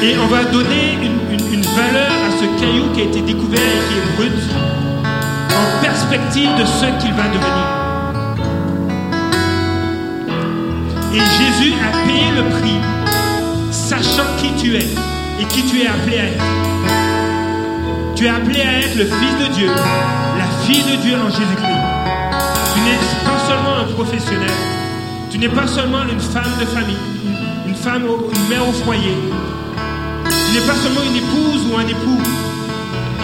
et 0.04 0.16
on 0.20 0.28
va 0.28 0.44
donner 0.44 1.00
une, 1.02 1.64
valeur 1.64 2.12
à 2.12 2.32
ce 2.40 2.62
caillou 2.62 2.94
qui 2.94 3.02
a 3.02 3.04
été 3.06 3.22
découvert 3.22 3.60
et 3.60 3.82
qui 3.88 3.98
est 3.98 4.16
brut 4.16 4.40
en 5.50 5.82
perspective 5.82 6.50
de 6.60 6.66
ce 6.66 6.86
qu'il 7.02 7.12
va 7.14 7.24
devenir. 7.30 7.66
Et 11.12 11.18
Jésus 11.18 11.74
a 11.82 12.06
payé 12.06 12.30
le 12.38 12.44
prix, 12.52 12.80
sachant 13.72 14.30
qui 14.38 14.54
tu 14.62 14.76
es 14.76 14.86
et 15.42 15.46
qui 15.46 15.64
tu 15.64 15.82
es 15.82 15.88
appelé 15.88 16.20
à 16.20 16.26
être. 16.26 16.44
Tu 18.16 18.26
es 18.26 18.30
appelé 18.30 18.62
à 18.62 18.78
être 18.78 18.96
le 18.96 19.06
fils 19.06 19.48
de 19.48 19.54
Dieu, 19.56 19.72
la 20.38 20.68
fille 20.68 20.84
de 20.84 21.02
Dieu 21.02 21.16
en 21.16 21.32
Jésus-Christ. 21.32 21.82
Tu 22.76 22.80
n'es 22.82 23.00
pas 23.26 23.40
seulement 23.48 23.78
un 23.80 23.92
professionnel, 23.96 24.52
tu 25.30 25.38
n'es 25.38 25.50
pas 25.50 25.68
seulement 25.68 26.04
une 26.12 26.20
femme 26.20 26.52
de 26.60 26.66
famille, 26.66 26.98
une 27.68 27.76
femme, 27.76 28.04
une 28.04 28.50
mère 28.50 28.68
au 28.68 28.72
foyer. 28.72 29.16
Tu 30.26 30.54
n'es 30.54 30.66
pas 30.66 30.76
seulement 30.76 31.02
une 31.06 31.18
épouse 31.18 31.68
ou 31.72 31.78
un 31.78 31.88
époux. 31.88 32.22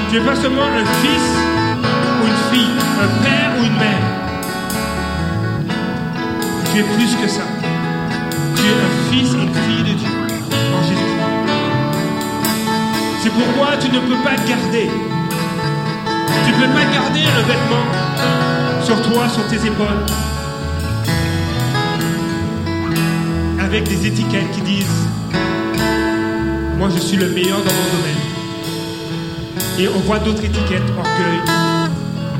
Tu 0.09 0.19
n'es 0.19 0.25
pas 0.25 0.35
seulement 0.35 0.63
un 0.63 0.85
fils 1.01 1.27
ou 2.21 2.27
une 2.27 2.41
fille, 2.53 2.75
un 3.01 3.23
père 3.23 3.51
ou 3.59 3.63
une 3.65 3.77
mère. 3.77 4.05
Tu 6.71 6.79
es 6.79 6.83
plus 6.83 7.15
que 7.15 7.27
ça. 7.27 7.41
Tu 8.55 8.61
es 8.61 8.75
un 8.87 9.11
fils 9.11 9.33
et 9.33 9.41
une 9.41 9.53
fille 9.53 9.93
de 9.93 9.97
Dieu 9.97 10.09
en 10.77 10.83
Jésus. 10.83 11.15
C'est 13.21 13.31
pourquoi 13.31 13.77
tu 13.77 13.89
ne 13.89 13.99
peux 13.99 14.21
pas 14.23 14.35
garder. 14.47 14.89
Tu 16.45 16.51
ne 16.51 16.57
peux 16.57 16.73
pas 16.73 16.85
garder 16.93 17.21
un 17.21 17.41
vêtement 17.47 17.85
sur 18.83 19.01
toi, 19.01 19.27
sur 19.27 19.47
tes 19.47 19.65
épaules, 19.65 20.05
avec 23.65 23.87
des 23.87 24.05
étiquettes 24.07 24.51
qui 24.51 24.61
disent 24.61 25.07
Moi 26.77 26.89
je 26.93 26.99
suis 26.99 27.17
le 27.17 27.29
meilleur 27.29 27.57
dans 27.57 27.73
mon 27.73 27.97
domaine. 27.97 28.21
Et 29.79 29.87
on 29.87 29.99
voit 30.01 30.19
d'autres 30.19 30.45
étiquettes, 30.45 30.83
orgueil. 30.95 31.39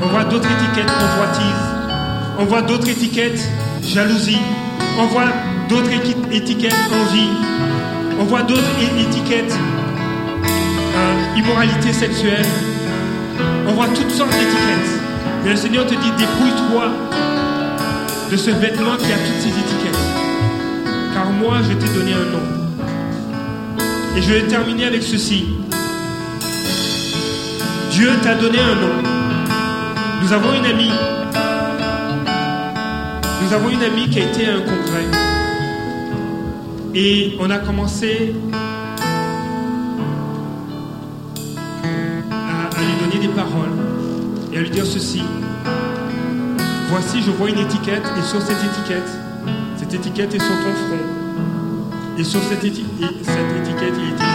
On 0.02 0.06
voit 0.06 0.24
d'autres 0.24 0.48
étiquettes, 0.48 0.86
convoitise. 0.86 1.62
On 2.38 2.44
voit 2.44 2.62
d'autres 2.62 2.88
étiquettes, 2.88 3.40
jalousie. 3.82 4.38
On 4.98 5.06
voit 5.06 5.32
d'autres 5.68 5.90
étiquettes, 6.30 6.74
envie. 6.92 7.28
On 8.20 8.24
voit 8.24 8.42
d'autres 8.42 8.62
étiquettes, 8.98 9.54
euh, 10.94 11.38
immoralité 11.38 11.92
sexuelle. 11.92 12.46
On 13.66 13.72
voit 13.72 13.88
toutes 13.88 14.10
sortes 14.10 14.30
d'étiquettes. 14.30 15.00
Mais 15.44 15.50
le 15.50 15.56
Seigneur 15.56 15.86
te 15.86 15.94
dit, 15.94 16.10
dépouille-toi 16.16 16.92
de 18.30 18.36
ce 18.36 18.50
vêtement 18.50 18.96
qui 18.96 19.12
a 19.12 19.16
toutes 19.16 19.40
ces 19.40 19.48
étiquettes. 19.48 19.85
Moi, 21.32 21.58
je 21.62 21.74
t'ai 21.74 21.88
donné 21.92 22.12
un 22.14 22.30
nom. 22.32 22.42
Et 24.16 24.22
je 24.22 24.32
vais 24.32 24.42
terminer 24.46 24.86
avec 24.86 25.02
ceci. 25.02 25.44
Dieu 27.90 28.10
t'a 28.22 28.34
donné 28.34 28.58
un 28.58 28.74
nom. 28.74 29.02
Nous 30.22 30.32
avons 30.32 30.52
une 30.54 30.64
amie. 30.64 30.90
Nous 33.42 33.52
avons 33.52 33.68
une 33.68 33.82
amie 33.82 34.08
qui 34.08 34.20
a 34.20 34.24
été 34.24 34.48
à 34.48 34.54
un 34.54 34.60
congrès. 34.60 35.06
Et 36.94 37.36
on 37.38 37.50
a 37.50 37.58
commencé 37.58 38.34
à 41.82 42.80
lui 42.80 42.94
donner 43.04 43.26
des 43.26 43.32
paroles 43.32 43.76
et 44.52 44.58
à 44.58 44.60
lui 44.62 44.70
dire 44.70 44.86
ceci. 44.86 45.22
Voici, 46.88 47.22
je 47.22 47.30
vois 47.30 47.50
une 47.50 47.58
étiquette 47.58 48.04
et 48.18 48.22
sur 48.22 48.40
cette 48.40 48.62
étiquette, 48.64 49.10
cette 49.88 50.00
étiquette 50.00 50.34
est 50.34 50.38
sur 50.40 50.48
ton 50.48 50.74
front. 50.74 52.18
Et 52.18 52.24
sur 52.24 52.42
cette, 52.42 52.64
éti- 52.64 52.84
et 53.00 53.24
cette 53.24 53.56
étiquette, 53.60 53.94
il 53.98 54.04
est 54.04 54.14
écrit 54.14 54.26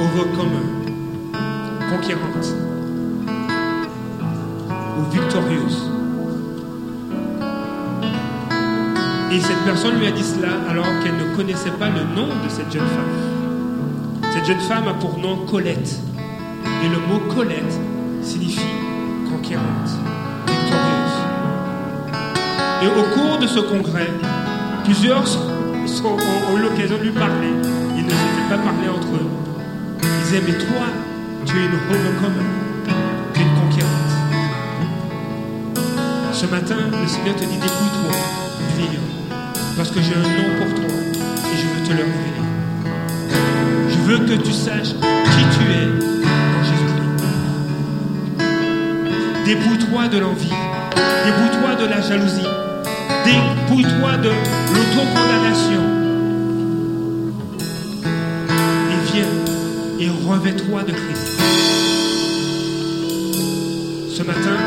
Overcomer, 0.00 0.66
conquérante 1.90 2.54
ou 4.98 5.12
victorieuse. 5.12 5.90
Et 9.32 9.40
cette 9.40 9.64
personne 9.64 9.98
lui 9.98 10.06
a 10.06 10.12
dit 10.12 10.22
cela 10.24 10.50
alors 10.70 10.86
qu'elle 11.02 11.16
ne 11.16 11.34
connaissait 11.36 11.70
pas 11.70 11.88
le 11.88 12.02
nom 12.14 12.26
de 12.28 12.48
cette 12.48 12.72
jeune 12.72 12.86
femme. 12.86 14.30
Cette 14.32 14.44
jeune 14.46 14.60
femme 14.60 14.88
a 14.88 14.94
pour 14.94 15.18
nom 15.18 15.36
Colette. 15.50 15.98
Et 16.84 16.88
le 16.88 16.98
mot 17.08 17.20
Colette 17.34 17.78
signifie 18.22 18.60
conquérante. 19.30 19.90
Et 22.82 22.86
au 22.88 23.04
cours 23.14 23.38
de 23.38 23.46
ce 23.46 23.60
congrès, 23.60 24.10
plusieurs 24.84 25.22
ont, 26.04 26.56
eu 26.56 26.62
l'occasion 26.62 26.98
de 26.98 27.04
lui 27.04 27.12
parler. 27.12 27.52
Ils 27.96 28.04
ne 28.04 28.10
s'étaient 28.10 28.48
pas 28.50 28.58
parlé 28.58 28.88
entre 28.88 29.06
eux. 29.14 29.28
Ils 30.02 30.24
disaient, 30.24 30.42
mais 30.44 30.58
toi, 30.58 30.86
tu 31.46 31.58
es 31.58 31.66
une 31.66 31.74
overcomer, 31.74 32.46
tu 33.34 33.40
es 33.40 33.44
une 33.44 33.54
conquérante. 33.54 34.12
Ce 36.32 36.46
matin, 36.46 36.76
le 37.00 37.06
Seigneur 37.06 37.36
te 37.36 37.44
dit, 37.44 37.56
dépouille-toi 37.56 38.16
vieillard, 38.76 39.02
parce 39.76 39.90
que 39.90 40.00
j'ai 40.00 40.14
un 40.14 40.22
nom 40.22 40.56
pour 40.58 40.74
toi 40.74 40.90
et 41.52 41.56
je 41.56 41.66
veux 41.68 41.82
te 41.86 41.92
le 41.92 42.02
révéler. 42.02 42.42
Je 43.90 43.98
veux 43.98 44.18
que 44.26 44.42
tu 44.42 44.52
saches 44.52 44.94
qui 44.94 45.44
tu 45.54 45.62
es 45.70 45.86
en 46.58 46.62
Jésus-Christ. 46.64 47.22
Dépouille-toi 49.44 50.08
de 50.08 50.18
l'envie. 50.18 50.56
Dépouille-toi 51.24 51.74
de 51.80 51.86
la 51.88 52.00
jalousie. 52.00 52.48
Dépouille-toi 53.24 54.16
de 54.18 54.32
l'autocondamnation. 54.74 55.82
Et 58.90 59.12
viens 59.12 59.32
et 60.00 60.10
revêt-toi 60.28 60.82
de 60.82 60.92
Christ. 60.92 61.28
Ce 64.10 64.22
matin, 64.24 64.58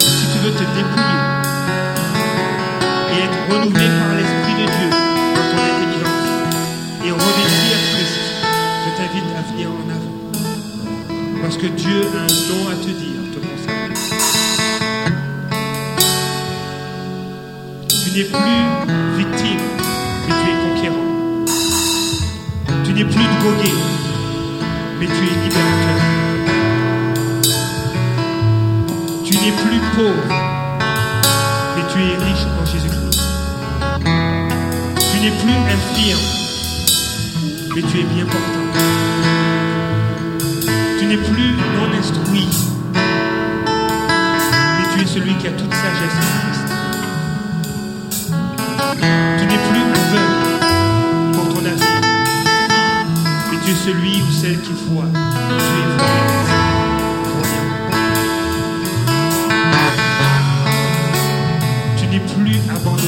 si 0.00 0.26
tu 0.32 0.38
veux 0.44 0.52
te 0.52 0.64
dépouiller 0.76 1.20
et 3.12 3.18
être 3.24 3.40
renouvelé 3.52 3.86
par 3.86 4.14
l'Esprit 4.16 4.54
de 4.54 4.66
Dieu 4.66 4.90
dans 5.34 5.46
ton 5.50 5.60
intelligence 5.70 6.28
et 7.04 7.10
revêtir 7.10 7.76
Christ, 7.92 8.18
je 8.84 8.90
t'invite 8.96 9.30
à 9.36 9.42
venir 9.52 9.68
en 9.70 9.86
avant. 9.90 10.16
Parce 11.42 11.56
que 11.56 11.66
Dieu 11.66 12.00
a 12.14 12.22
un 12.22 12.34
nom 12.48 12.68
à 12.68 12.74
te 12.74 12.90
dire 12.90 13.19
Tu 18.12 18.16
n'es 18.16 18.24
plus 18.24 18.62
victime, 19.18 19.60
mais 20.26 20.34
tu 20.42 20.46
es 20.50 20.56
conquérant. 20.66 21.08
Tu 22.84 22.92
n'es 22.92 23.04
plus 23.04 23.24
drogué, 23.38 23.72
mais 24.98 25.06
tu 25.06 25.12
es 25.12 25.34
libérateur. 25.44 26.00
Tu 29.24 29.32
n'es 29.34 29.52
plus 29.52 29.80
pauvre, 29.94 30.28
mais 31.76 31.84
tu 31.92 31.98
es 32.00 32.16
riche 32.16 32.46
en 32.60 32.66
Jésus-Christ. 32.66 33.20
Tu 35.12 35.16
n'es 35.20 35.30
plus 35.30 35.58
infirme, 35.70 36.26
mais 37.76 37.82
tu 37.82 38.00
es 38.00 38.04
bien 38.12 38.24
portant. 38.24 38.66
Tu 40.98 41.04
n'es 41.06 41.16
plus 41.16 41.52
non 41.78 41.88
instruit, 41.96 42.48
mais 42.92 44.86
tu 44.96 45.00
es 45.00 45.06
celui 45.06 45.34
qui 45.36 45.46
a 45.46 45.52
toute 45.52 45.72
sagesse. 45.72 46.59
Tu 49.00 49.46
n'es 49.46 49.58
plus 49.70 49.84
aveugle 50.00 51.32
pour 51.32 51.48
ton 51.48 51.64
avenir, 51.64 52.00
mais 53.50 53.58
tu 53.64 53.70
es 53.70 53.74
celui 53.74 54.22
ou 54.22 54.30
celle 54.30 54.60
qui 54.60 54.72
voit. 54.88 55.06
Tu 55.12 55.18
es 55.18 55.86
voyant. 55.96 56.30
Tu 61.96 62.04
n'es 62.06 62.20
plus 62.20 62.58
abandonné, 62.70 62.99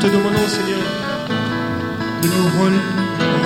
te 0.00 0.06
demandons, 0.06 0.48
Seigneur, 0.48 0.78
de 2.22 2.28
nous 2.28 2.48
re- 2.58 2.84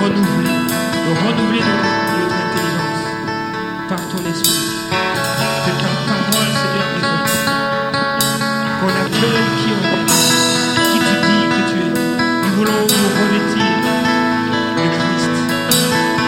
renouveler, 0.03 0.57
de 1.05 1.11
renouveler 1.25 1.59
notre, 1.59 2.35
intelligence 2.45 3.03
par 3.89 3.99
ton 4.09 4.21
esprit. 4.29 4.61
Que 5.65 5.71
ta 5.81 5.91
parole, 6.07 6.51
Seigneur, 6.61 6.87
résonne. 6.95 7.27
Qu'on 8.79 8.93
appelle 9.03 9.45
qui 9.59 9.69
on 9.75 9.81
est, 9.95 10.05
qui 10.91 10.99
tu 11.07 11.15
dis 11.25 11.45
que 11.53 11.61
tu 11.71 11.77
es. 11.85 11.91
Nous 12.43 12.53
voulons 12.57 12.81
nous 12.89 13.09
revêtir 13.19 13.71
de 14.77 14.85
Christ, 14.95 15.35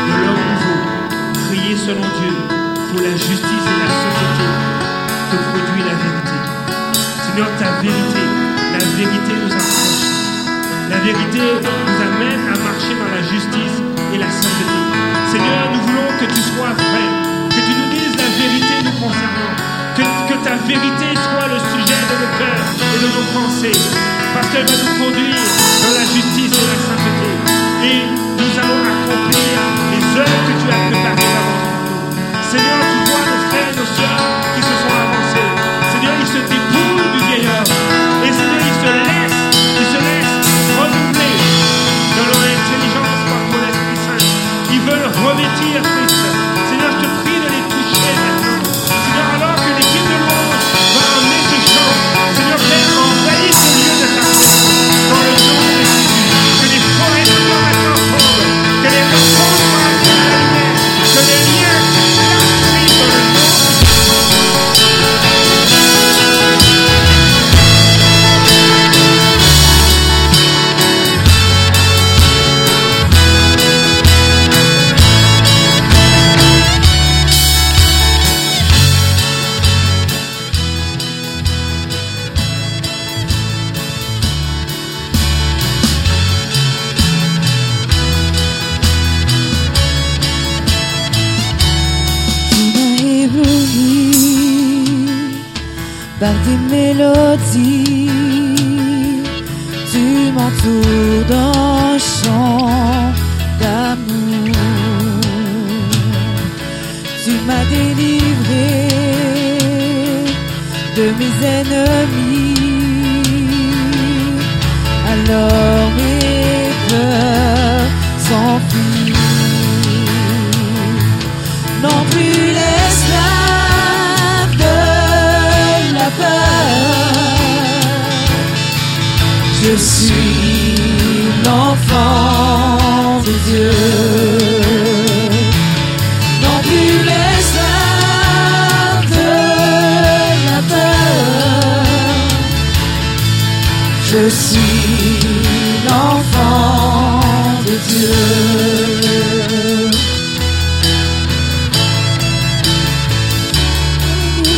de 0.08 0.14
l'homme 0.22 0.46
nouveau, 0.52 0.80
crier 1.48 1.76
selon 1.78 2.02
Dieu 2.20 2.34
pour 2.90 3.00
la 3.02 3.12
justice 3.12 3.66
et 3.74 3.80
la 3.84 3.90
sainteté 4.02 4.48
que 5.32 5.38
produit 5.50 5.84
la 5.84 5.96
vérité. 6.04 6.38
Seigneur, 7.26 7.50
ta 7.60 7.72
vérité, 7.82 8.24
la 8.74 8.86
vérité 8.98 9.34
nous 9.44 9.52
approche. 9.54 10.07
La 10.98 11.04
vérité 11.14 11.38
nous 11.38 12.02
amène 12.02 12.42
à 12.50 12.58
marcher 12.58 12.98
dans 12.98 13.14
la 13.14 13.22
justice 13.22 13.78
et 14.16 14.18
la 14.18 14.26
sainteté. 14.34 14.82
Seigneur, 15.30 15.70
nous 15.70 15.82
voulons 15.86 16.10
que 16.18 16.26
tu 16.26 16.42
sois 16.42 16.74
vrai, 16.74 17.06
que 17.54 17.62
tu 17.62 17.74
nous 17.78 17.90
dises 17.94 18.18
la 18.18 18.30
vérité 18.34 18.82
nous 18.82 18.98
concernant, 18.98 19.54
que, 19.94 20.02
que 20.02 20.36
ta 20.42 20.58
vérité 20.66 21.14
soit 21.14 21.54
le 21.54 21.60
sujet 21.70 22.02
de 22.02 22.16
nos 22.18 22.34
cœurs 22.42 22.70
et 22.82 22.98
de 22.98 23.10
nos 23.14 23.28
pensées, 23.30 23.78
parce 24.34 24.50
qu'elle 24.50 24.66
va 24.66 24.74
nous 24.74 25.06
conduire 25.06 25.46
dans 25.86 25.94
la 25.94 26.06
justice 26.18 26.58
et 26.58 26.66
la 26.66 26.78
sainteté. 26.82 27.30
Et 27.86 28.02
nous 28.10 28.54
allons 28.58 28.82
accomplir 28.90 29.54
les 29.94 30.04
œuvres 30.18 30.42
que 30.50 30.54
tu 30.58 30.66
as 30.66 30.82
préparées 30.82 31.34
avant 31.38 31.62
nous. 31.62 32.42
Seigneur, 32.42 32.97